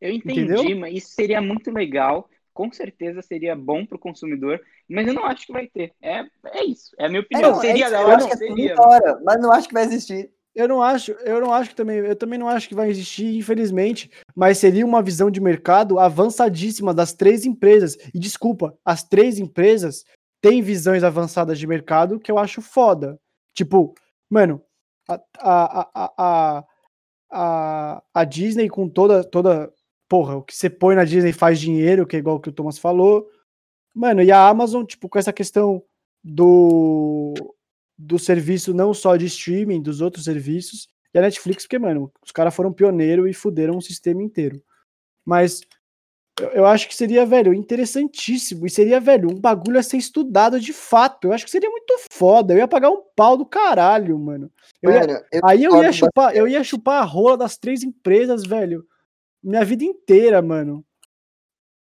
Eu 0.01 0.13
entendi, 0.13 0.41
Entendeu? 0.43 0.79
mas 0.79 0.95
isso 0.97 1.11
seria 1.11 1.41
muito 1.41 1.71
legal. 1.71 2.29
Com 2.55 2.73
certeza 2.73 3.23
seria 3.23 3.55
bom 3.55 3.87
pro 3.87 3.99
consumidor, 3.99 4.61
mas 4.89 5.07
eu 5.07 5.15
não 5.15 5.25
acho 5.25 5.47
que 5.47 5.53
vai 5.53 5.67
ter. 5.69 5.93
É, 6.03 6.25
é 6.47 6.65
isso. 6.65 6.91
É 6.99 7.07
a 7.07 7.09
minha 7.09 7.21
É, 7.21 7.25
opinião. 7.25 7.51
não, 7.53 7.59
é 7.59 7.61
seria 7.61 7.83
isso, 7.85 7.91
da 7.93 8.01
eu 8.01 8.07
hora, 8.07 8.17
acho 8.17 8.27
que 8.27 8.33
é 8.35 8.37
seria. 8.37 8.81
hora, 8.81 9.21
mas 9.25 9.41
não 9.41 9.53
acho 9.53 9.69
que 9.69 9.75
vai 9.75 9.85
existir. 9.85 10.31
Eu 10.55 10.67
não 10.67 10.83
acho, 10.83 11.13
eu 11.13 11.41
não 11.41 11.53
acho 11.53 11.71
que 11.71 11.77
também, 11.77 11.99
eu 11.99 12.17
também 12.17 12.37
não 12.39 12.49
acho 12.49 12.69
que 12.69 12.75
vai 12.75 12.91
existir, 12.91 13.37
infelizmente, 13.37 14.11
mas 14.35 14.59
seria 14.59 14.85
uma 14.85 15.01
visão 15.01 15.31
de 15.31 15.41
mercado 15.41 16.01
avançadíssima 16.01 16.93
das 16.93 17.13
três 17.13 17.45
empresas. 17.47 17.97
E 18.13 18.19
desculpa, 18.19 18.77
as 18.85 19.05
três 19.05 19.39
empresas 19.39 20.03
têm 20.41 20.61
visões 20.61 21.05
avançadas 21.05 21.61
de 21.61 21.67
mercado 21.67 22.19
que 22.19 22.31
eu 22.31 22.39
acho 22.39 22.61
foda. 22.61 23.21
Tipo, 23.55 23.95
mano, 24.29 24.61
a, 25.09 25.21
a, 25.39 25.89
a, 25.95 26.13
a, 26.19 26.65
a, 27.31 28.03
a 28.13 28.25
Disney 28.25 28.69
com 28.69 28.89
toda, 28.89 29.25
toda, 29.25 29.73
porra, 30.09 30.37
o 30.37 30.43
que 30.43 30.55
você 30.55 30.71
põe 30.71 30.95
na 30.95 31.05
Disney 31.05 31.33
faz 31.33 31.61
dinheiro, 31.61 32.07
que 32.07 32.17
é 32.17 32.19
igual 32.19 32.37
o 32.37 32.41
que 32.41 32.49
o 32.49 32.53
Thomas 32.53 32.79
falou. 32.79 33.29
Mano, 33.95 34.23
e 34.23 34.31
a 34.31 34.49
Amazon, 34.49 34.85
tipo, 34.85 35.09
com 35.09 35.19
essa 35.19 35.33
questão 35.33 35.83
do 36.23 37.35
do 37.99 38.17
serviço 38.17 38.73
não 38.73 38.95
só 38.95 39.17
de 39.17 39.27
streaming, 39.27 39.83
dos 39.83 40.01
outros 40.01 40.25
serviços, 40.25 40.89
e 41.13 41.19
a 41.19 41.23
Netflix, 41.23 41.65
porque, 41.65 41.81
mano, 41.81 42.13
os 42.25 42.31
caras 42.31 42.55
foram 42.55 42.73
pioneiro 42.73 43.27
e 43.27 43.35
fuderam 43.35 43.77
o 43.77 43.83
sistema 43.83 44.23
inteiro. 44.23 44.63
Mas 45.25 45.61
eu, 46.41 46.49
eu 46.51 46.67
acho 46.67 46.89
que 46.89 46.95
seria, 46.95 47.25
velho, 47.27 47.53
interessantíssimo. 47.55 48.67
E 48.67 48.71
seria, 48.71 49.01
velho, 49.01 49.31
um 49.31 49.41
bagulho 49.41 49.79
a 49.79 49.83
ser 49.83 49.97
estudado 49.97 50.61
de 50.61 50.73
fato. 50.73 51.29
Eu 51.29 51.33
acho 51.33 51.45
que 51.45 51.51
seria 51.51 51.71
muito 51.71 51.95
foda. 52.11 52.55
Eu 52.55 52.59
ia 52.59 52.69
pagar 52.69 52.91
um 52.91 53.03
pau 53.17 53.37
do 53.37 53.47
caralho, 53.47 54.19
mano. 54.19 54.51
Eu 54.83 54.91
ia- 54.93 55.01
Mano, 55.01 55.21
eu 55.33 55.41
aí 55.45 55.65
eu 55.65 55.83
ia 55.83 55.93
chupar, 55.93 56.37
eu 56.37 56.49
ia 56.49 56.63
chupar 56.65 57.03
a 57.03 57.05
rola 57.05 57.37
das 57.37 57.57
três 57.57 57.83
empresas, 57.83 58.43
velho. 58.45 58.85
Minha 59.43 59.65
vida 59.65 59.85
inteira, 59.85 60.43
mano. 60.43 60.85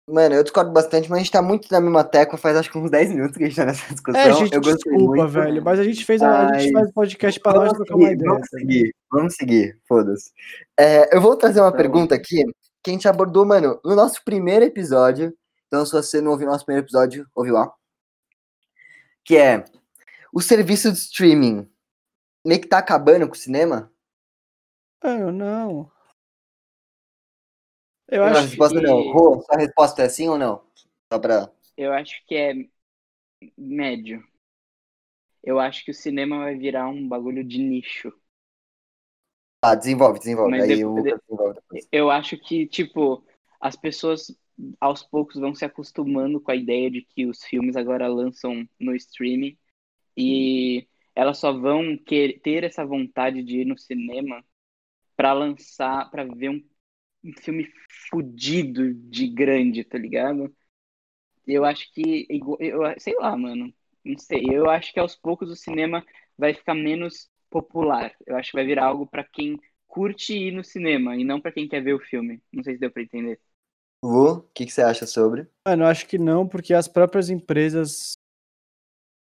Mano, 0.10 0.36
eu 0.36 0.43
discordo 0.43 0.72
bastante, 0.72 1.10
mas 1.10 1.18
a 1.18 1.22
gente 1.22 1.32
tá 1.34 1.41
muito 1.41 1.68
na 1.70 1.82
mesma 1.82 2.01
tecla, 2.01 2.38
faz 2.38 2.55
acho 2.55 2.72
que 2.72 2.78
uns 2.78 2.89
10 2.89 3.10
minutos 3.10 3.36
que 3.36 3.43
a 3.43 3.47
gente 3.47 3.58
tá 3.58 3.66
nessa 3.66 3.91
discussão. 3.93 4.22
É, 4.22 4.32
gente, 4.32 4.53
eu 4.55 4.62
gostei 4.62 4.93
desculpa, 4.93 5.16
muito. 5.18 5.28
velho. 5.28 5.62
Mas 5.62 5.80
a 5.80 5.84
gente 5.84 6.05
fez 6.05 6.22
a, 6.22 6.47
a 6.47 6.58
gente 6.58 6.72
faz 6.72 6.91
podcast 6.93 7.39
pra 7.41 7.53
nós 7.53 7.74
trocar 7.74 7.95
uma 7.95 8.12
ideia. 8.12 8.30
vamos 8.30 8.49
tá 8.49 8.58
seguir, 8.58 8.95
vamos 9.12 9.36
seguir, 9.36 9.78
foda-se. 9.86 10.32
É, 10.80 11.14
eu 11.14 11.20
vou 11.20 11.36
trazer 11.36 11.60
uma 11.60 11.72
Tá 11.74 11.78
pergunta 11.78 12.16
aqui 12.16 12.41
que 12.88 12.92
a 12.92 12.94
gente 12.94 13.08
abordou, 13.10 13.46
mano, 13.46 13.82
no 13.84 13.96
nosso 13.98 14.24
primeiro 14.24 14.64
episódio. 14.64 15.38
Então, 15.68 15.86
se 15.86 15.92
você 15.92 16.22
não 16.22 16.32
ouviu 16.32 16.48
nosso 16.48 16.64
primeiro 16.64 16.86
episódio, 16.86 17.30
ouve 17.36 17.52
lá. 17.52 17.70
Que 19.26 19.36
é 19.36 19.66
o 20.34 20.42
serviço 20.42 20.90
de 20.90 20.98
streaming 20.98 21.70
meio 22.46 22.62
que 22.62 22.68
tá 22.68 22.78
acabando 22.78 23.28
com 23.28 23.34
o 23.34 23.38
cinema? 23.38 23.92
Ah, 25.02 25.18
não. 25.34 25.92
Eu 28.08 28.24
a 28.24 28.32
acho 28.32 28.42
resposta 28.48 28.80
que- 28.80 28.86
não. 28.86 29.12
Rô, 29.12 29.42
sua 29.42 29.58
resposta 29.58 30.02
é 30.04 30.08
sim 30.10 30.30
ou 30.30 30.38
não? 30.38 30.66
Só 31.12 31.20
pra. 31.20 31.52
Eu 31.76 31.92
acho 31.92 32.26
que 32.26 32.36
é 32.36 32.54
médio. 33.58 34.26
Eu 35.44 35.60
acho 35.60 35.84
que 35.84 35.92
o 35.92 35.94
cinema 35.94 36.38
vai 36.40 36.56
virar 36.56 36.88
um 36.88 37.06
bagulho 37.06 37.44
de 37.44 37.58
nicho. 37.58 38.18
Ah, 39.62 39.76
desenvolve, 39.76 40.20
desenvolve. 40.20 40.51
Mas 40.51 40.64
Aí 40.64 40.70
desenvolve 40.70 41.12
depois. 41.12 41.88
Eu 41.91 42.10
acho 42.12 42.38
que, 42.38 42.68
tipo, 42.68 43.24
as 43.60 43.76
pessoas 43.76 44.36
aos 44.80 45.03
poucos 45.03 45.39
vão 45.39 45.53
se 45.53 45.66
acostumando 45.66 46.39
com 46.39 46.51
a 46.51 46.55
ideia 46.55 46.89
de 46.89 47.01
que 47.01 47.26
os 47.26 47.43
filmes 47.43 47.76
agora 47.76 48.08
lançam 48.08 48.68
no 48.80 48.95
streaming 48.95 49.58
e 50.16 50.88
elas 51.16 51.38
só 51.38 51.51
vão 51.51 51.97
quer, 51.97 52.39
ter 52.39 52.64
essa 52.64 52.86
vontade 52.86 53.43
de 53.43 53.62
ir 53.62 53.66
no 53.66 53.78
cinema 53.78 54.43
pra 55.16 55.34
lançar, 55.34 56.10
pra 56.10 56.24
ver 56.24 56.49
um, 56.49 56.64
um 57.24 57.34
filme 57.34 57.68
fudido 58.10 58.93
de 58.93 59.28
grande, 59.28 59.84
tá 59.84 59.97
ligado? 59.97 60.55
Eu 61.45 61.64
acho 61.66 61.91
que, 61.93 62.28
eu, 62.60 62.82
sei 62.99 63.16
lá, 63.16 63.36
mano, 63.38 63.74
não 64.03 64.18
sei. 64.18 64.45
Eu 64.49 64.70
acho 64.70 64.91
que 64.93 64.99
aos 64.99 65.16
poucos 65.16 65.49
o 65.49 65.55
cinema 65.55 66.05
vai 66.38 66.53
ficar 66.53 66.76
menos 66.76 67.30
popular. 67.50 68.14
Eu 68.26 68.36
acho 68.36 68.52
que 68.52 68.58
vai 68.58 68.66
virar 68.66 68.86
algo 68.86 69.06
pra 69.08 69.24
quem 69.24 69.60
curte 69.88 70.34
ir 70.34 70.52
no 70.52 70.64
cinema 70.64 71.16
e 71.16 71.24
não 71.24 71.41
pra 71.41 71.52
quem 71.52 71.68
quer 71.68 71.82
ver 71.82 71.93
o 71.93 72.00
filme. 72.00 72.41
Não 72.52 72.64
sei 72.64 72.76
se 72.76 72.80
deu 72.80 72.91
pra 72.91 73.02
entender. 73.02 73.39
Lu, 74.04 74.34
o 74.34 74.41
que, 74.54 74.66
que 74.66 74.72
você 74.72 74.82
acha 74.82 75.08
sobre? 75.08 75.48
Mano, 75.66 75.84
eu 75.84 75.88
acho 75.88 76.08
que 76.08 76.18
não, 76.18 76.48
porque 76.48 76.74
as 76.74 76.88
próprias 76.88 77.30
empresas, 77.30 78.18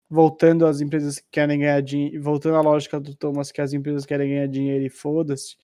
voltando 0.09 0.65
às 0.65 0.81
empresas 0.81 1.19
que 1.19 1.27
querem 1.31 1.59
ganhar 1.59 1.81
dinheiro, 1.81 2.21
voltando 2.21 2.57
à 2.57 2.61
lógica 2.61 2.99
do 2.99 3.15
Thomas, 3.15 3.51
que 3.51 3.61
as 3.61 3.73
empresas 3.73 4.05
querem 4.05 4.29
ganhar 4.29 4.47
dinheiro 4.47 4.85
e 4.85 4.89
foda-se. 4.89 5.57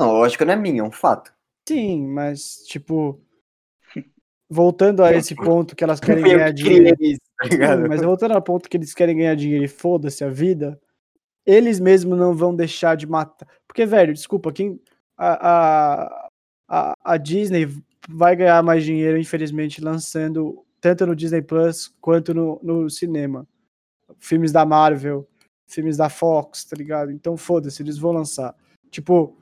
Não, 0.00 0.12
lógico 0.12 0.44
não 0.44 0.54
é 0.54 0.56
minha, 0.56 0.80
é 0.80 0.84
um 0.84 0.90
fato. 0.90 1.32
Sim, 1.68 2.06
mas, 2.08 2.64
tipo, 2.66 3.22
voltando 4.48 5.04
a 5.04 5.14
esse 5.14 5.34
ponto 5.36 5.76
que 5.76 5.84
elas 5.84 6.00
querem 6.00 6.24
ganhar 6.24 6.52
dinheiro. 6.52 6.96
isso, 6.98 7.20
tá 7.38 7.76
mas 7.88 8.02
voltando 8.02 8.32
ao 8.32 8.42
ponto 8.42 8.68
que 8.68 8.76
eles 8.76 8.92
querem 8.92 9.16
ganhar 9.16 9.36
dinheiro 9.36 9.64
e 9.64 9.68
foda-se 9.68 10.24
a 10.24 10.28
vida, 10.28 10.80
eles 11.46 11.80
mesmos 11.80 12.18
não 12.18 12.34
vão 12.34 12.54
deixar 12.54 12.96
de 12.96 13.06
matar. 13.06 13.46
Porque, 13.66 13.86
velho, 13.86 14.12
desculpa, 14.12 14.52
quem. 14.52 14.80
A, 15.16 16.26
a, 16.68 16.94
a, 17.04 17.16
Disney 17.18 17.68
vai 18.08 18.34
ganhar 18.34 18.62
mais 18.62 18.84
dinheiro, 18.84 19.18
infelizmente, 19.18 19.82
lançando 19.82 20.64
tanto 20.80 21.06
no 21.06 21.14
Disney 21.14 21.42
Plus 21.42 21.94
quanto 22.00 22.32
no, 22.32 22.58
no 22.62 22.88
cinema. 22.88 23.46
Filmes 24.18 24.50
da 24.50 24.64
Marvel, 24.64 25.28
filmes 25.66 25.96
da 25.96 26.08
Fox, 26.08 26.64
tá 26.64 26.76
ligado? 26.76 27.10
Então, 27.10 27.36
foda-se, 27.36 27.82
eles 27.82 27.98
vão 27.98 28.12
lançar. 28.12 28.54
Tipo, 28.90 29.38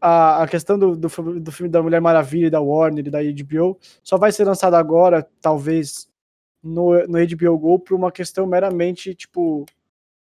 a, 0.00 0.42
a 0.42 0.48
questão 0.48 0.78
do, 0.78 0.96
do, 0.96 1.08
filme- 1.08 1.40
do 1.40 1.52
filme 1.52 1.70
da 1.70 1.82
Mulher 1.82 2.00
Maravilha, 2.00 2.50
da 2.50 2.60
Warner 2.60 3.06
e 3.06 3.10
da 3.10 3.18
HBO, 3.20 3.78
só 4.02 4.16
vai 4.16 4.30
ser 4.30 4.44
lançado 4.44 4.74
agora, 4.74 5.28
talvez, 5.40 6.08
no, 6.62 7.06
no 7.06 7.18
HBO 7.18 7.58
Go 7.58 7.78
por 7.80 7.94
uma 7.94 8.12
questão 8.12 8.46
meramente, 8.46 9.14
tipo, 9.14 9.66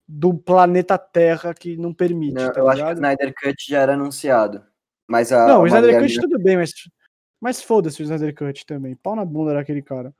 do 0.07 0.33
planeta 0.33 0.97
Terra 0.97 1.53
que 1.53 1.75
não 1.77 1.93
permite, 1.93 2.33
Não, 2.33 2.51
tá 2.51 2.59
eu 2.61 2.67
acho 2.69 2.77
que 2.77 2.83
o 2.83 2.89
ligado? 2.93 2.97
Snyder 2.97 3.33
Cut 3.35 3.65
já 3.69 3.79
era 3.81 3.93
anunciado. 3.93 4.63
Mas 5.07 5.31
a, 5.31 5.47
Não, 5.47 5.61
o 5.63 5.67
Snyder 5.67 5.99
Cut 5.99 6.05
minha- 6.07 6.21
tudo 6.21 6.39
bem, 6.39 6.57
mas, 6.57 6.71
mas 7.41 7.61
foda-se 7.61 8.01
o 8.01 8.03
Snyder 8.03 8.33
Cut 8.33 8.65
também. 8.65 8.95
Pau 8.95 9.15
na 9.15 9.25
bunda 9.25 9.53
daquele 9.53 9.81
cara. 9.81 10.13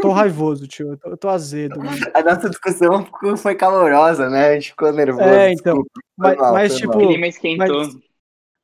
Tô 0.00 0.10
raivoso, 0.12 0.66
tio. 0.68 0.90
Eu 0.92 0.96
tô, 0.98 1.08
eu 1.10 1.16
tô 1.16 1.28
azedo, 1.28 1.78
mano. 1.78 1.90
A 2.14 2.22
nossa 2.22 2.48
discussão 2.48 3.06
foi 3.36 3.54
calorosa, 3.54 4.28
né? 4.30 4.48
A 4.50 4.54
gente 4.54 4.70
ficou 4.70 4.92
nervoso. 4.92 5.24
É, 5.24 5.52
então, 5.52 5.84
Mas, 6.16 6.36
mal, 6.36 6.52
mas, 6.52 6.76
tipo, 6.76 6.88
mal. 6.94 7.04
O 7.04 7.08
clima 7.08 7.26
esquentou. 7.26 7.66
mas- 7.78 7.96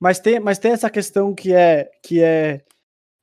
Mas 0.00 0.20
tem, 0.20 0.40
mas 0.40 0.58
tem 0.58 0.72
essa 0.72 0.90
questão 0.90 1.34
que 1.34 1.52
é 1.54 1.90
que 2.04 2.20
é 2.22 2.64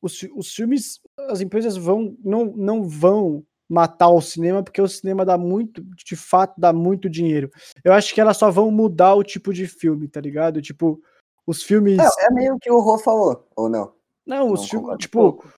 os, 0.02 0.24
os 0.36 0.54
filmes, 0.54 1.00
as 1.30 1.42
empresas 1.42 1.76
vão 1.78 2.16
não, 2.24 2.46
não 2.46 2.84
vão 2.84 3.46
matar 3.70 4.10
o 4.10 4.20
cinema 4.20 4.64
porque 4.64 4.82
o 4.82 4.88
cinema 4.88 5.24
dá 5.24 5.38
muito, 5.38 5.84
de 5.84 6.16
fato, 6.16 6.60
dá 6.60 6.74
muito 6.74 7.08
dinheiro. 7.08 7.52
Eu 7.84 7.94
acho 7.94 8.14
que 8.14 8.20
elas 8.20 8.36
só 8.36 8.50
vão 8.50 8.72
mudar 8.72 9.14
o 9.14 9.24
tipo 9.24 9.54
de 9.54 9.68
filme, 9.68 10.08
tá 10.08 10.20
ligado? 10.20 10.62
Tipo, 10.62 11.00
os 11.46 11.62
filmes, 11.62 12.00
É, 12.00 12.26
é 12.26 12.32
meio 12.32 12.58
que 12.60 12.72
o 12.72 12.80
Rô 12.80 12.98
falou, 12.98 13.48
ou 13.56 13.70
não? 13.70 13.94
não, 14.26 14.52
os 14.52 14.62
não 14.62 14.68
filmes, 14.68 14.82
concordo. 14.86 14.98
tipo, 14.98 15.20
pouco. 15.20 15.54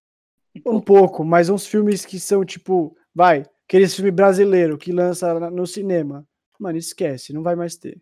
um 0.65 0.81
pouco, 0.81 1.23
mas 1.23 1.49
uns 1.49 1.65
filmes 1.65 2.05
que 2.05 2.19
são 2.19 2.43
tipo, 2.43 2.95
vai, 3.15 3.45
aqueles 3.67 3.95
filme 3.95 4.11
brasileiro 4.11 4.77
que 4.77 4.91
lança 4.91 5.33
no 5.49 5.65
cinema. 5.65 6.27
Mano, 6.59 6.77
esquece, 6.77 7.33
não 7.33 7.41
vai 7.41 7.55
mais 7.55 7.75
ter. 7.77 8.01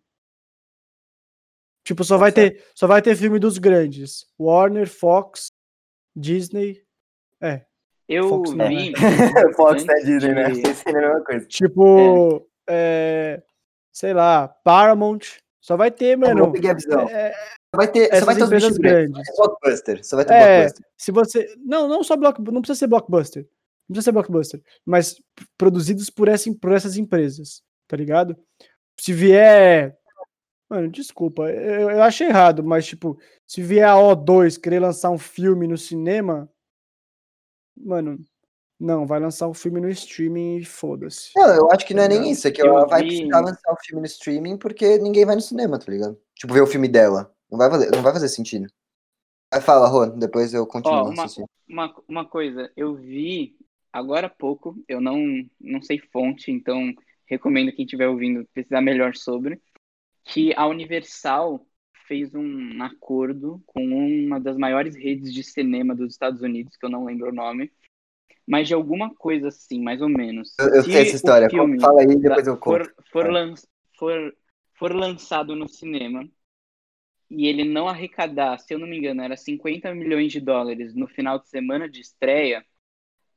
Tipo, 1.83 2.03
só 2.03 2.17
vai 2.17 2.31
ter, 2.31 2.63
só 2.75 2.85
vai 2.87 3.01
ter 3.01 3.15
filme 3.15 3.39
dos 3.39 3.57
grandes. 3.57 4.27
Warner, 4.39 4.87
Fox, 4.87 5.47
Disney. 6.15 6.83
É, 7.41 7.65
Eu 8.09 8.27
Fox 8.29 8.51
vi. 8.51 8.93
Fox 9.55 9.83
antes 9.87 10.05
Disney, 10.05 10.33
né? 10.33 10.47
na 10.49 10.93
mesma 10.93 11.23
coisa. 11.23 11.45
tipo, 11.45 12.45
é, 12.67 13.41
sei 13.93 14.13
lá, 14.13 14.47
Paramount. 14.47 15.19
Só 15.61 15.77
vai 15.77 15.91
ter, 15.91 16.17
mano. 16.17 16.51
peguei 16.51 16.71
a 16.71 16.73
visão. 16.73 17.07
é, 17.09 17.31
Só 17.31 17.77
vai 17.77 17.87
ter, 17.91 18.15
só 18.19 18.25
vai 18.25 18.35
ter 18.35 18.41
os 18.43 18.47
empresas 18.47 18.69
bichos 18.69 18.77
grandes. 18.79 19.11
grandes. 19.11 19.35
Só 19.35 19.43
vai 19.43 19.45
ter 19.45 19.59
blockbuster. 19.59 20.05
Só 20.05 20.15
vai 20.15 20.25
ter 20.25 20.33
É, 20.33 20.57
blockbuster. 20.61 20.85
se 20.97 21.11
você. 21.11 21.55
Não, 21.63 21.87
não 21.87 22.03
só 22.03 22.17
block, 22.17 22.39
não 22.51 22.61
precisa 22.61 22.79
ser 22.79 22.87
blockbuster. 22.87 23.43
Não 23.87 23.93
precisa 23.93 24.05
ser 24.05 24.11
blockbuster. 24.11 24.61
Mas 24.85 25.15
produzidos 25.57 26.09
por, 26.09 26.27
essa, 26.27 26.49
por 26.59 26.71
essas 26.71 26.97
empresas, 26.97 27.61
tá 27.87 27.95
ligado? 27.95 28.35
Se 28.99 29.13
vier. 29.13 29.95
Mano, 30.69 30.87
desculpa, 30.89 31.49
eu, 31.51 31.89
eu 31.89 32.03
acho 32.03 32.23
errado, 32.23 32.63
mas 32.63 32.85
tipo, 32.85 33.19
se 33.47 33.59
vier 33.61 33.87
a 33.87 33.95
O2 33.95 34.59
querer 34.59 34.79
lançar 34.79 35.09
um 35.09 35.17
filme 35.17 35.67
no 35.67 35.77
cinema, 35.77 36.47
mano, 37.79 38.19
não, 38.79 39.05
vai 39.05 39.19
lançar 39.19 39.47
um 39.47 39.53
filme 39.53 39.81
no 39.81 39.89
streaming 39.89 40.57
e 40.57 40.65
foda-se. 40.65 41.31
Não, 41.35 41.53
eu 41.53 41.71
acho 41.71 41.85
que 41.85 41.93
não 41.93 42.03
é 42.03 42.07
nem 42.07 42.31
isso. 42.31 42.47
É 42.47 42.51
que 42.51 42.61
Eu 42.61 42.67
ela 42.67 42.85
vai 42.85 43.01
vi- 43.01 43.07
precisar 43.07 43.41
lançar 43.41 43.73
o 43.73 43.77
filme 43.83 44.01
no 44.01 44.07
streaming 44.07 44.57
porque 44.57 44.97
ninguém 44.99 45.25
vai 45.25 45.35
no 45.35 45.41
cinema, 45.41 45.77
tá 45.77 45.91
ligado? 45.91 46.19
Tipo, 46.35 46.53
ver 46.53 46.61
o 46.61 46.67
filme 46.67 46.87
dela. 46.87 47.33
Não 47.51 47.57
vai 47.57 47.69
fazer, 47.69 47.91
não 47.91 48.01
vai 48.01 48.13
fazer 48.13 48.29
sentido. 48.29 48.67
Vai, 49.51 49.61
fala, 49.61 49.87
Rô, 49.87 50.05
depois 50.05 50.53
eu 50.53 50.65
continuo. 50.65 50.97
Ó, 50.97 51.03
o 51.05 51.09
uma-. 51.09 51.25
Uma, 51.67 51.95
uma 52.07 52.25
coisa, 52.25 52.71
eu 52.75 52.95
vi 52.95 53.55
agora 53.91 54.27
há 54.27 54.29
pouco, 54.29 54.75
eu 54.87 55.01
não, 55.01 55.19
não 55.59 55.81
sei 55.81 55.99
fonte, 56.11 56.51
então 56.51 56.93
recomendo 57.27 57.71
quem 57.71 57.85
estiver 57.85 58.07
ouvindo 58.07 58.47
pesquisar 58.53 58.81
melhor 58.81 59.15
sobre, 59.15 59.61
que 60.23 60.53
a 60.55 60.65
Universal 60.67 61.65
fez 62.09 62.33
um 62.33 62.81
acordo 62.81 63.61
com 63.67 63.85
uma 63.85 64.39
das 64.39 64.57
maiores 64.57 64.95
redes 64.95 65.31
de 65.31 65.43
cinema 65.43 65.95
dos 65.95 66.11
Estados 66.11 66.41
Unidos, 66.41 66.75
que 66.75 66.83
eu 66.83 66.89
não 66.89 67.05
lembro 67.05 67.29
o 67.29 67.33
nome, 67.33 67.71
mas 68.47 68.67
de 68.67 68.73
alguma 68.73 69.13
coisa 69.13 69.49
assim, 69.49 69.79
mais 69.79 70.01
ou 70.01 70.09
menos. 70.09 70.55
Eu, 70.59 70.73
eu 70.73 70.83
Se 70.83 70.91
sei 70.91 71.01
essa 71.03 71.15
história. 71.15 71.47
Fala 71.79 72.01
aí, 72.01 72.15
depois 72.15 72.47
eu 72.47 72.57
conto. 72.57 72.83
for, 72.83 72.95
for, 73.11 73.23
Vai. 73.25 73.31
lan- 73.31 73.53
for, 73.97 74.35
for 74.73 74.95
lançado 74.95 75.55
no 75.55 75.69
cinema 75.69 76.27
e 77.29 77.45
ele 77.45 77.63
não 77.63 77.87
arrecadar, 77.87 78.57
se 78.57 78.73
eu 78.73 78.79
não 78.79 78.87
me 78.87 78.97
engano, 78.97 79.21
era 79.21 79.37
50 79.37 79.93
milhões 79.93 80.31
de 80.31 80.41
dólares 80.41 80.95
no 80.95 81.07
final 81.07 81.37
de 81.37 81.47
semana 81.47 81.87
de 81.87 82.01
estreia, 82.01 82.65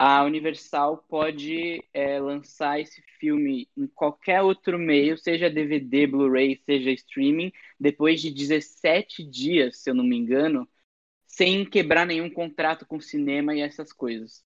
a 0.04 0.24
Universal 0.24 0.98
pode 1.08 1.84
é, 1.94 2.18
lançar 2.18 2.80
esse 2.80 3.00
filme 3.20 3.68
em 3.76 3.86
qualquer 3.86 4.42
outro 4.42 4.76
meio, 4.78 5.16
seja 5.16 5.48
DVD, 5.48 6.08
Blu-ray, 6.08 6.60
seja 6.66 6.90
streaming, 6.90 7.52
depois 7.78 8.20
de 8.20 8.30
17 8.32 9.22
dias, 9.24 9.78
se 9.78 9.88
eu 9.90 9.94
não 9.94 10.02
me 10.04 10.16
engano, 10.16 10.68
sem 11.26 11.64
quebrar 11.64 12.06
nenhum 12.06 12.30
contrato 12.30 12.86
com 12.86 13.00
cinema 13.00 13.54
e 13.54 13.60
essas 13.60 13.92
coisas. 13.92 14.44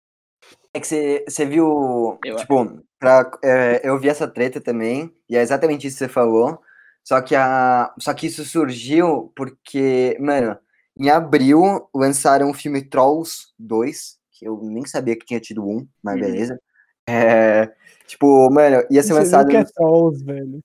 É 0.74 0.80
que 0.80 0.88
você, 0.88 1.24
você 1.28 1.46
viu. 1.46 2.20
Eu- 2.24 2.38
tipo, 2.38 2.84
pra, 3.00 3.32
é, 3.44 3.82
eu 3.88 3.98
vi 4.00 4.10
essa 4.10 4.28
treta 4.28 4.60
também, 4.60 5.14
e 5.30 5.38
é 5.38 5.42
exatamente 5.42 5.88
isso 5.88 5.98
que 5.98 6.06
você 6.06 6.10
falou. 6.10 6.60
Só 7.04 7.22
que, 7.22 7.36
a, 7.36 7.94
só 8.00 8.14
que 8.14 8.28
isso 8.28 8.44
surgiu 8.44 9.32
porque, 9.36 10.18
mano, 10.20 10.58
em 11.00 11.10
abril 11.10 11.88
lançaram 11.94 12.50
o 12.50 12.54
filme 12.54 12.82
Trolls 12.84 13.48
2, 13.60 14.18
que 14.38 14.46
eu 14.48 14.60
nem 14.64 14.86
sabia 14.86 15.18
que 15.18 15.26
tinha 15.26 15.40
tido 15.40 15.66
um, 15.68 15.88
mas 16.04 16.16
Uhum. 16.16 16.22
beleza. 16.22 16.60
É, 17.08 17.72
tipo, 18.08 18.50
mano, 18.52 18.84
ia 18.90 19.04
ser 19.04 19.14
Não 19.14 19.22
sei 19.22 19.24
nem 19.24 19.24
lançado. 19.24 19.46
o 19.48 19.50
que 19.50 19.58
é 19.58 19.64
Trolls, 19.66 20.24
velho. 20.26 20.64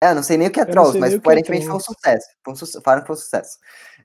É, 0.00 0.14
não 0.14 0.22
sei 0.22 0.36
nem 0.36 0.48
o 0.48 0.50
que 0.50 0.60
é 0.60 0.64
Trolls, 0.64 0.98
mas 0.98 1.12
é 1.12 1.16
aparentemente 1.16 1.66
foi 1.66 1.76
um 1.76 1.80
sucesso. 1.80 2.26
Foi 2.44 2.54
um 2.54 2.82
falaram 2.82 3.02
que 3.02 3.06
foi 3.06 3.14
um 3.14 3.18
sucesso. 3.18 3.58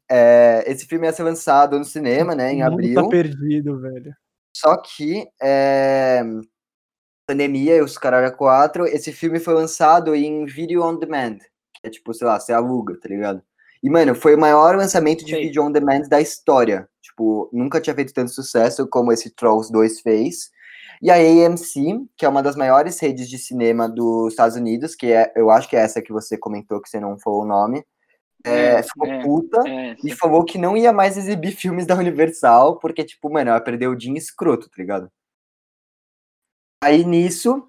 É, 0.10 0.64
esse 0.68 0.86
filme 0.86 1.08
ia 1.08 1.14
ser 1.14 1.24
lançado 1.24 1.78
no 1.78 1.86
cinema, 1.86 2.36
né, 2.36 2.52
em 2.54 2.62
mundo 2.64 2.74
abril. 2.74 2.96
tá 3.04 3.10
perdido, 3.10 3.80
velho. 3.80 4.14
Só 4.56 4.78
que, 4.78 5.28
é, 5.42 6.22
pandemia 7.28 7.76
e 7.78 7.82
os 7.82 7.98
caralho 7.98 8.28
a 8.28 8.32
quatro, 8.32 8.86
esse 8.86 9.12
filme 9.12 9.40
foi 9.40 9.54
lançado 9.54 10.16
em 10.16 10.46
Video 10.46 10.84
On 10.84 10.98
Demand. 10.98 11.38
Que 11.82 11.88
é 11.88 11.90
tipo, 11.90 12.14
sei 12.14 12.28
lá, 12.28 12.40
você 12.40 12.54
aluga, 12.54 12.98
tá 13.00 13.10
ligado? 13.10 13.42
E, 13.84 13.90
mano, 13.90 14.16
foi 14.16 14.34
o 14.36 14.40
maior 14.40 14.76
lançamento 14.76 15.24
de 15.24 15.32
Sei. 15.32 15.44
Video 15.48 15.64
On 15.64 15.72
Demand 15.72 16.02
da 16.10 16.20
história. 16.22 16.88
Tipo, 17.18 17.50
nunca 17.52 17.82
tinha 17.82 17.96
feito 17.96 18.14
tanto 18.14 18.32
sucesso 18.32 18.88
como 18.88 19.12
esse 19.12 19.32
Trolls 19.32 19.72
2 19.72 20.02
fez. 20.02 20.52
E 21.02 21.10
a 21.10 21.16
AMC, 21.16 22.08
que 22.16 22.26
é 22.26 22.30
uma 22.30 22.44
das 22.44 22.56
maiores 22.56 23.00
redes 23.00 23.28
de 23.28 23.40
cinema 23.40 23.90
dos 23.90 24.34
Estados 24.34 24.56
Unidos, 24.56 24.94
que 24.96 25.12
é, 25.12 25.34
eu 25.36 25.50
acho 25.50 25.68
que 25.68 25.76
é 25.76 25.80
essa 25.80 26.02
que 26.02 26.14
você 26.14 26.38
comentou, 26.38 26.80
que 26.80 26.88
você 26.88 27.00
não 27.00 27.18
falou 27.18 27.42
o 27.42 27.48
nome, 27.48 27.84
é, 28.46 28.76
É, 28.76 28.84
ficou 28.84 29.08
é, 29.08 29.24
puta 29.24 29.68
É, 29.68 29.96
e 30.04 30.12
falou 30.12 30.46
que 30.46 30.60
não 30.60 30.78
ia 30.78 30.94
mais 30.94 31.18
exibir 31.18 31.52
filmes 31.58 31.88
da 31.88 31.96
Universal, 31.96 32.78
porque, 32.78 33.04
tipo, 33.04 33.32
mano, 33.32 33.50
ela 33.50 33.60
perdeu 33.60 33.92
o 33.92 33.96
dinheiro 33.96 34.24
escroto, 34.24 34.70
tá 34.70 34.76
ligado? 34.78 35.12
Aí 36.84 37.04
nisso, 37.04 37.68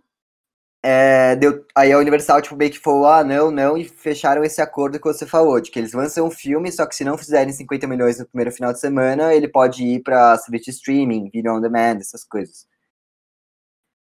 é, 0.83 1.35
deu, 1.37 1.65
aí 1.75 1.93
a 1.93 1.99
Universal, 1.99 2.41
tipo, 2.41 2.57
meio 2.57 2.71
que 2.71 2.79
falou, 2.79 3.07
ah, 3.07 3.25
não, 3.25 3.51
não, 3.51 3.77
e 3.77 3.85
fecharam 3.85 4.45
esse 4.45 4.61
acordo 4.61 4.99
que 4.99 5.05
você 5.05 5.27
falou, 5.27 5.61
de 5.61 5.71
que 5.71 5.79
eles 5.79 5.93
lançam 5.93 6.27
um 6.27 6.31
filme, 6.31 6.71
só 6.71 6.87
que 6.87 6.95
se 6.95 7.05
não 7.05 7.19
fizerem 7.19 7.53
50 7.53 7.87
milhões 7.87 8.19
no 8.19 8.27
primeiro 8.27 8.53
final 8.53 8.73
de 8.73 8.81
semana, 8.81 9.35
ele 9.35 9.49
pode 9.49 9.83
ir 9.85 10.03
pra 10.03 10.37
serviço 10.39 10.71
streaming, 10.71 11.31
video 11.31 11.55
on 11.55 11.61
demand, 11.61 11.99
essas 11.99 12.25
coisas. 12.25 12.67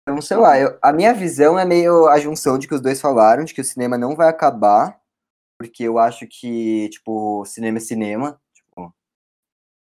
Então, 0.02 0.20
sei 0.20 0.36
lá, 0.36 0.58
eu, 0.58 0.78
a 0.82 0.92
minha 0.92 1.14
visão 1.14 1.58
é 1.58 1.64
meio 1.64 2.08
a 2.08 2.18
junção 2.18 2.58
de 2.58 2.66
que 2.66 2.74
os 2.74 2.80
dois 2.80 3.00
falaram, 3.00 3.44
de 3.44 3.54
que 3.54 3.60
o 3.60 3.64
cinema 3.64 3.96
não 3.98 4.16
vai 4.16 4.28
acabar, 4.28 5.00
porque 5.58 5.84
eu 5.84 5.98
acho 5.98 6.26
que, 6.28 6.88
tipo, 6.90 7.44
cinema 7.46 7.78
é 7.78 7.80
cinema, 7.80 8.40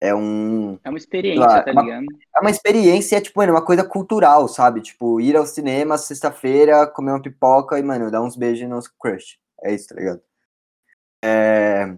é 0.01 0.15
um... 0.15 0.79
É 0.83 0.89
uma 0.89 0.97
experiência, 0.97 1.39
lá, 1.39 1.61
tá 1.61 1.71
ligado? 1.71 2.01
Uma, 2.01 2.19
é 2.35 2.39
uma 2.41 2.49
experiência, 2.49 3.17
é, 3.17 3.21
tipo, 3.21 3.39
mano, 3.39 3.53
uma 3.53 3.63
coisa 3.63 3.83
cultural, 3.83 4.47
sabe? 4.47 4.81
Tipo, 4.81 5.21
ir 5.21 5.37
ao 5.37 5.45
cinema 5.45 5.95
sexta-feira, 5.95 6.87
comer 6.87 7.11
uma 7.11 7.21
pipoca 7.21 7.77
e, 7.77 7.83
mano, 7.83 8.09
dar 8.09 8.23
uns 8.23 8.35
beijos 8.35 8.67
nos 8.67 8.87
crush. 8.87 9.37
É 9.63 9.73
isso, 9.73 9.89
tá 9.89 9.95
ligado? 9.95 10.21
É... 11.23 11.95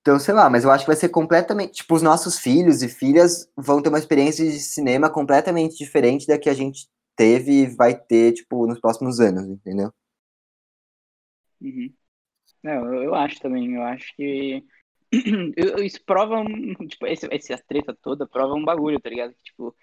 Então, 0.00 0.20
sei 0.20 0.34
lá, 0.34 0.48
mas 0.48 0.62
eu 0.62 0.70
acho 0.70 0.84
que 0.84 0.90
vai 0.90 0.96
ser 0.96 1.08
completamente. 1.08 1.78
Tipo, 1.78 1.96
os 1.96 2.02
nossos 2.02 2.38
filhos 2.38 2.80
e 2.80 2.88
filhas 2.88 3.50
vão 3.56 3.82
ter 3.82 3.88
uma 3.88 3.98
experiência 3.98 4.44
de 4.44 4.60
cinema 4.60 5.10
completamente 5.10 5.76
diferente 5.76 6.28
da 6.28 6.38
que 6.38 6.48
a 6.48 6.54
gente 6.54 6.88
teve 7.16 7.62
e 7.62 7.66
vai 7.66 7.92
ter, 7.92 8.34
tipo, 8.34 8.68
nos 8.68 8.78
próximos 8.78 9.18
anos, 9.18 9.48
entendeu? 9.48 9.92
Uhum. 11.60 11.92
Não, 12.62 12.94
eu, 12.94 13.02
eu 13.02 13.14
acho 13.16 13.40
também, 13.40 13.74
eu 13.74 13.82
acho 13.82 14.14
que 14.14 14.62
isso 15.84 16.02
prova 16.04 16.44
tipo, 16.88 17.06
esse, 17.06 17.28
essa 17.30 17.58
treta 17.66 17.96
toda 18.02 18.26
prova 18.26 18.54
um 18.54 18.64
bagulho, 18.64 19.00
tá 19.00 19.08
ligado? 19.08 19.34
Tipo, 19.42 19.74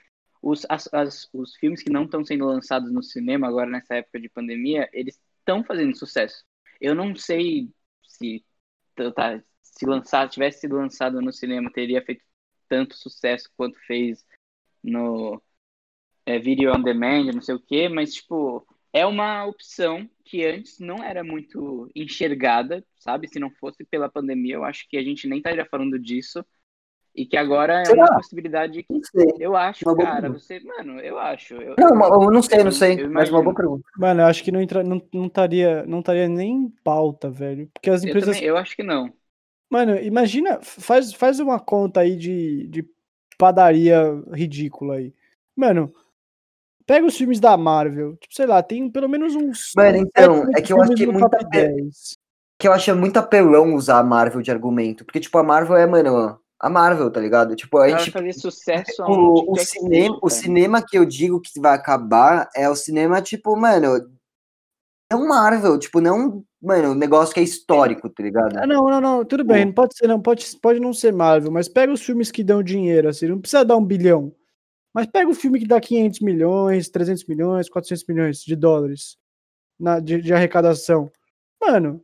os, 0.41 0.65
as, 0.69 0.93
as, 0.93 1.29
os 1.33 1.55
filmes 1.55 1.81
que 1.81 1.89
não 1.89 2.03
estão 2.03 2.25
sendo 2.25 2.45
lançados 2.45 2.91
no 2.91 3.01
cinema 3.01 3.47
agora 3.47 3.69
nessa 3.69 3.95
época 3.95 4.19
de 4.19 4.29
pandemia, 4.29 4.89
eles 4.93 5.19
estão 5.39 5.63
fazendo 5.63 5.97
sucesso. 5.97 6.43
Eu 6.81 6.93
não 6.93 7.15
sei 7.15 7.69
se 8.03 8.45
tá, 9.15 9.41
se 9.61 9.85
lançar, 9.85 10.29
tivesse 10.29 10.61
sido 10.61 10.75
lançado 10.75 11.21
no 11.21 11.31
cinema, 11.31 11.71
teria 11.71 12.03
feito 12.03 12.23
tanto 12.67 12.95
sucesso 12.95 13.49
quanto 13.55 13.79
fez 13.85 14.25
no 14.83 15.41
é, 16.25 16.39
video 16.39 16.73
on 16.73 16.81
demand, 16.81 17.31
não 17.33 17.41
sei 17.41 17.55
o 17.55 17.59
quê, 17.59 17.87
mas, 17.89 18.15
tipo, 18.15 18.67
é 18.93 19.05
uma 19.05 19.45
opção 19.45 20.07
que 20.23 20.45
antes 20.45 20.79
não 20.79 21.03
era 21.03 21.23
muito 21.23 21.89
enxergada, 21.95 22.85
sabe? 22.95 23.27
Se 23.27 23.39
não 23.39 23.49
fosse 23.49 23.83
pela 23.83 24.07
pandemia, 24.07 24.55
eu 24.55 24.63
acho 24.63 24.87
que 24.87 24.95
a 24.95 25.03
gente 25.03 25.27
nem 25.27 25.39
estaria 25.39 25.65
falando 25.65 25.99
disso. 25.99 26.45
E 27.15 27.27
que 27.27 27.37
agora 27.37 27.83
é 27.85 27.91
uma 27.91 28.15
possibilidade 28.15 28.81
que 28.81 29.01
eu 29.39 29.55
acho, 29.55 29.87
uma 29.87 29.95
cara, 29.95 30.31
você, 30.31 30.59
mano, 30.61 30.99
eu 30.99 31.19
acho. 31.19 31.53
Eu, 31.53 31.75
não, 31.77 32.23
eu 32.23 32.31
não 32.31 32.41
sei, 32.41 32.63
não 32.63 32.71
sei, 32.71 33.07
mas 33.07 33.29
uma 33.29 33.43
boa 33.43 33.53
pergunta. 33.53 33.83
Mano, 33.95 34.21
eu 34.21 34.25
acho 34.25 34.43
que 34.43 34.51
não 34.51 34.59
entra, 34.59 34.83
não, 34.83 34.99
não 35.13 35.27
estaria, 35.27 35.85
não 35.85 35.99
estaria 35.99 36.27
nem 36.27 36.51
em 36.51 36.69
pauta, 36.83 37.29
velho, 37.29 37.69
porque 37.71 37.91
as 37.91 38.03
empresas 38.03 38.29
eu, 38.29 38.33
também, 38.33 38.49
eu 38.49 38.57
acho 38.57 38.75
que 38.75 38.81
não. 38.81 39.13
Mano, 39.69 39.95
imagina, 39.99 40.59
faz, 40.63 41.13
faz 41.13 41.39
uma 41.39 41.59
conta 41.59 41.99
aí 41.99 42.15
de, 42.15 42.67
de 42.67 42.83
padaria 43.37 44.03
ridícula 44.31 44.95
aí. 44.95 45.13
Mano, 45.55 45.93
Pega 46.85 47.05
os 47.05 47.17
filmes 47.17 47.39
da 47.39 47.55
Marvel. 47.55 48.15
Tipo, 48.17 48.33
sei 48.33 48.45
lá, 48.45 48.61
tem 48.61 48.89
pelo 48.89 49.07
menos 49.07 49.35
uns. 49.35 49.71
Mano, 49.75 49.97
então, 49.97 50.47
é 50.55 50.61
que 50.61 50.73
eu 50.73 50.81
acho 50.81 50.93
que 50.93 51.03
é 51.03 51.07
muito. 51.07 51.29
Que 52.59 52.67
eu 52.67 52.73
acho 52.73 52.95
muito 52.95 53.17
apelão 53.17 53.73
usar 53.73 53.99
a 53.99 54.03
Marvel 54.03 54.41
de 54.41 54.51
argumento. 54.51 55.03
Porque, 55.03 55.19
tipo, 55.19 55.37
a 55.37 55.43
Marvel 55.43 55.75
é, 55.75 55.85
mano, 55.85 56.39
a 56.59 56.69
Marvel, 56.69 57.11
tá 57.11 57.19
ligado? 57.19 57.55
Tipo, 57.55 57.77
a 57.79 57.89
gente. 57.89 58.11
fazer 58.11 58.33
sucesso 58.33 59.03
o, 59.03 59.51
o, 59.51 59.57
cinema, 59.57 60.19
o 60.21 60.29
cinema 60.29 60.81
que 60.81 60.97
eu 60.97 61.05
digo 61.05 61.41
que 61.41 61.59
vai 61.59 61.75
acabar 61.75 62.49
é 62.55 62.69
o 62.69 62.75
cinema, 62.75 63.21
tipo, 63.21 63.55
mano. 63.57 64.09
Não 65.11 65.27
Marvel, 65.27 65.77
tipo, 65.77 65.99
não. 65.99 66.43
Mano, 66.61 66.91
um 66.91 66.95
negócio 66.95 67.33
que 67.33 67.41
é 67.41 67.43
histórico, 67.43 68.09
tá 68.09 68.23
ligado? 68.23 68.57
Ah, 68.57 68.65
não, 68.65 68.85
não, 68.85 69.01
não, 69.01 69.25
tudo 69.25 69.43
bem, 69.43 69.65
não 69.65 69.73
pode 69.73 69.97
ser, 69.97 70.07
não, 70.07 70.21
pode, 70.21 70.57
pode 70.61 70.79
não 70.79 70.93
ser 70.93 71.11
Marvel, 71.11 71.51
mas 71.51 71.67
pega 71.67 71.91
os 71.91 72.01
filmes 72.01 72.31
que 72.31 72.41
dão 72.41 72.63
dinheiro, 72.63 73.09
assim, 73.09 73.27
não 73.27 73.41
precisa 73.41 73.65
dar 73.65 73.75
um 73.75 73.83
bilhão. 73.83 74.33
Mas 74.93 75.07
pega 75.07 75.29
o 75.29 75.33
filme 75.33 75.59
que 75.59 75.67
dá 75.67 75.81
500 75.81 76.19
milhões, 76.19 76.89
300 76.89 77.25
milhões, 77.25 77.69
400 77.69 78.05
milhões 78.07 78.39
de 78.43 78.55
dólares 78.55 79.17
na, 79.79 79.99
de, 79.99 80.21
de 80.21 80.33
arrecadação. 80.33 81.11
Mano, 81.59 82.03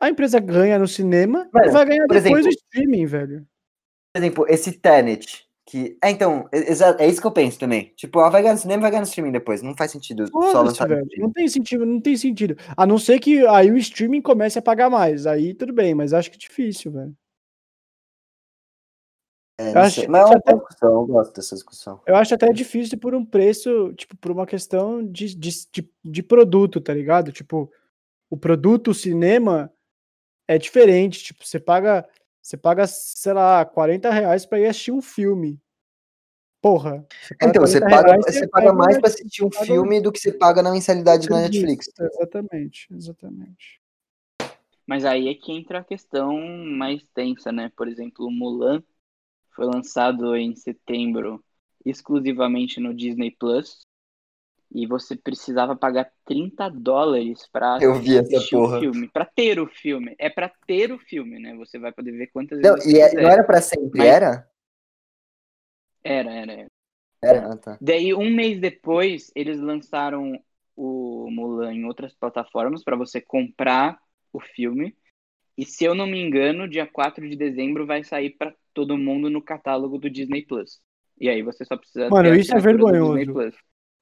a 0.00 0.08
empresa 0.08 0.38
ganha 0.40 0.78
no 0.78 0.88
cinema 0.88 1.48
Mano, 1.52 1.66
e 1.66 1.70
vai 1.70 1.84
ganhar 1.84 2.06
depois 2.06 2.22
exemplo, 2.24 2.42
no 2.42 2.48
streaming, 2.48 3.06
velho. 3.06 3.46
Por 4.12 4.20
exemplo, 4.20 4.46
esse 4.48 4.72
Tenet, 4.72 5.46
que. 5.66 5.98
É, 6.02 6.10
então, 6.10 6.48
é, 6.50 6.58
é, 7.04 7.08
isso 7.08 7.20
que 7.20 7.26
eu 7.26 7.32
penso 7.32 7.58
também. 7.58 7.92
Tipo, 7.96 8.20
ela 8.20 8.30
vai 8.30 8.40
ganhar 8.40 8.54
no 8.54 8.60
cinema 8.60 8.80
e 8.80 8.82
vai 8.82 8.90
ganhar 8.90 9.02
no 9.02 9.06
streaming 9.06 9.32
depois. 9.32 9.60
Não 9.60 9.76
faz 9.76 9.90
sentido 9.90 10.26
só 10.28 10.62
lançar. 10.62 10.88
Velho, 10.88 11.06
não 11.18 11.30
tem 11.30 11.46
sentido, 11.48 11.84
não 11.84 12.00
tem 12.00 12.16
sentido. 12.16 12.56
A 12.76 12.86
não 12.86 12.98
ser 12.98 13.18
que 13.18 13.46
aí 13.46 13.70
o 13.70 13.76
streaming 13.76 14.22
comece 14.22 14.58
a 14.58 14.62
pagar 14.62 14.88
mais. 14.88 15.26
Aí 15.26 15.52
tudo 15.52 15.72
bem, 15.72 15.94
mas 15.94 16.14
acho 16.14 16.30
que 16.30 16.36
é 16.36 16.40
difícil, 16.40 16.92
velho. 16.92 17.14
É, 19.60 19.72
eu 19.72 19.78
acho, 19.80 20.08
Mas 20.08 20.22
é 20.22 20.24
uma 20.24 20.36
até, 20.36 20.54
discussão, 20.54 20.92
eu 20.92 21.06
gosto 21.06 21.34
dessa 21.34 21.54
discussão. 21.56 22.00
Eu 22.06 22.14
acho 22.14 22.32
até 22.32 22.52
difícil 22.52 22.96
por 22.96 23.12
um 23.12 23.24
preço, 23.24 23.92
tipo, 23.94 24.16
por 24.16 24.30
uma 24.30 24.46
questão 24.46 25.04
de, 25.04 25.34
de, 25.34 25.50
de, 25.72 25.90
de 26.04 26.22
produto, 26.22 26.80
tá 26.80 26.94
ligado? 26.94 27.32
Tipo, 27.32 27.70
o 28.30 28.36
produto, 28.36 28.92
o 28.92 28.94
cinema, 28.94 29.72
é 30.46 30.58
diferente. 30.58 31.24
Tipo, 31.24 31.44
você 31.44 31.58
paga, 31.58 32.08
você 32.40 32.56
paga, 32.56 32.86
sei 32.86 33.32
lá, 33.32 33.64
40 33.64 34.08
reais 34.10 34.46
pra 34.46 34.60
ir 34.60 34.66
assistir 34.66 34.92
um 34.92 35.02
filme. 35.02 35.60
Porra. 36.62 37.04
Você 37.20 37.34
então, 37.42 37.60
você 37.60 37.80
paga, 37.80 38.12
reais, 38.12 38.24
você 38.26 38.46
paga 38.46 38.72
mais 38.72 38.96
pra 38.98 39.08
assistir 39.08 39.44
um 39.44 39.50
filme 39.50 40.00
do 40.00 40.12
que 40.12 40.20
você 40.20 40.32
paga 40.32 40.62
na 40.62 40.70
mensalidade 40.70 41.28
na 41.28 41.40
Netflix. 41.40 41.88
Exatamente, 41.98 42.86
exatamente. 42.92 43.80
Mas 44.86 45.04
aí 45.04 45.28
é 45.28 45.34
que 45.34 45.52
entra 45.52 45.80
a 45.80 45.84
questão 45.84 46.38
mais 46.38 47.02
tensa, 47.12 47.50
né? 47.50 47.72
Por 47.76 47.88
exemplo, 47.88 48.24
o 48.26 48.30
Mulan 48.30 48.82
foi 49.58 49.66
lançado 49.66 50.36
em 50.36 50.54
setembro 50.54 51.44
exclusivamente 51.84 52.78
no 52.78 52.94
Disney 52.94 53.32
Plus. 53.32 53.80
E 54.70 54.86
você 54.86 55.16
precisava 55.16 55.74
pagar 55.74 56.12
30 56.26 56.68
dólares 56.68 57.48
pra 57.50 57.78
Eu 57.80 57.94
vi 57.94 58.18
essa 58.18 58.38
porra. 58.50 58.76
o 58.76 58.80
filme. 58.80 59.08
Pra 59.08 59.24
ter 59.24 59.58
o 59.58 59.66
filme. 59.66 60.14
É 60.18 60.30
pra 60.30 60.52
ter 60.66 60.92
o 60.92 60.98
filme, 60.98 61.40
né? 61.40 61.56
Você 61.56 61.78
vai 61.78 61.90
poder 61.90 62.12
ver 62.12 62.28
quantas 62.28 62.60
não, 62.60 62.74
vezes. 62.74 62.92
E 62.92 63.00
é, 63.00 63.14
não 63.14 63.28
era 63.28 63.42
pra 63.42 63.60
sempre, 63.60 63.98
Mas... 63.98 64.06
era? 64.06 64.48
Era, 66.04 66.32
era, 66.32 66.52
era. 66.52 66.66
Era, 67.20 67.52
ah, 67.52 67.56
tá. 67.56 67.78
Daí, 67.80 68.14
um 68.14 68.30
mês 68.30 68.60
depois, 68.60 69.32
eles 69.34 69.58
lançaram 69.58 70.38
o 70.76 71.28
Mulan 71.30 71.74
em 71.74 71.84
outras 71.84 72.14
plataformas 72.14 72.84
para 72.84 72.94
você 72.94 73.20
comprar 73.20 73.98
o 74.32 74.38
filme. 74.38 74.94
E 75.56 75.64
se 75.64 75.84
eu 75.84 75.94
não 75.94 76.06
me 76.06 76.20
engano, 76.20 76.68
dia 76.68 76.86
4 76.86 77.28
de 77.28 77.34
dezembro 77.34 77.86
vai 77.86 78.04
sair 78.04 78.30
para 78.30 78.54
todo 78.78 78.96
mundo 78.96 79.28
no 79.28 79.42
catálogo 79.42 79.98
do 79.98 80.08
Disney 80.08 80.42
Plus. 80.42 80.78
E 81.20 81.28
aí 81.28 81.42
você 81.42 81.64
só 81.64 81.76
precisa. 81.76 82.08
Mano, 82.08 82.32
isso 82.32 82.54
é 82.54 82.60
vergonhoso. 82.60 83.52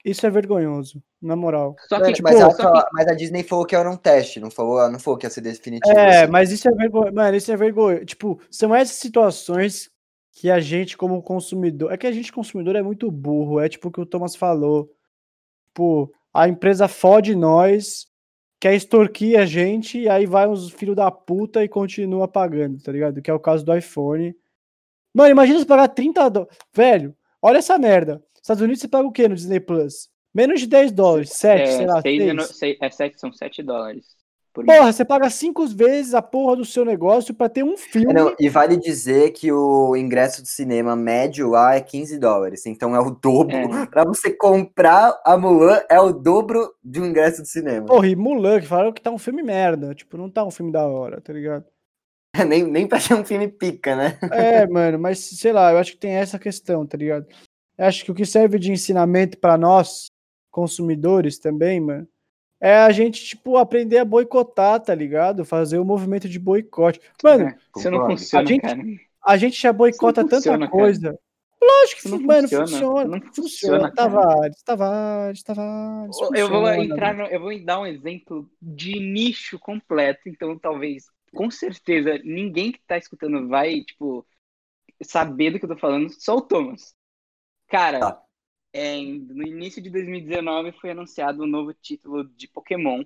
Isso 0.05 0.27
é 0.27 0.31
vergonhoso, 0.31 1.03
na 1.21 1.35
moral. 1.35 1.75
Só 1.89 1.99
que, 1.99 2.11
é, 2.11 2.13
tipo, 2.13 2.29
mas, 2.29 2.41
a, 2.41 2.51
só 2.51 2.73
que... 2.73 2.89
mas, 2.93 3.09
a, 3.09 3.15
Disney 3.15 3.43
falou 3.43 3.65
que 3.65 3.75
era 3.75 3.91
um 3.91 3.97
teste, 3.97 4.39
não 4.39 4.51
falou, 4.51 4.89
não 4.91 5.01
falou 5.01 5.19
que 5.19 5.25
ia 5.25 5.31
ser 5.31 5.41
definitivo. 5.41 5.99
É, 5.99 6.25
assim. 6.25 6.31
mas 6.31 6.53
isso 6.53 6.69
é 6.69 6.73
vergonhoso. 6.73 7.15
Mano, 7.15 7.37
isso 7.37 7.51
é 7.51 7.57
vergonhoso. 7.57 8.05
Tipo, 8.05 8.39
são 8.51 8.75
essas 8.75 8.99
situações 8.99 9.91
que 10.31 10.51
a 10.51 10.61
gente, 10.61 10.95
como 10.95 11.23
consumidor. 11.23 11.91
É 11.91 11.97
que 11.97 12.07
a 12.07 12.13
gente, 12.13 12.31
consumidor, 12.31 12.77
é 12.77 12.83
muito 12.83 13.11
burro. 13.11 13.59
É 13.59 13.69
tipo 13.69 13.89
o 13.89 13.91
que 13.91 14.01
o 14.01 14.07
Thomas 14.07 14.37
falou. 14.37 14.93
Tipo, 15.69 16.13
a 16.35 16.47
empresa 16.47 16.87
fode 16.87 17.35
nós 17.35 18.07
quer 18.61 18.75
extorquir 18.75 19.39
a 19.39 19.47
gente 19.47 19.99
e 19.99 20.09
aí 20.09 20.27
vai 20.27 20.47
os 20.49 20.71
filhos 20.71 20.97
da 20.97 21.11
puta 21.11 21.63
e 21.65 21.69
continua 21.69 22.27
pagando, 22.27 22.83
tá 22.83 22.93
ligado? 22.93 23.23
Que 23.23 23.31
é 23.31 23.35
o 23.35 23.41
caso 23.41 23.65
do 23.65 23.77
iPhone. 23.77 24.35
Mano, 25.17 25.31
imagina 25.31 25.59
você 25.59 25.65
pagar 25.65 25.89
30 25.89 26.29
dólares. 26.29 26.55
Velho, 26.75 27.17
olha 27.41 27.57
essa 27.57 27.79
merda. 27.79 28.23
Estados 28.35 28.63
Unidos 28.63 28.83
você 28.83 28.89
paga 28.89 29.09
o 29.09 29.13
quê 29.13 29.27
no 29.27 29.35
Disney 29.35 29.59
Plus? 29.59 30.11
Menos 30.35 30.61
de 30.61 30.67
10 30.67 30.93
dólares, 30.93 31.31
7, 31.31 31.63
é, 31.63 31.67
sei 31.67 31.87
lá. 31.87 32.03
6, 32.03 32.47
6. 32.59 32.77
É, 32.83 32.91
7, 32.91 33.19
são 33.19 33.33
7 33.33 33.63
dólares. 33.63 34.05
Porra, 34.53 34.93
você 34.93 35.05
paga 35.05 35.29
cinco 35.29 35.67
vezes 35.67 36.15
a 36.15 36.23
porra 36.23 36.57
do 36.57 36.65
seu 36.65 36.85
negócio 36.85 37.35
para 37.35 37.49
ter 37.49 37.63
um 37.63 37.77
filme. 37.77 38.13
Não, 38.13 38.35
e 38.39 38.49
vale 38.49 38.77
dizer 38.77 39.33
que 39.33 39.53
o 39.53 39.95
ingresso 39.97 40.43
do 40.43 40.49
cinema 40.49 40.97
médio 40.97 41.51
lá 41.51 41.75
é 41.75 41.81
15 41.81 42.19
dólares. 42.19 42.65
Então 42.67 42.95
é 42.95 43.01
o 43.01 43.11
dobro. 43.11 43.57
É. 43.57 43.87
Pra 43.87 44.05
você 44.05 44.31
comprar 44.31 45.19
a 45.25 45.37
Mulan, 45.37 45.81
é 45.91 46.01
o 46.01 46.13
dobro 46.13 46.71
de 46.83 47.01
um 47.01 47.07
ingresso 47.07 47.43
do 47.43 47.49
cinema. 47.49 47.87
Porra, 47.87 48.07
e 48.07 48.17
Mulan, 48.17 48.61
que 48.61 48.67
falaram 48.67 48.93
que 48.93 49.01
tá 49.03 49.11
um 49.11 49.19
filme 49.19 49.43
merda. 49.43 49.95
Tipo, 49.95 50.17
não 50.17 50.31
tá 50.31 50.45
um 50.45 50.51
filme 50.51 50.73
da 50.73 50.87
hora, 50.87 51.21
tá 51.21 51.33
ligado? 51.33 51.65
nem, 52.49 52.65
nem 52.65 52.87
pra 52.87 53.01
ser 53.01 53.15
um 53.15 53.25
filme 53.25 53.49
pica, 53.49 53.95
né? 53.97 54.19
É, 54.33 54.67
mano, 54.69 54.99
mas 54.99 55.19
sei 55.19 55.53
lá, 55.53 55.73
eu 55.73 55.79
acho 55.79 55.93
que 55.93 55.99
tem 55.99 56.13
essa 56.13 56.39
questão, 56.39 56.87
tá 56.87 56.97
ligado? 56.97 57.27
Eu 57.79 57.87
acho 57.87 58.05
que 58.05 58.11
o 58.11 58.15
que 58.15 58.25
serve 58.25 58.59
de 58.59 58.73
ensinamento 58.73 59.39
para 59.39 59.57
nós, 59.57 60.07
consumidores 60.51 61.39
também, 61.39 61.81
mano, 61.81 62.09
é 62.61 62.75
a 62.77 62.91
gente, 62.91 63.23
tipo, 63.25 63.57
aprender 63.59 63.99
a 63.99 64.05
boicotar, 64.05 64.81
tá 64.81 64.95
ligado? 64.95 65.45
Fazer 65.45 65.79
o 65.79 65.83
um 65.83 65.85
movimento 65.85 66.29
de 66.29 66.39
boicote. 66.39 67.01
Mano, 67.23 67.49
é, 67.49 67.57
isso 67.77 67.91
não 67.91 68.07
funciona, 68.07 68.43
a 68.45 68.47
gente, 68.47 68.63
cara. 68.63 68.83
A 69.25 69.37
gente 69.37 69.61
já 69.61 69.73
boicota 69.73 70.23
tanta 70.23 70.37
funciona, 70.37 70.69
coisa. 70.69 71.09
Cara. 71.09 71.21
Lógico 71.61 72.03
que, 72.03 72.09
Não 72.09 72.21
mano, 72.21 72.43
funciona, 72.43 72.67
funciona. 72.67 73.05
não 73.05 73.35
funciona. 73.35 73.93
Tavares, 73.93 74.63
Tavares, 74.63 75.43
Tavares. 75.43 76.17
Eu 76.35 76.49
vou 76.49 76.67
funciona, 76.67 76.85
entrar, 76.85 77.15
velho. 77.15 77.29
no- 77.29 77.35
eu 77.35 77.41
vou 77.41 77.65
dar 77.65 77.81
um 77.81 77.87
exemplo 77.87 78.49
de 78.61 79.01
nicho 79.01 79.59
completo, 79.59 80.29
então 80.29 80.59
talvez, 80.59 81.05
com 81.37 81.51
certeza, 81.51 82.19
ninguém 82.25 82.73
que 82.73 82.81
tá 82.87 82.99
escutando 82.99 83.49
vai, 83.49 83.83
tipo, 83.83 84.27
saber 85.03 85.51
do 85.53 85.59
que 85.59 85.65
eu 85.65 85.69
tô 85.71 85.79
falando, 85.79 86.11
só 86.11 86.37
o 86.37 86.43
Thomas. 86.43 86.95
Cara, 87.69 88.01
Tá. 88.01 88.23
é, 88.73 89.01
no 89.01 89.47
início 89.47 89.83
de 89.83 89.91
2019 89.91 90.73
foi 90.73 90.91
anunciado 90.91 91.43
um 91.43 91.47
novo 91.47 91.75
título 91.75 92.25
de 92.25 92.49
Pokémon. 92.49 93.05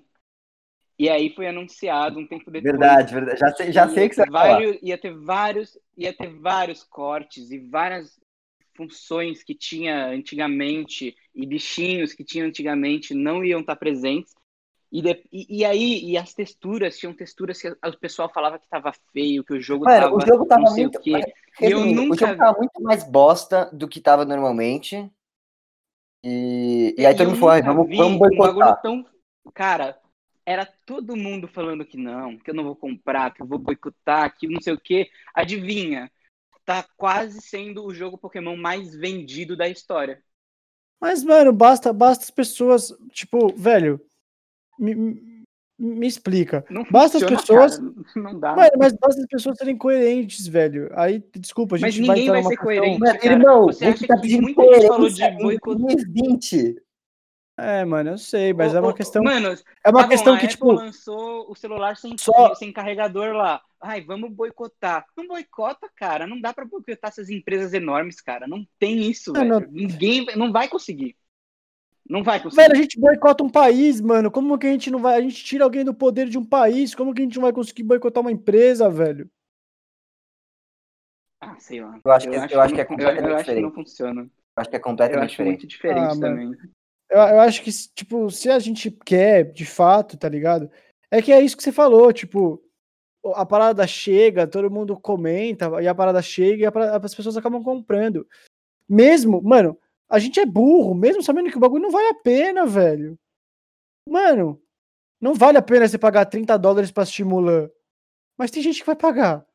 E 0.99 1.09
aí 1.09 1.33
foi 1.33 1.47
anunciado 1.47 2.19
um 2.19 2.27
tempo 2.27 2.51
depois. 2.51 2.63
Verdade, 2.63 3.13
verdade. 3.13 3.39
Já 3.39 3.55
sei, 3.55 3.71
já 3.71 3.89
sei 3.89 4.07
que 4.07 4.15
você 4.15 4.25
falar. 4.25 4.53
vários, 4.53 4.77
ia 4.83 4.97
ter 4.97 5.17
vários, 5.17 5.79
ia 5.97 6.13
ter 6.13 6.29
vários 6.39 6.83
cortes 6.83 7.51
e 7.51 7.57
várias 7.57 8.19
funções 8.75 9.43
que 9.43 9.55
tinha 9.55 10.07
antigamente 10.07 11.15
e 11.33 11.45
bichinhos 11.45 12.13
que 12.13 12.23
tinha 12.23 12.45
antigamente 12.45 13.13
não 13.13 13.43
iam 13.43 13.61
estar 13.61 13.75
presentes. 13.75 14.33
E, 14.91 15.01
de- 15.01 15.23
e, 15.31 15.59
e 15.59 15.65
aí, 15.65 16.03
e 16.03 16.17
as 16.17 16.33
texturas, 16.33 16.97
tinham 16.97 17.13
texturas 17.13 17.61
que 17.61 17.69
o 17.69 17.97
pessoal 17.99 18.29
falava 18.33 18.59
que 18.59 18.67
tava 18.67 18.91
feio, 19.13 19.43
que 19.43 19.53
o 19.53 19.61
jogo 19.61 19.85
Mano, 19.85 20.01
tava 20.01 20.15
o 20.15 20.21
jogo 20.21 20.45
tava 20.45 20.61
não 20.63 20.67
sei 20.67 20.83
muito. 20.83 20.97
o 20.97 21.01
quê. 21.01 21.21
Resumindo, 21.57 22.01
eu 22.01 22.03
O 22.03 22.07
nunca- 22.07 22.25
jogo 22.27 22.37
tava 22.37 22.57
muito 22.57 22.83
mais 22.83 23.03
bosta 23.09 23.69
do 23.71 23.87
que 23.87 24.01
tava 24.01 24.25
normalmente. 24.25 25.09
E, 26.23 26.93
e 26.97 27.05
aí 27.05 27.13
todo 27.15 27.23
eu 27.23 27.29
mundo 27.29 27.39
falou, 27.39 27.53
"Ai, 27.53 27.61
nunca 27.61 27.73
vamos, 27.73 27.97
vamos 27.97 28.13
um 28.15 28.19
boicotar. 28.19 28.53
bagulho 28.55 28.77
tão. 28.81 29.05
Cara, 29.53 29.99
era 30.45 30.65
todo 30.85 31.15
mundo 31.15 31.47
falando 31.47 31.85
que 31.85 31.97
não, 31.97 32.37
que 32.37 32.51
eu 32.51 32.53
não 32.55 32.63
vou 32.63 32.75
comprar, 32.75 33.33
que 33.33 33.41
eu 33.41 33.47
vou 33.47 33.57
boicotar, 33.57 34.35
que 34.37 34.47
não 34.47 34.61
sei 34.61 34.73
o 34.73 34.79
quê. 34.79 35.09
Adivinha? 35.33 36.11
Tá 36.65 36.85
quase 36.95 37.41
sendo 37.41 37.83
o 37.85 37.93
jogo 37.93 38.17
Pokémon 38.17 38.55
mais 38.55 38.93
vendido 38.95 39.55
da 39.57 39.67
história. 39.67 40.21
Mas, 40.99 41.23
mano, 41.23 41.51
basta, 41.51 41.91
basta 41.91 42.23
as 42.25 42.29
pessoas, 42.29 42.93
tipo, 43.11 43.51
velho, 43.55 43.99
me, 44.81 44.95
me- 45.79 46.07
explica. 46.07 46.65
Não 46.69 46.83
Basta 46.91 47.17
as 47.17 47.23
pessoas- 47.23 47.77
cara, 47.77 47.93
não 48.15 48.39
dá. 48.39 48.55
Mano, 48.55 48.71
mas 48.77 48.93
basta 48.93 49.21
as 49.21 49.27
pessoas 49.27 49.57
serem 49.57 49.77
coerentes, 49.77 50.45
velho. 50.47 50.89
Aí, 50.93 51.23
desculpa, 51.35 51.75
a 51.75 51.77
gente 51.79 51.99
Mas 51.99 52.07
vai 52.07 52.15
ninguém 52.17 52.31
vai 52.31 52.43
ser 52.43 52.57
coerente. 52.57 52.99
Cara, 52.99 53.25
irmão, 53.25 53.65
você 53.65 53.85
acha 53.85 53.97
você 53.97 54.07
tá 54.07 54.15
que 54.15 54.21
pedindo 54.21 54.41
muita 54.43 54.63
gente 54.63 54.87
falou 54.87 55.09
de? 55.09 55.37
2020. 55.37 56.75
É, 57.57 57.85
mano, 57.85 58.11
eu 58.11 58.17
sei, 58.17 58.53
mas 58.53 58.73
Ô, 58.73 58.77
é 58.77 58.79
uma 58.79 58.89
ô, 58.89 58.93
questão. 58.93 59.23
Mano, 59.23 59.49
É 59.49 59.89
uma 59.89 60.01
tá 60.01 60.03
bom, 60.03 60.07
questão 60.07 60.33
a 60.33 60.37
que, 60.37 60.45
Apple 60.45 60.55
tipo, 60.57 60.71
lançou 60.71 61.45
o 61.51 61.55
celular 61.55 61.95
sem, 61.95 62.17
só- 62.17 62.55
sem 62.55 62.71
carregador 62.71 63.33
lá. 63.35 63.61
Ai, 63.79 64.01
vamos 64.01 64.31
boicotar. 64.31 65.05
Não 65.17 65.27
boicota, 65.27 65.89
cara. 65.95 66.25
Não 66.25 66.39
dá 66.39 66.53
pra 66.53 66.65
boicotar 66.65 67.09
essas 67.09 67.29
empresas 67.29 67.73
enormes, 67.73 68.21
cara. 68.21 68.47
Não 68.47 68.65
tem 68.79 69.09
isso, 69.09 69.33
Não, 69.33 69.59
velho. 69.59 69.67
Ninguém 69.71 70.25
não 70.35 70.51
vai 70.51 70.67
conseguir. 70.67 71.15
Não 72.11 72.23
vai 72.23 72.43
conseguir. 72.43 72.61
velho, 72.63 72.73
a 72.73 72.81
gente 72.81 72.99
boicota 72.99 73.41
um 73.41 73.49
país, 73.49 74.01
mano. 74.01 74.29
Como 74.29 74.57
que 74.59 74.67
a 74.67 74.71
gente 74.71 74.91
não 74.91 74.99
vai. 74.99 75.15
A 75.17 75.21
gente 75.21 75.41
tira 75.45 75.63
alguém 75.63 75.85
do 75.85 75.93
poder 75.93 76.27
de 76.27 76.37
um 76.37 76.43
país. 76.43 76.93
Como 76.93 77.13
que 77.13 77.21
a 77.21 77.23
gente 77.23 77.35
não 77.35 77.43
vai 77.43 77.53
conseguir 77.53 77.83
boicotar 77.83 78.19
uma 78.19 78.31
empresa, 78.33 78.89
velho? 78.89 79.29
Ah, 81.39 81.55
sei 81.57 81.81
lá. 81.81 81.99
Eu 82.03 82.11
acho 82.11 82.29
que- 82.29 82.35
eu 82.35 82.61
acho 82.61 82.73
que 82.75 82.81
é 82.81 82.83
não- 82.83 82.87
completamente 82.89 83.29
eu 83.29 83.35
acho 83.35 83.45
que 83.45 83.51
não 83.51 83.69
diferente. 83.69 83.73
funciona. 83.75 84.29
Acho 84.57 84.69
que 84.69 84.75
é 84.75 84.79
Eu 84.79 84.83
completamente 84.83 85.23
acho 85.23 85.31
diferente. 85.31 85.51
muito 85.53 85.67
diferente 85.67 85.99
Ah, 86.11 86.15
mano. 86.15 86.19
também. 86.19 86.57
Eu, 87.09 87.17
eu 87.17 87.39
acho 87.39 87.63
que, 87.63 87.71
tipo, 87.95 88.29
se 88.29 88.49
a 88.49 88.59
gente 88.59 88.91
quer, 88.91 89.51
de 89.51 89.65
fato, 89.65 90.17
tá 90.17 90.27
ligado? 90.27 90.69
É 91.09 91.21
que 91.21 91.31
é 91.31 91.41
isso 91.41 91.55
que 91.55 91.63
você 91.63 91.71
falou, 91.71 92.11
tipo, 92.11 92.61
a 93.35 93.45
parada 93.45 93.87
chega, 93.87 94.45
todo 94.45 94.69
mundo 94.69 94.99
comenta, 94.99 95.81
e 95.81 95.87
a 95.87 95.95
parada 95.95 96.21
chega 96.21 96.63
e 96.63 96.65
a 96.65 96.71
parada- 96.71 97.05
as 97.05 97.15
pessoas 97.15 97.37
acabam 97.37 97.63
comprando. 97.63 98.27
Mesmo, 98.87 99.41
mano, 99.41 99.77
a 100.11 100.19
gente 100.19 100.39
é 100.39 100.45
burro, 100.45 100.93
mesmo 100.93 101.23
sabendo 101.23 101.49
que 101.49 101.57
o 101.57 101.59
bagulho 101.59 101.81
não 101.83 101.91
vale 101.91 102.07
a 102.09 102.13
pena, 102.15 102.65
velho. 102.65 103.17
Mano, 104.07 104.61
não 105.21 105.33
vale 105.33 105.57
a 105.57 105.61
pena 105.61 105.87
você 105.87 105.97
pagar 105.97 106.25
30 106.25 106.57
dólares 106.57 106.91
pra 106.91 107.03
assistir 107.03 107.23
Mulan. 107.23 107.69
Mas 108.37 108.51
tem 108.51 108.61
gente 108.61 108.79
que 108.81 108.85
vai 108.85 108.95
pagar. 108.95 109.45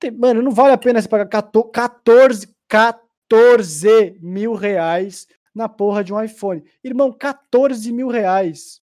Tem- 0.00 0.10
mano, 0.10 0.42
não 0.42 0.50
vale 0.50 0.72
a 0.74 0.78
pena 0.78 1.00
você 1.00 1.08
pagar 1.08 1.26
14, 1.28 1.70
14, 1.72 2.54
14 2.68 4.18
mil 4.20 4.54
reais 4.54 5.26
na 5.54 5.68
porra 5.68 6.04
de 6.04 6.12
um 6.12 6.22
iPhone. 6.22 6.62
Irmão, 6.84 7.12
14 7.12 7.90
mil 7.92 8.08
reais. 8.08 8.80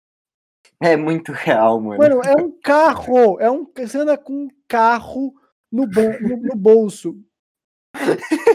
É 0.80 0.96
muito 0.96 1.30
real, 1.32 1.80
mano. 1.80 1.98
Mano, 2.00 2.20
é 2.24 2.34
um 2.40 2.50
carro. 2.60 3.38
É 3.40 3.50
um, 3.50 3.66
você 3.76 3.98
anda 3.98 4.16
com 4.16 4.32
um 4.44 4.48
carro 4.66 5.34
no, 5.70 5.86
ban- 5.86 6.18
no, 6.20 6.36
no 6.38 6.56
bolso. 6.56 7.16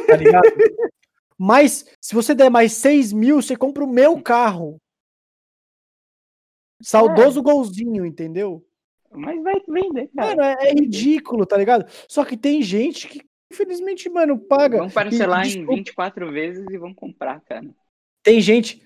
Tá 0.07 0.15
ligado? 0.17 0.43
Mas, 1.38 1.85
se 2.01 2.15
você 2.15 2.33
der 2.33 2.49
mais 2.49 2.73
6 2.73 3.13
mil, 3.13 3.41
você 3.41 3.55
compra 3.55 3.83
o 3.83 3.91
meu 3.91 4.21
carro. 4.21 4.81
Saudoso 6.81 7.41
golzinho, 7.41 8.05
entendeu? 8.05 8.65
Mas 9.11 9.41
vai 9.41 9.61
vender, 9.67 10.09
cara. 10.15 10.35
Mano, 10.35 10.41
é, 10.41 10.69
é 10.69 10.71
ridículo, 10.73 11.45
tá 11.45 11.57
ligado? 11.57 11.85
Só 12.07 12.25
que 12.25 12.35
tem 12.35 12.61
gente 12.61 13.07
que, 13.07 13.21
infelizmente, 13.51 14.09
mano, 14.09 14.38
paga. 14.38 14.79
Vamos 14.79 14.93
parcelar 14.93 15.45
E, 15.45 15.49
em 15.49 15.53
desculpa, 15.53 15.75
24 15.75 16.31
vezes 16.31 16.65
e 16.69 16.77
vamos 16.77 16.95
comprar, 16.95 17.39
cara. 17.41 17.67
Tem 18.23 18.41
gente. 18.41 18.85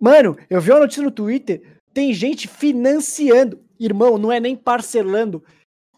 Mano, 0.00 0.36
eu 0.48 0.60
vi 0.60 0.70
uma 0.70 0.80
notícia 0.80 1.02
no 1.02 1.10
Twitter. 1.10 1.80
Tem 1.92 2.12
gente 2.12 2.48
financiando. 2.48 3.62
Irmão, 3.78 4.18
não 4.18 4.32
é 4.32 4.40
nem 4.40 4.56
parcelando. 4.56 5.42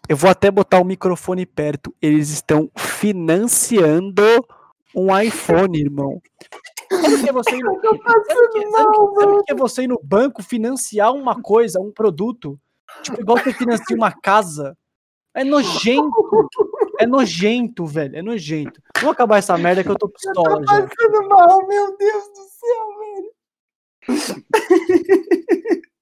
Eu 0.08 0.16
vou 0.16 0.30
até 0.30 0.50
botar 0.50 0.80
o 0.80 0.84
microfone 0.84 1.46
perto. 1.46 1.94
Eles 2.00 2.30
estão 2.30 2.70
financiando 2.76 4.22
um 4.94 5.18
iPhone, 5.18 5.80
irmão. 5.80 6.20
Sabe 6.90 7.14
o 7.14 7.22
que 7.22 7.28
é 7.28 7.32
você 7.32 7.56
ir 7.56 7.62
no, 7.62 7.80
sabe 7.80 9.42
que- 9.46 9.52
é 9.52 9.54
você 9.54 9.82
ir 9.84 9.98
banco 10.02 10.42
financiar 10.42 11.12
uma 11.14 11.40
coisa, 11.40 11.80
um 11.80 11.90
produto? 11.92 12.58
Tipo, 13.02 13.20
igual 13.20 13.38
você 13.38 13.52
financia 13.52 13.96
uma 13.96 14.12
casa. 14.12 14.76
É 15.34 15.42
nojento. 15.44 16.10
É 17.00 17.06
nojento, 17.06 17.86
velho. 17.86 18.14
É 18.16 18.20
nojento. 18.22 18.82
Vamos 18.98 19.14
acabar 19.14 19.38
essa 19.38 19.56
merda 19.56 19.82
que 19.82 19.88
eu 19.90 19.96
tô 19.96 20.08
pistola 20.10 20.62
já. 20.66 20.86
passando 20.86 21.28
mal, 21.28 21.66
meu 21.66 21.96
Deus 21.96 22.24
do 22.28 22.44
céu, 22.50 22.88
velho. 22.98 23.32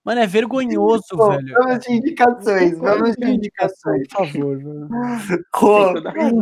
Mano, 0.05 0.21
é 0.23 0.27
vergonhoso, 0.27 1.05
Bom, 1.15 1.29
velho. 1.31 1.55
vamos 1.55 1.79
de 1.85 1.93
indicações, 1.93 2.77
vamos 2.79 3.15
de 3.17 3.31
indicações. 3.31 4.09
por 4.09 4.27
favor. 4.27 4.59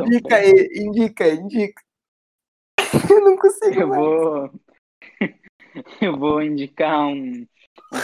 indica 0.00 0.28
pô. 0.28 0.34
aí, 0.34 0.68
indica, 0.76 1.28
indica. 1.28 1.82
Eu 3.10 3.20
não 3.22 3.36
consigo 3.36 3.80
Eu 3.80 3.88
mais. 3.88 4.00
vou. 4.00 4.50
Eu 6.00 6.16
vou 6.18 6.42
indicar 6.42 7.06
um. 7.08 7.46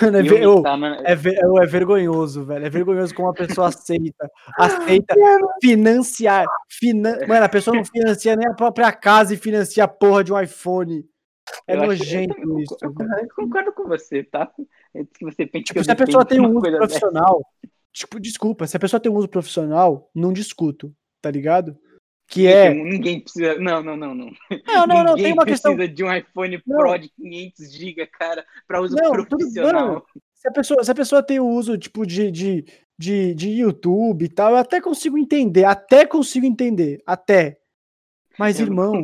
Mano, 0.00 0.16
é, 0.18 0.22
ver- 0.22 0.62
tá 0.62 0.76
na- 0.76 1.02
é 1.04 1.14
ver- 1.14 1.36
é 1.38 1.66
vergonhoso, 1.66 2.44
velho. 2.44 2.64
É 2.64 2.70
vergonhoso 2.70 3.14
como 3.14 3.28
a 3.28 3.34
pessoa 3.34 3.68
aceita. 3.68 4.30
Aceita 4.56 5.14
financiar. 5.62 6.46
Finan... 6.70 7.18
Mano, 7.28 7.44
a 7.44 7.48
pessoa 7.48 7.76
não 7.76 7.84
financia 7.84 8.34
nem 8.36 8.48
a 8.48 8.54
própria 8.54 8.90
casa 8.92 9.34
e 9.34 9.36
financia 9.36 9.84
a 9.84 9.88
porra 9.88 10.24
de 10.24 10.32
um 10.32 10.40
iPhone. 10.40 11.04
É 11.66 11.74
eu 11.76 11.82
acho- 11.82 11.84
eu 11.84 11.86
nojento 11.98 12.34
também 12.34 12.62
isso. 12.62 12.76
Eu 12.80 12.94
concordo 13.36 13.72
com 13.74 13.86
você, 13.86 14.22
tá? 14.24 14.50
É 14.94 15.04
que 15.04 15.22
você 15.24 15.44
Tipo, 15.46 15.84
se 15.84 15.90
a 15.90 15.96
pessoa 15.96 16.24
tem 16.24 16.40
um 16.40 16.48
uso 16.50 16.60
coisa 16.60 16.78
dessa. 16.78 16.86
profissional, 17.00 17.44
tipo, 17.92 18.18
desculpa, 18.20 18.66
se 18.66 18.76
a 18.76 18.80
pessoa 18.80 19.00
tem 19.00 19.12
um 19.12 19.16
uso 19.16 19.28
profissional, 19.28 20.08
não 20.14 20.32
discuto, 20.32 20.94
tá 21.20 21.30
ligado? 21.30 21.76
Que 22.26 22.46
é. 22.46 22.72
Ninguém 22.72 23.20
precisa. 23.20 23.58
Não, 23.58 23.82
não, 23.82 23.96
não, 23.96 24.14
não. 24.14 24.30
Não, 24.66 24.86
não, 24.86 25.04
não, 25.04 25.14
tem 25.14 25.32
uma 25.32 25.44
questão. 25.44 25.74
precisa 25.76 25.94
de 25.94 26.02
um 26.04 26.12
iPhone 26.12 26.62
Não. 26.66 26.76
Pro 26.78 26.98
de 26.98 27.08
500 27.10 27.72
GB, 27.72 28.06
cara, 28.06 28.44
para 28.66 28.80
uso 28.80 28.96
Não, 28.96 29.10
tudo- 29.12 29.26
profissional. 29.28 29.88
mano, 29.88 30.02
se 30.34 30.48
a 30.48 30.52
pessoa, 30.52 30.84
se 30.84 30.90
a 30.90 30.94
pessoa 30.94 31.22
tem 31.22 31.38
o 31.40 31.46
uso 31.46 31.76
tipo 31.78 32.06
de, 32.06 32.30
de, 32.30 32.64
de, 32.98 33.34
de 33.34 33.48
YouTube 33.50 34.24
e 34.24 34.28
tal, 34.28 34.52
eu 34.52 34.56
até 34.56 34.80
consigo 34.80 35.18
entender, 35.18 35.64
até 35.64 36.06
consigo 36.06 36.46
entender, 36.46 37.02
até. 37.06 37.58
Mas 38.38 38.58
Eu 38.58 38.66
irmão, 38.66 39.02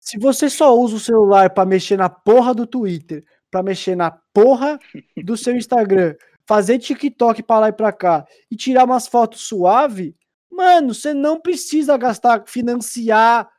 se 0.00 0.18
você 0.18 0.48
só 0.48 0.74
usa 0.78 0.96
o 0.96 1.00
celular 1.00 1.50
pra 1.50 1.66
mexer 1.66 1.96
na 1.98 2.08
porra 2.08 2.54
do 2.54 2.66
Twitter, 2.66 3.24
pra 3.50 3.62
mexer 3.62 3.94
na 3.96 4.10
porra 4.32 4.78
do 5.24 5.36
seu 5.36 5.54
Instagram, 5.56 6.14
fazer 6.46 6.78
TikTok 6.78 7.42
pra 7.42 7.58
lá 7.58 7.68
e 7.68 7.72
pra 7.72 7.92
cá 7.92 8.24
e 8.50 8.56
tirar 8.56 8.84
umas 8.84 9.06
fotos 9.06 9.42
suave, 9.42 10.14
mano, 10.50 10.94
você 10.94 11.14
não 11.14 11.40
precisa 11.40 11.96
gastar, 11.96 12.44
financiar, 12.46 13.50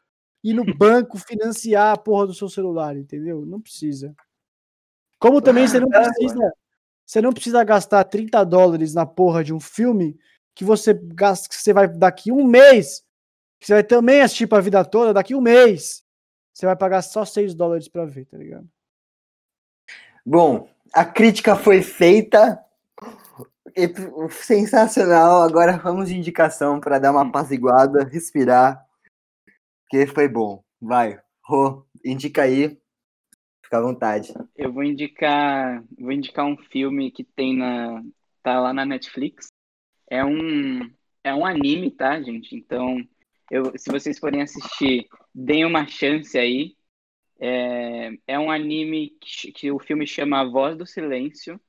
ir 0.43 0.53
no 0.53 0.65
banco 0.75 1.17
financiar 1.19 1.93
a 1.93 1.97
porra 1.97 2.27
do 2.27 2.33
seu 2.33 2.49
celular, 2.49 2.95
entendeu? 2.97 3.45
Não 3.45 3.61
precisa. 3.61 4.15
Como 5.19 5.41
também 5.41 5.67
você 5.67 5.79
não 5.79 5.89
precisa, 5.89 6.53
você 7.05 7.21
não 7.21 7.33
precisa 7.33 7.63
gastar 7.63 8.03
30 8.05 8.43
dólares 8.43 8.93
na 8.93 9.05
porra 9.05 9.43
de 9.43 9.53
um 9.53 9.59
filme 9.59 10.17
que 10.55 10.63
você 10.63 10.93
gasta, 10.93 11.49
que 11.49 11.55
você 11.55 11.73
vai 11.73 11.87
daqui 11.87 12.31
um 12.31 12.45
mês, 12.45 13.03
que 13.59 13.67
você 13.67 13.73
vai 13.73 13.83
também 13.83 14.21
assistir 14.21 14.47
pra 14.47 14.61
vida 14.61 14.83
toda, 14.85 15.13
daqui 15.13 15.35
um 15.35 15.41
mês, 15.41 16.03
você 16.53 16.65
vai 16.65 16.75
pagar 16.75 17.01
só 17.01 17.25
6 17.25 17.53
dólares 17.53 17.87
pra 17.87 18.05
ver, 18.05 18.25
tá 18.25 18.37
ligado? 18.37 18.67
Bom, 20.25 20.69
a 20.93 21.05
crítica 21.05 21.55
foi 21.55 21.81
feita. 21.81 22.63
Sensacional. 24.29 25.41
Agora 25.43 25.77
vamos 25.77 26.09
de 26.09 26.17
indicação 26.17 26.79
para 26.79 26.99
dar 26.99 27.11
uma 27.11 27.27
apaziguada, 27.27 28.03
respirar. 28.03 28.85
Que 29.89 30.05
foi 30.05 30.27
bom. 30.27 30.63
Vai, 30.81 31.19
Rô, 31.43 31.83
indica 32.05 32.43
aí. 32.43 32.79
Fica 33.63 33.79
à 33.79 33.81
vontade. 33.81 34.33
Eu 34.55 34.71
vou 34.71 34.83
indicar, 34.83 35.83
vou 35.97 36.11
indicar 36.11 36.45
um 36.45 36.57
filme 36.57 37.11
que 37.11 37.23
tem 37.23 37.57
na, 37.57 38.03
tá 38.43 38.59
lá 38.59 38.73
na 38.73 38.85
Netflix. 38.85 39.47
É 40.07 40.23
um, 40.23 40.79
é 41.23 41.33
um 41.33 41.45
anime, 41.45 41.91
tá, 41.91 42.21
gente? 42.21 42.55
Então, 42.55 43.03
eu, 43.49 43.71
se 43.77 43.91
vocês 43.91 44.19
forem 44.19 44.41
assistir, 44.41 45.07
deem 45.33 45.65
uma 45.65 45.87
chance 45.87 46.37
aí. 46.37 46.75
É, 47.39 48.11
é 48.27 48.39
um 48.39 48.51
anime 48.51 49.17
que, 49.21 49.51
que 49.51 49.71
o 49.71 49.79
filme 49.79 50.05
chama 50.05 50.41
A 50.41 50.45
Voz 50.45 50.77
do 50.77 50.85
Silêncio. 50.85 51.59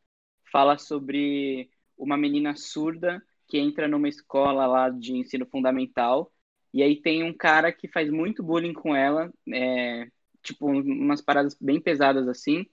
Fala 0.52 0.76
sobre 0.76 1.70
uma 2.02 2.16
menina 2.16 2.56
surda 2.56 3.22
que 3.48 3.58
entra 3.58 3.88
numa 3.88 4.08
escola 4.08 4.66
lá 4.66 4.90
de 4.90 5.16
ensino 5.16 5.46
fundamental 5.46 6.32
e 6.72 6.82
aí 6.82 6.96
tem 7.00 7.24
um 7.24 7.32
cara 7.32 7.72
que 7.72 7.88
faz 7.88 8.10
muito 8.10 8.42
bullying 8.42 8.72
com 8.72 8.94
ela, 8.94 9.32
é, 9.52 10.08
tipo 10.42 10.66
umas 10.68 11.20
paradas 11.20 11.56
bem 11.60 11.80
pesadas 11.80 12.28
assim. 12.28 12.64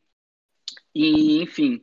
E 0.93 1.41
enfim, 1.41 1.82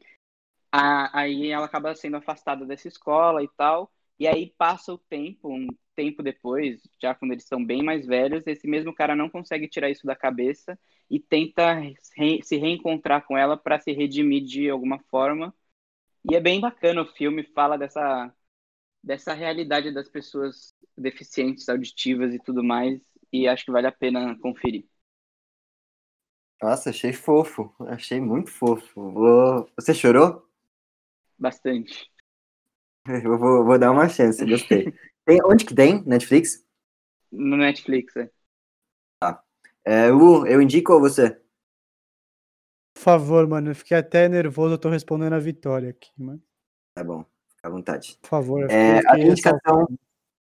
a, 0.72 1.20
aí 1.20 1.50
ela 1.50 1.66
acaba 1.66 1.94
sendo 1.94 2.16
afastada 2.16 2.66
dessa 2.66 2.88
escola 2.88 3.42
e 3.42 3.48
tal. 3.56 3.92
E 4.18 4.26
aí 4.28 4.54
passa 4.56 4.92
o 4.92 4.98
tempo, 4.98 5.50
um 5.52 5.66
tempo 5.96 6.22
depois, 6.22 6.80
já 7.00 7.14
quando 7.14 7.32
eles 7.32 7.44
são 7.46 7.64
bem 7.64 7.82
mais 7.82 8.06
velhos, 8.06 8.46
esse 8.46 8.66
mesmo 8.68 8.94
cara 8.94 9.16
não 9.16 9.28
consegue 9.28 9.68
tirar 9.68 9.90
isso 9.90 10.06
da 10.06 10.16
cabeça 10.16 10.78
e 11.10 11.20
tenta 11.20 11.74
re 12.16 12.40
se 12.42 12.56
reencontrar 12.56 13.26
com 13.26 13.36
ela 13.36 13.56
para 13.56 13.78
se 13.80 13.92
redimir 13.92 14.44
de 14.44 14.70
alguma 14.70 14.98
forma. 15.10 15.54
E 16.30 16.34
é 16.34 16.40
bem 16.40 16.60
bacana 16.60 17.02
o 17.02 17.06
filme, 17.06 17.44
fala 17.54 17.76
dessa 17.76 18.32
dessa 19.02 19.34
realidade 19.34 19.92
das 19.92 20.08
pessoas 20.08 20.74
deficientes 20.96 21.68
auditivas 21.68 22.32
e 22.32 22.38
tudo 22.38 22.64
mais, 22.64 22.98
e 23.30 23.46
acho 23.46 23.66
que 23.66 23.70
vale 23.70 23.86
a 23.86 23.92
pena 23.92 24.38
conferir. 24.40 24.86
Nossa, 26.62 26.90
achei 26.90 27.12
fofo, 27.12 27.74
achei 27.80 28.20
muito 28.20 28.50
fofo. 28.50 29.68
Você 29.76 29.92
chorou? 29.92 30.48
Bastante. 31.38 32.10
Eu 33.06 33.38
vou, 33.38 33.64
vou 33.64 33.78
dar 33.78 33.90
uma 33.90 34.08
chance, 34.08 34.44
gostei. 34.46 34.92
tem, 35.26 35.38
onde 35.44 35.64
que 35.66 35.74
tem? 35.74 36.02
Netflix? 36.06 36.64
No 37.32 37.56
Netflix, 37.58 38.16
é. 38.16 38.30
Tá. 39.18 39.42
É, 39.84 40.08
Lu, 40.10 40.46
eu 40.46 40.62
indico 40.62 40.92
ou 40.92 41.00
você? 41.00 41.40
Por 43.04 43.10
favor, 43.10 43.46
mano, 43.46 43.70
eu 43.70 43.74
fiquei 43.74 43.98
até 43.98 44.26
nervoso, 44.30 44.72
eu 44.72 44.78
tô 44.78 44.88
respondendo 44.88 45.34
a 45.34 45.38
Vitória 45.38 45.90
aqui, 45.90 46.10
mano. 46.16 46.40
Tá 46.94 47.04
bom 47.04 47.22
à 47.62 47.68
vontade. 47.68 48.16
Por 48.22 48.28
favor. 48.28 48.70
É, 48.70 49.02
a 49.06 49.12
minha 49.12 49.28
indicação. 49.28 49.86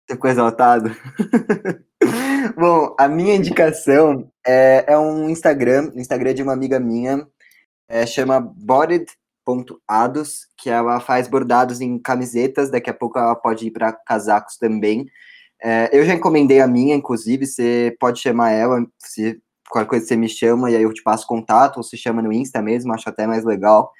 Você 0.05 0.13
ficou 0.13 0.29
exaltado? 0.29 0.89
Bom, 2.55 2.95
a 2.99 3.07
minha 3.07 3.33
indicação 3.33 4.31
é, 4.45 4.85
é 4.87 4.95
um 4.95 5.27
Instagram, 5.27 5.91
Instagram 5.95 6.35
de 6.35 6.43
uma 6.43 6.53
amiga 6.53 6.79
minha, 6.79 7.27
é, 7.89 8.05
chama 8.05 8.39
Bodied.ados, 8.39 10.47
que 10.55 10.69
ela 10.69 10.99
faz 10.99 11.27
bordados 11.27 11.81
em 11.81 11.97
camisetas, 11.97 12.69
daqui 12.69 12.91
a 12.91 12.93
pouco 12.93 13.17
ela 13.17 13.35
pode 13.35 13.65
ir 13.65 13.71
para 13.71 13.91
casacos 13.91 14.55
também. 14.57 15.07
É, 15.59 15.89
eu 15.91 16.05
já 16.05 16.13
encomendei 16.13 16.61
a 16.61 16.67
minha, 16.67 16.93
inclusive, 16.93 17.47
você 17.47 17.97
pode 17.99 18.19
chamar 18.19 18.51
ela, 18.51 18.85
se 18.99 19.41
qualquer 19.75 19.89
coisa 19.89 20.05
você 20.05 20.15
me 20.15 20.29
chama, 20.29 20.71
e 20.71 20.75
aí 20.75 20.83
eu 20.83 20.93
te 20.93 21.03
passo 21.03 21.27
contato, 21.27 21.77
ou 21.77 21.83
se 21.83 21.97
chama 21.97 22.21
no 22.21 22.31
Insta 22.31 22.61
mesmo, 22.61 22.93
acho 22.93 23.09
até 23.09 23.27
mais 23.27 23.43
legal. 23.43 23.91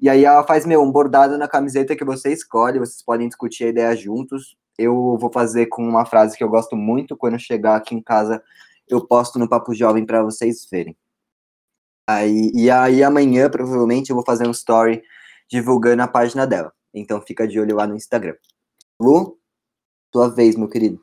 E 0.00 0.08
aí 0.08 0.24
ela 0.24 0.44
faz, 0.44 0.64
meu, 0.64 0.80
um 0.80 0.92
bordado 0.92 1.36
na 1.36 1.48
camiseta 1.48 1.96
que 1.96 2.04
você 2.04 2.32
escolhe, 2.32 2.78
vocês 2.78 3.02
podem 3.02 3.26
discutir 3.26 3.64
a 3.64 3.68
ideia 3.68 3.96
juntos. 3.96 4.56
Eu 4.78 5.16
vou 5.18 5.32
fazer 5.32 5.66
com 5.66 5.82
uma 5.82 6.06
frase 6.06 6.36
que 6.36 6.44
eu 6.44 6.48
gosto 6.48 6.76
muito, 6.76 7.16
quando 7.16 7.38
chegar 7.38 7.74
aqui 7.74 7.96
em 7.96 8.00
casa, 8.00 8.40
eu 8.88 9.04
posto 9.04 9.38
no 9.38 9.48
Papo 9.48 9.74
Jovem 9.74 10.06
para 10.06 10.22
vocês 10.22 10.66
verem. 10.70 10.96
Aí, 12.08 12.52
e 12.54 12.70
aí 12.70 13.02
amanhã, 13.02 13.50
provavelmente, 13.50 14.10
eu 14.10 14.16
vou 14.16 14.24
fazer 14.24 14.46
um 14.46 14.52
story 14.52 15.02
divulgando 15.50 16.02
a 16.02 16.08
página 16.08 16.46
dela. 16.46 16.72
Então 16.92 17.20
fica 17.20 17.48
de 17.48 17.58
olho 17.58 17.74
lá 17.74 17.86
no 17.86 17.96
Instagram. 17.96 18.36
Lu, 19.00 19.36
tua 20.12 20.28
vez, 20.28 20.54
meu 20.54 20.68
querido. 20.68 21.00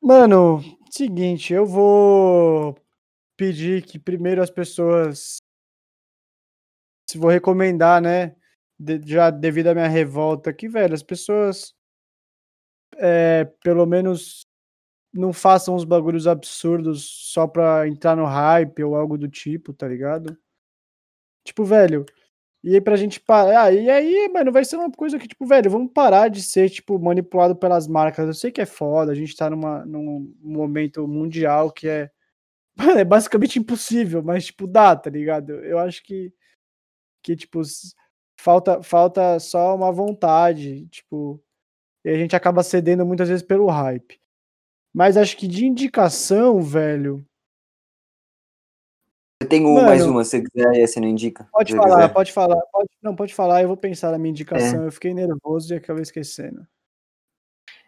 Mano, 0.00 0.62
seguinte, 0.90 1.52
eu 1.52 1.66
vou 1.66 2.76
pedir 3.36 3.82
que 3.84 3.98
primeiro 3.98 4.42
as 4.42 4.50
pessoas 4.50 5.38
se 7.08 7.18
vou 7.18 7.30
recomendar, 7.30 8.00
né? 8.00 8.34
De, 8.78 9.00
já 9.06 9.30
devido 9.30 9.68
à 9.68 9.74
minha 9.74 9.88
revolta 9.88 10.50
aqui, 10.50 10.68
velho, 10.68 10.94
as 10.94 11.02
pessoas 11.02 11.74
é, 12.96 13.44
pelo 13.62 13.86
menos 13.86 14.46
não 15.12 15.32
façam 15.32 15.76
uns 15.76 15.84
bagulhos 15.84 16.26
absurdos 16.26 17.04
só 17.32 17.46
pra 17.46 17.88
entrar 17.88 18.16
no 18.16 18.26
hype 18.26 18.84
ou 18.84 18.96
algo 18.96 19.18
do 19.18 19.28
tipo, 19.28 19.72
tá 19.72 19.88
ligado? 19.88 20.36
Tipo, 21.44 21.64
velho, 21.64 22.04
e 22.64 22.74
aí 22.74 22.80
pra 22.80 22.96
gente 22.96 23.20
parar. 23.20 23.64
Ah, 23.64 23.72
e 23.72 23.90
aí, 23.90 24.28
mano, 24.32 24.52
vai 24.52 24.64
ser 24.64 24.76
uma 24.76 24.90
coisa 24.90 25.18
que, 25.18 25.28
tipo, 25.28 25.46
velho, 25.46 25.70
vamos 25.70 25.92
parar 25.92 26.28
de 26.28 26.42
ser, 26.42 26.70
tipo, 26.70 26.98
manipulado 26.98 27.56
pelas 27.56 27.88
marcas. 27.88 28.26
Eu 28.26 28.34
sei 28.34 28.52
que 28.52 28.60
é 28.62 28.66
foda, 28.66 29.12
a 29.12 29.14
gente 29.14 29.36
tá 29.36 29.50
numa, 29.50 29.84
num 29.86 30.34
momento 30.42 31.06
mundial 31.08 31.70
que 31.72 31.88
é. 31.88 32.10
Mano, 32.76 32.98
é 32.98 33.04
basicamente 33.04 33.58
impossível, 33.58 34.22
mas, 34.22 34.46
tipo, 34.46 34.66
dá, 34.66 34.96
tá 34.96 35.08
ligado? 35.08 35.52
Eu 35.64 35.78
acho 35.78 36.02
que 36.02 36.32
que, 37.24 37.34
tipo, 37.34 37.62
falta, 38.38 38.82
falta 38.82 39.40
só 39.40 39.74
uma 39.74 39.90
vontade, 39.90 40.86
tipo, 40.88 41.42
e 42.04 42.10
a 42.10 42.16
gente 42.18 42.36
acaba 42.36 42.62
cedendo 42.62 43.06
muitas 43.06 43.28
vezes 43.28 43.42
pelo 43.42 43.66
hype. 43.66 44.20
Mas 44.92 45.16
acho 45.16 45.36
que 45.36 45.48
de 45.48 45.64
indicação, 45.64 46.60
velho. 46.60 47.26
Eu 49.40 49.48
tenho 49.48 49.72
Mano, 49.72 49.86
mais 49.86 50.04
uma, 50.04 50.22
se 50.22 50.42
quiser, 50.42 50.86
você 50.86 51.00
não 51.00 51.08
indica. 51.08 51.48
Pode 51.50 51.74
falar, 51.74 52.02
quiser. 52.02 52.12
pode 52.12 52.32
falar. 52.32 52.60
Pode, 52.70 52.90
não, 53.02 53.16
pode 53.16 53.34
falar, 53.34 53.62
eu 53.62 53.68
vou 53.68 53.76
pensar 53.76 54.10
na 54.10 54.18
minha 54.18 54.30
indicação. 54.30 54.84
É. 54.84 54.86
Eu 54.86 54.92
fiquei 54.92 55.14
nervoso 55.14 55.72
e 55.72 55.76
acabei 55.78 56.02
esquecendo. 56.02 56.66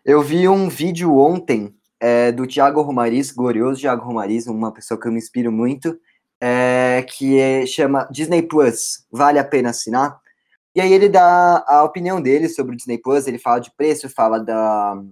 Eu 0.04 0.22
vi 0.22 0.48
um 0.48 0.68
vídeo 0.68 1.16
ontem 1.18 1.75
é, 2.00 2.32
do 2.32 2.46
Thiago 2.46 2.82
Romariz, 2.82 3.30
glorioso 3.32 3.80
Thiago 3.80 4.04
Romariz, 4.04 4.46
uma 4.46 4.72
pessoa 4.72 5.00
que 5.00 5.08
eu 5.08 5.12
me 5.12 5.18
inspiro 5.18 5.50
muito 5.50 5.98
é, 6.40 7.04
que 7.08 7.38
é, 7.38 7.66
chama 7.66 8.08
Disney 8.10 8.42
Plus, 8.42 9.06
vale 9.10 9.38
a 9.38 9.44
pena 9.44 9.70
assinar? 9.70 10.20
E 10.74 10.80
aí 10.80 10.92
ele 10.92 11.08
dá 11.08 11.64
a 11.66 11.82
opinião 11.84 12.20
dele 12.20 12.48
sobre 12.48 12.74
o 12.74 12.76
Disney 12.76 12.98
Plus, 12.98 13.26
ele 13.26 13.38
fala 13.38 13.60
de 13.60 13.70
preço, 13.74 14.08
fala 14.10 14.38
da 14.38 15.02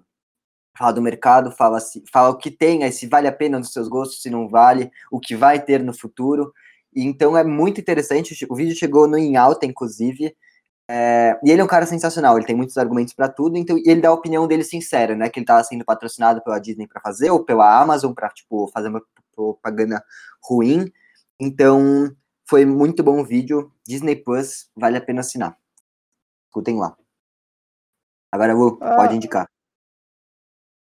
fala 0.76 0.92
do 0.92 1.00
mercado, 1.02 1.52
fala 1.52 1.78
fala 2.12 2.30
o 2.30 2.36
que 2.36 2.50
tem, 2.50 2.90
se 2.90 3.06
vale 3.06 3.28
a 3.28 3.32
pena 3.32 3.58
nos 3.58 3.72
seus 3.72 3.88
gostos, 3.88 4.20
se 4.20 4.28
não 4.28 4.48
vale, 4.48 4.90
o 5.10 5.20
que 5.20 5.36
vai 5.36 5.62
ter 5.62 5.82
no 5.82 5.94
futuro. 5.94 6.52
Então 6.94 7.36
é 7.36 7.44
muito 7.44 7.80
interessante, 7.80 8.46
o 8.48 8.54
vídeo 8.54 8.76
chegou 8.76 9.06
no 9.08 9.16
em 9.16 9.36
alta, 9.36 9.66
inclusive, 9.66 10.36
é, 10.88 11.38
e 11.42 11.50
ele 11.50 11.60
é 11.60 11.64
um 11.64 11.68
cara 11.68 11.86
sensacional, 11.86 12.36
ele 12.36 12.46
tem 12.46 12.56
muitos 12.56 12.76
argumentos 12.76 13.14
para 13.14 13.28
tudo, 13.28 13.56
então 13.56 13.78
e 13.78 13.88
ele 13.88 14.02
dá 14.02 14.10
a 14.10 14.14
opinião 14.14 14.46
dele 14.46 14.64
sincera, 14.64 15.14
né? 15.16 15.30
Que 15.30 15.38
ele 15.38 15.46
tava 15.46 15.64
sendo 15.64 15.84
patrocinado 15.84 16.42
pela 16.42 16.58
Disney 16.58 16.86
para 16.86 17.00
fazer, 17.00 17.30
ou 17.30 17.44
pela 17.44 17.80
Amazon 17.80 18.12
para 18.12 18.28
tipo, 18.28 18.68
fazer 18.68 18.88
uma 18.88 19.02
propaganda 19.34 20.04
ruim. 20.42 20.92
Então, 21.40 22.14
foi 22.46 22.64
muito 22.64 23.02
bom 23.02 23.20
o 23.20 23.24
vídeo. 23.24 23.72
Disney 23.86 24.16
Plus, 24.16 24.70
vale 24.76 24.96
a 24.96 25.00
pena 25.00 25.20
assinar. 25.20 25.56
Escutem 26.46 26.78
lá. 26.78 26.96
Agora 28.30 28.54
vou, 28.54 28.78
ah, 28.80 28.96
pode 28.96 29.16
indicar. 29.16 29.48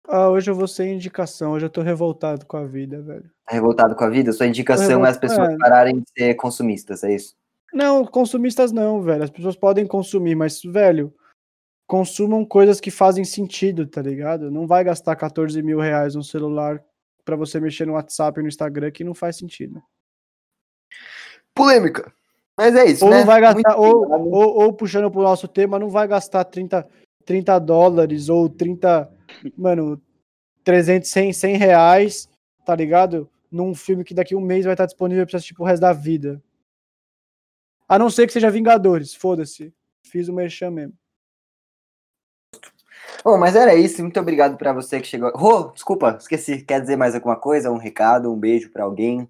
Ah, 0.08 0.28
hoje 0.28 0.50
eu 0.50 0.54
vou 0.54 0.66
sem 0.66 0.94
indicação. 0.94 1.52
Hoje 1.52 1.66
eu 1.66 1.70
tô 1.70 1.82
revoltado 1.82 2.46
com 2.46 2.56
a 2.56 2.64
vida, 2.64 3.02
velho. 3.02 3.30
Tá 3.44 3.52
revoltado 3.52 3.94
com 3.94 4.04
a 4.04 4.08
vida? 4.08 4.32
Sua 4.32 4.46
indicação 4.46 5.04
é 5.04 5.10
as 5.10 5.18
pessoas 5.18 5.50
é. 5.50 5.56
pararem 5.58 6.00
de 6.00 6.04
ser 6.16 6.34
consumistas, 6.34 7.04
é 7.04 7.14
isso? 7.14 7.36
Não, 7.72 8.04
consumistas 8.04 8.72
não, 8.72 9.00
velho. 9.00 9.22
As 9.22 9.30
pessoas 9.30 9.56
podem 9.56 9.86
consumir, 9.86 10.34
mas, 10.34 10.60
velho, 10.62 11.14
consumam 11.86 12.44
coisas 12.44 12.80
que 12.80 12.90
fazem 12.90 13.24
sentido, 13.24 13.86
tá 13.86 14.02
ligado? 14.02 14.50
Não 14.50 14.66
vai 14.66 14.84
gastar 14.84 15.16
14 15.16 15.62
mil 15.62 15.78
reais 15.78 16.14
no 16.14 16.22
celular 16.22 16.82
para 17.24 17.36
você 17.36 17.60
mexer 17.60 17.86
no 17.86 17.94
WhatsApp 17.94 18.40
e 18.40 18.42
no 18.42 18.48
Instagram 18.48 18.90
que 18.90 19.04
não 19.04 19.14
faz 19.14 19.36
sentido 19.36 19.82
polêmica. 21.54 22.12
Mas 22.56 22.74
é 22.74 22.86
isso, 22.86 23.04
ou 23.04 23.10
né? 23.10 23.24
Vai 23.24 23.40
gastar, 23.40 23.76
ou, 23.76 24.10
ou, 24.10 24.62
ou, 24.62 24.72
puxando 24.72 25.10
pro 25.10 25.22
nosso 25.22 25.48
tema, 25.48 25.78
não 25.78 25.88
vai 25.88 26.06
gastar 26.06 26.44
30, 26.44 26.86
30 27.24 27.58
dólares 27.58 28.28
ou 28.28 28.48
30, 28.48 29.10
mano, 29.56 30.00
300, 30.64 31.08
100, 31.08 31.32
100 31.32 31.56
reais, 31.56 32.28
tá 32.66 32.74
ligado? 32.74 33.28
Num 33.50 33.74
filme 33.74 34.04
que 34.04 34.14
daqui 34.14 34.34
a 34.34 34.38
um 34.38 34.42
mês 34.42 34.64
vai 34.64 34.74
estar 34.74 34.86
disponível 34.86 35.26
pra 35.26 35.36
assistir 35.36 35.54
pro 35.54 35.64
resto 35.64 35.80
da 35.80 35.92
vida. 35.92 36.42
A 37.90 37.98
não 37.98 38.08
ser 38.08 38.24
que 38.28 38.32
seja 38.32 38.48
Vingadores, 38.48 39.12
foda-se. 39.12 39.74
Fiz 40.06 40.28
o 40.28 40.32
merchan 40.32 40.70
mesmo. 40.70 40.94
Bom, 43.24 43.36
mas 43.36 43.56
era 43.56 43.74
isso. 43.74 44.00
Muito 44.00 44.20
obrigado 44.20 44.56
para 44.56 44.72
você 44.72 45.00
que 45.00 45.08
chegou. 45.08 45.32
Oh, 45.34 45.72
desculpa, 45.72 46.16
esqueci. 46.16 46.64
Quer 46.64 46.80
dizer 46.80 46.94
mais 46.94 47.16
alguma 47.16 47.34
coisa? 47.34 47.68
Um 47.68 47.78
recado, 47.78 48.32
um 48.32 48.38
beijo 48.38 48.70
para 48.70 48.84
alguém? 48.84 49.28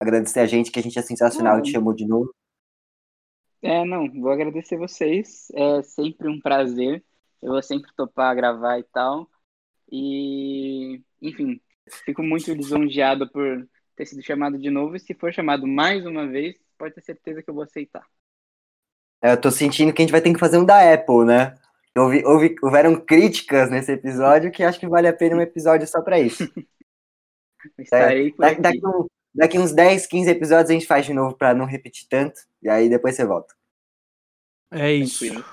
agradecer 0.00 0.40
a 0.40 0.46
gente, 0.46 0.70
que 0.70 0.78
a 0.78 0.82
gente 0.82 0.98
é 0.98 1.02
sensacional, 1.02 1.58
e 1.58 1.62
te 1.62 1.72
chamou 1.72 1.92
de 1.92 2.06
novo. 2.06 2.34
É, 3.60 3.84
não, 3.84 4.10
vou 4.10 4.30
agradecer 4.30 4.78
vocês. 4.78 5.50
É 5.52 5.82
sempre 5.82 6.28
um 6.28 6.40
prazer. 6.40 7.04
Eu 7.42 7.52
vou 7.52 7.62
sempre 7.62 7.92
topar 7.94 8.34
gravar 8.34 8.78
e 8.78 8.84
tal. 8.84 9.28
E, 9.92 11.02
enfim, 11.20 11.60
fico 12.06 12.22
muito 12.22 12.50
lisonjeado 12.54 13.28
por 13.30 13.68
ter 13.94 14.06
sido 14.06 14.22
chamado 14.22 14.58
de 14.58 14.70
novo. 14.70 14.96
E 14.96 15.00
se 15.00 15.12
for 15.12 15.30
chamado 15.30 15.66
mais 15.66 16.06
uma 16.06 16.26
vez, 16.26 16.56
pode 16.78 16.94
ter 16.94 17.02
certeza 17.02 17.42
que 17.42 17.50
eu 17.50 17.54
vou 17.54 17.64
aceitar. 17.64 18.06
É, 19.22 19.32
eu 19.32 19.40
tô 19.40 19.50
sentindo 19.50 19.92
que 19.92 20.00
a 20.00 20.04
gente 20.04 20.12
vai 20.12 20.20
ter 20.22 20.32
que 20.32 20.38
fazer 20.38 20.58
um 20.58 20.64
da 20.64 20.92
Apple, 20.94 21.24
né? 21.26 21.58
Houve, 21.96 22.24
houve, 22.24 22.54
houveram 22.62 22.94
críticas 23.00 23.68
nesse 23.70 23.90
episódio 23.92 24.52
que 24.52 24.62
acho 24.62 24.78
que 24.78 24.86
vale 24.88 25.08
a 25.08 25.12
pena 25.12 25.36
um 25.36 25.40
episódio 25.40 25.86
só 25.88 26.00
pra 26.00 26.20
isso. 26.20 26.44
Estarei 27.78 28.30
por 28.32 28.42
Da- 28.42 28.48
aqui. 28.52 28.60
daqui, 28.60 28.86
um- 28.86 29.06
daqui 29.34 29.58
uns 29.58 29.72
10, 29.72 30.06
15 30.06 30.30
episódios 30.30 30.70
a 30.70 30.72
gente 30.72 30.86
faz 30.86 31.04
de 31.04 31.12
novo 31.12 31.36
pra 31.36 31.52
não 31.52 31.64
repetir 31.66 32.06
tanto. 32.08 32.40
E 32.62 32.68
aí 32.68 32.88
depois 32.88 33.16
você 33.16 33.24
volta. 33.24 33.52
É 34.72 34.92
isso. 34.92 35.24
Tranquilo. 35.26 35.44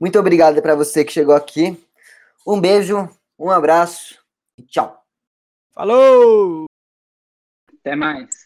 Muito 0.00 0.18
obrigado 0.18 0.60
pra 0.62 0.76
você 0.76 1.04
que 1.04 1.12
chegou 1.12 1.34
aqui. 1.34 1.76
Um 2.46 2.60
beijo, 2.60 3.08
um 3.38 3.50
abraço 3.50 4.22
e 4.58 4.62
tchau. 4.62 5.02
Falou! 5.74 6.66
Até 7.80 7.96
mais. 7.96 8.43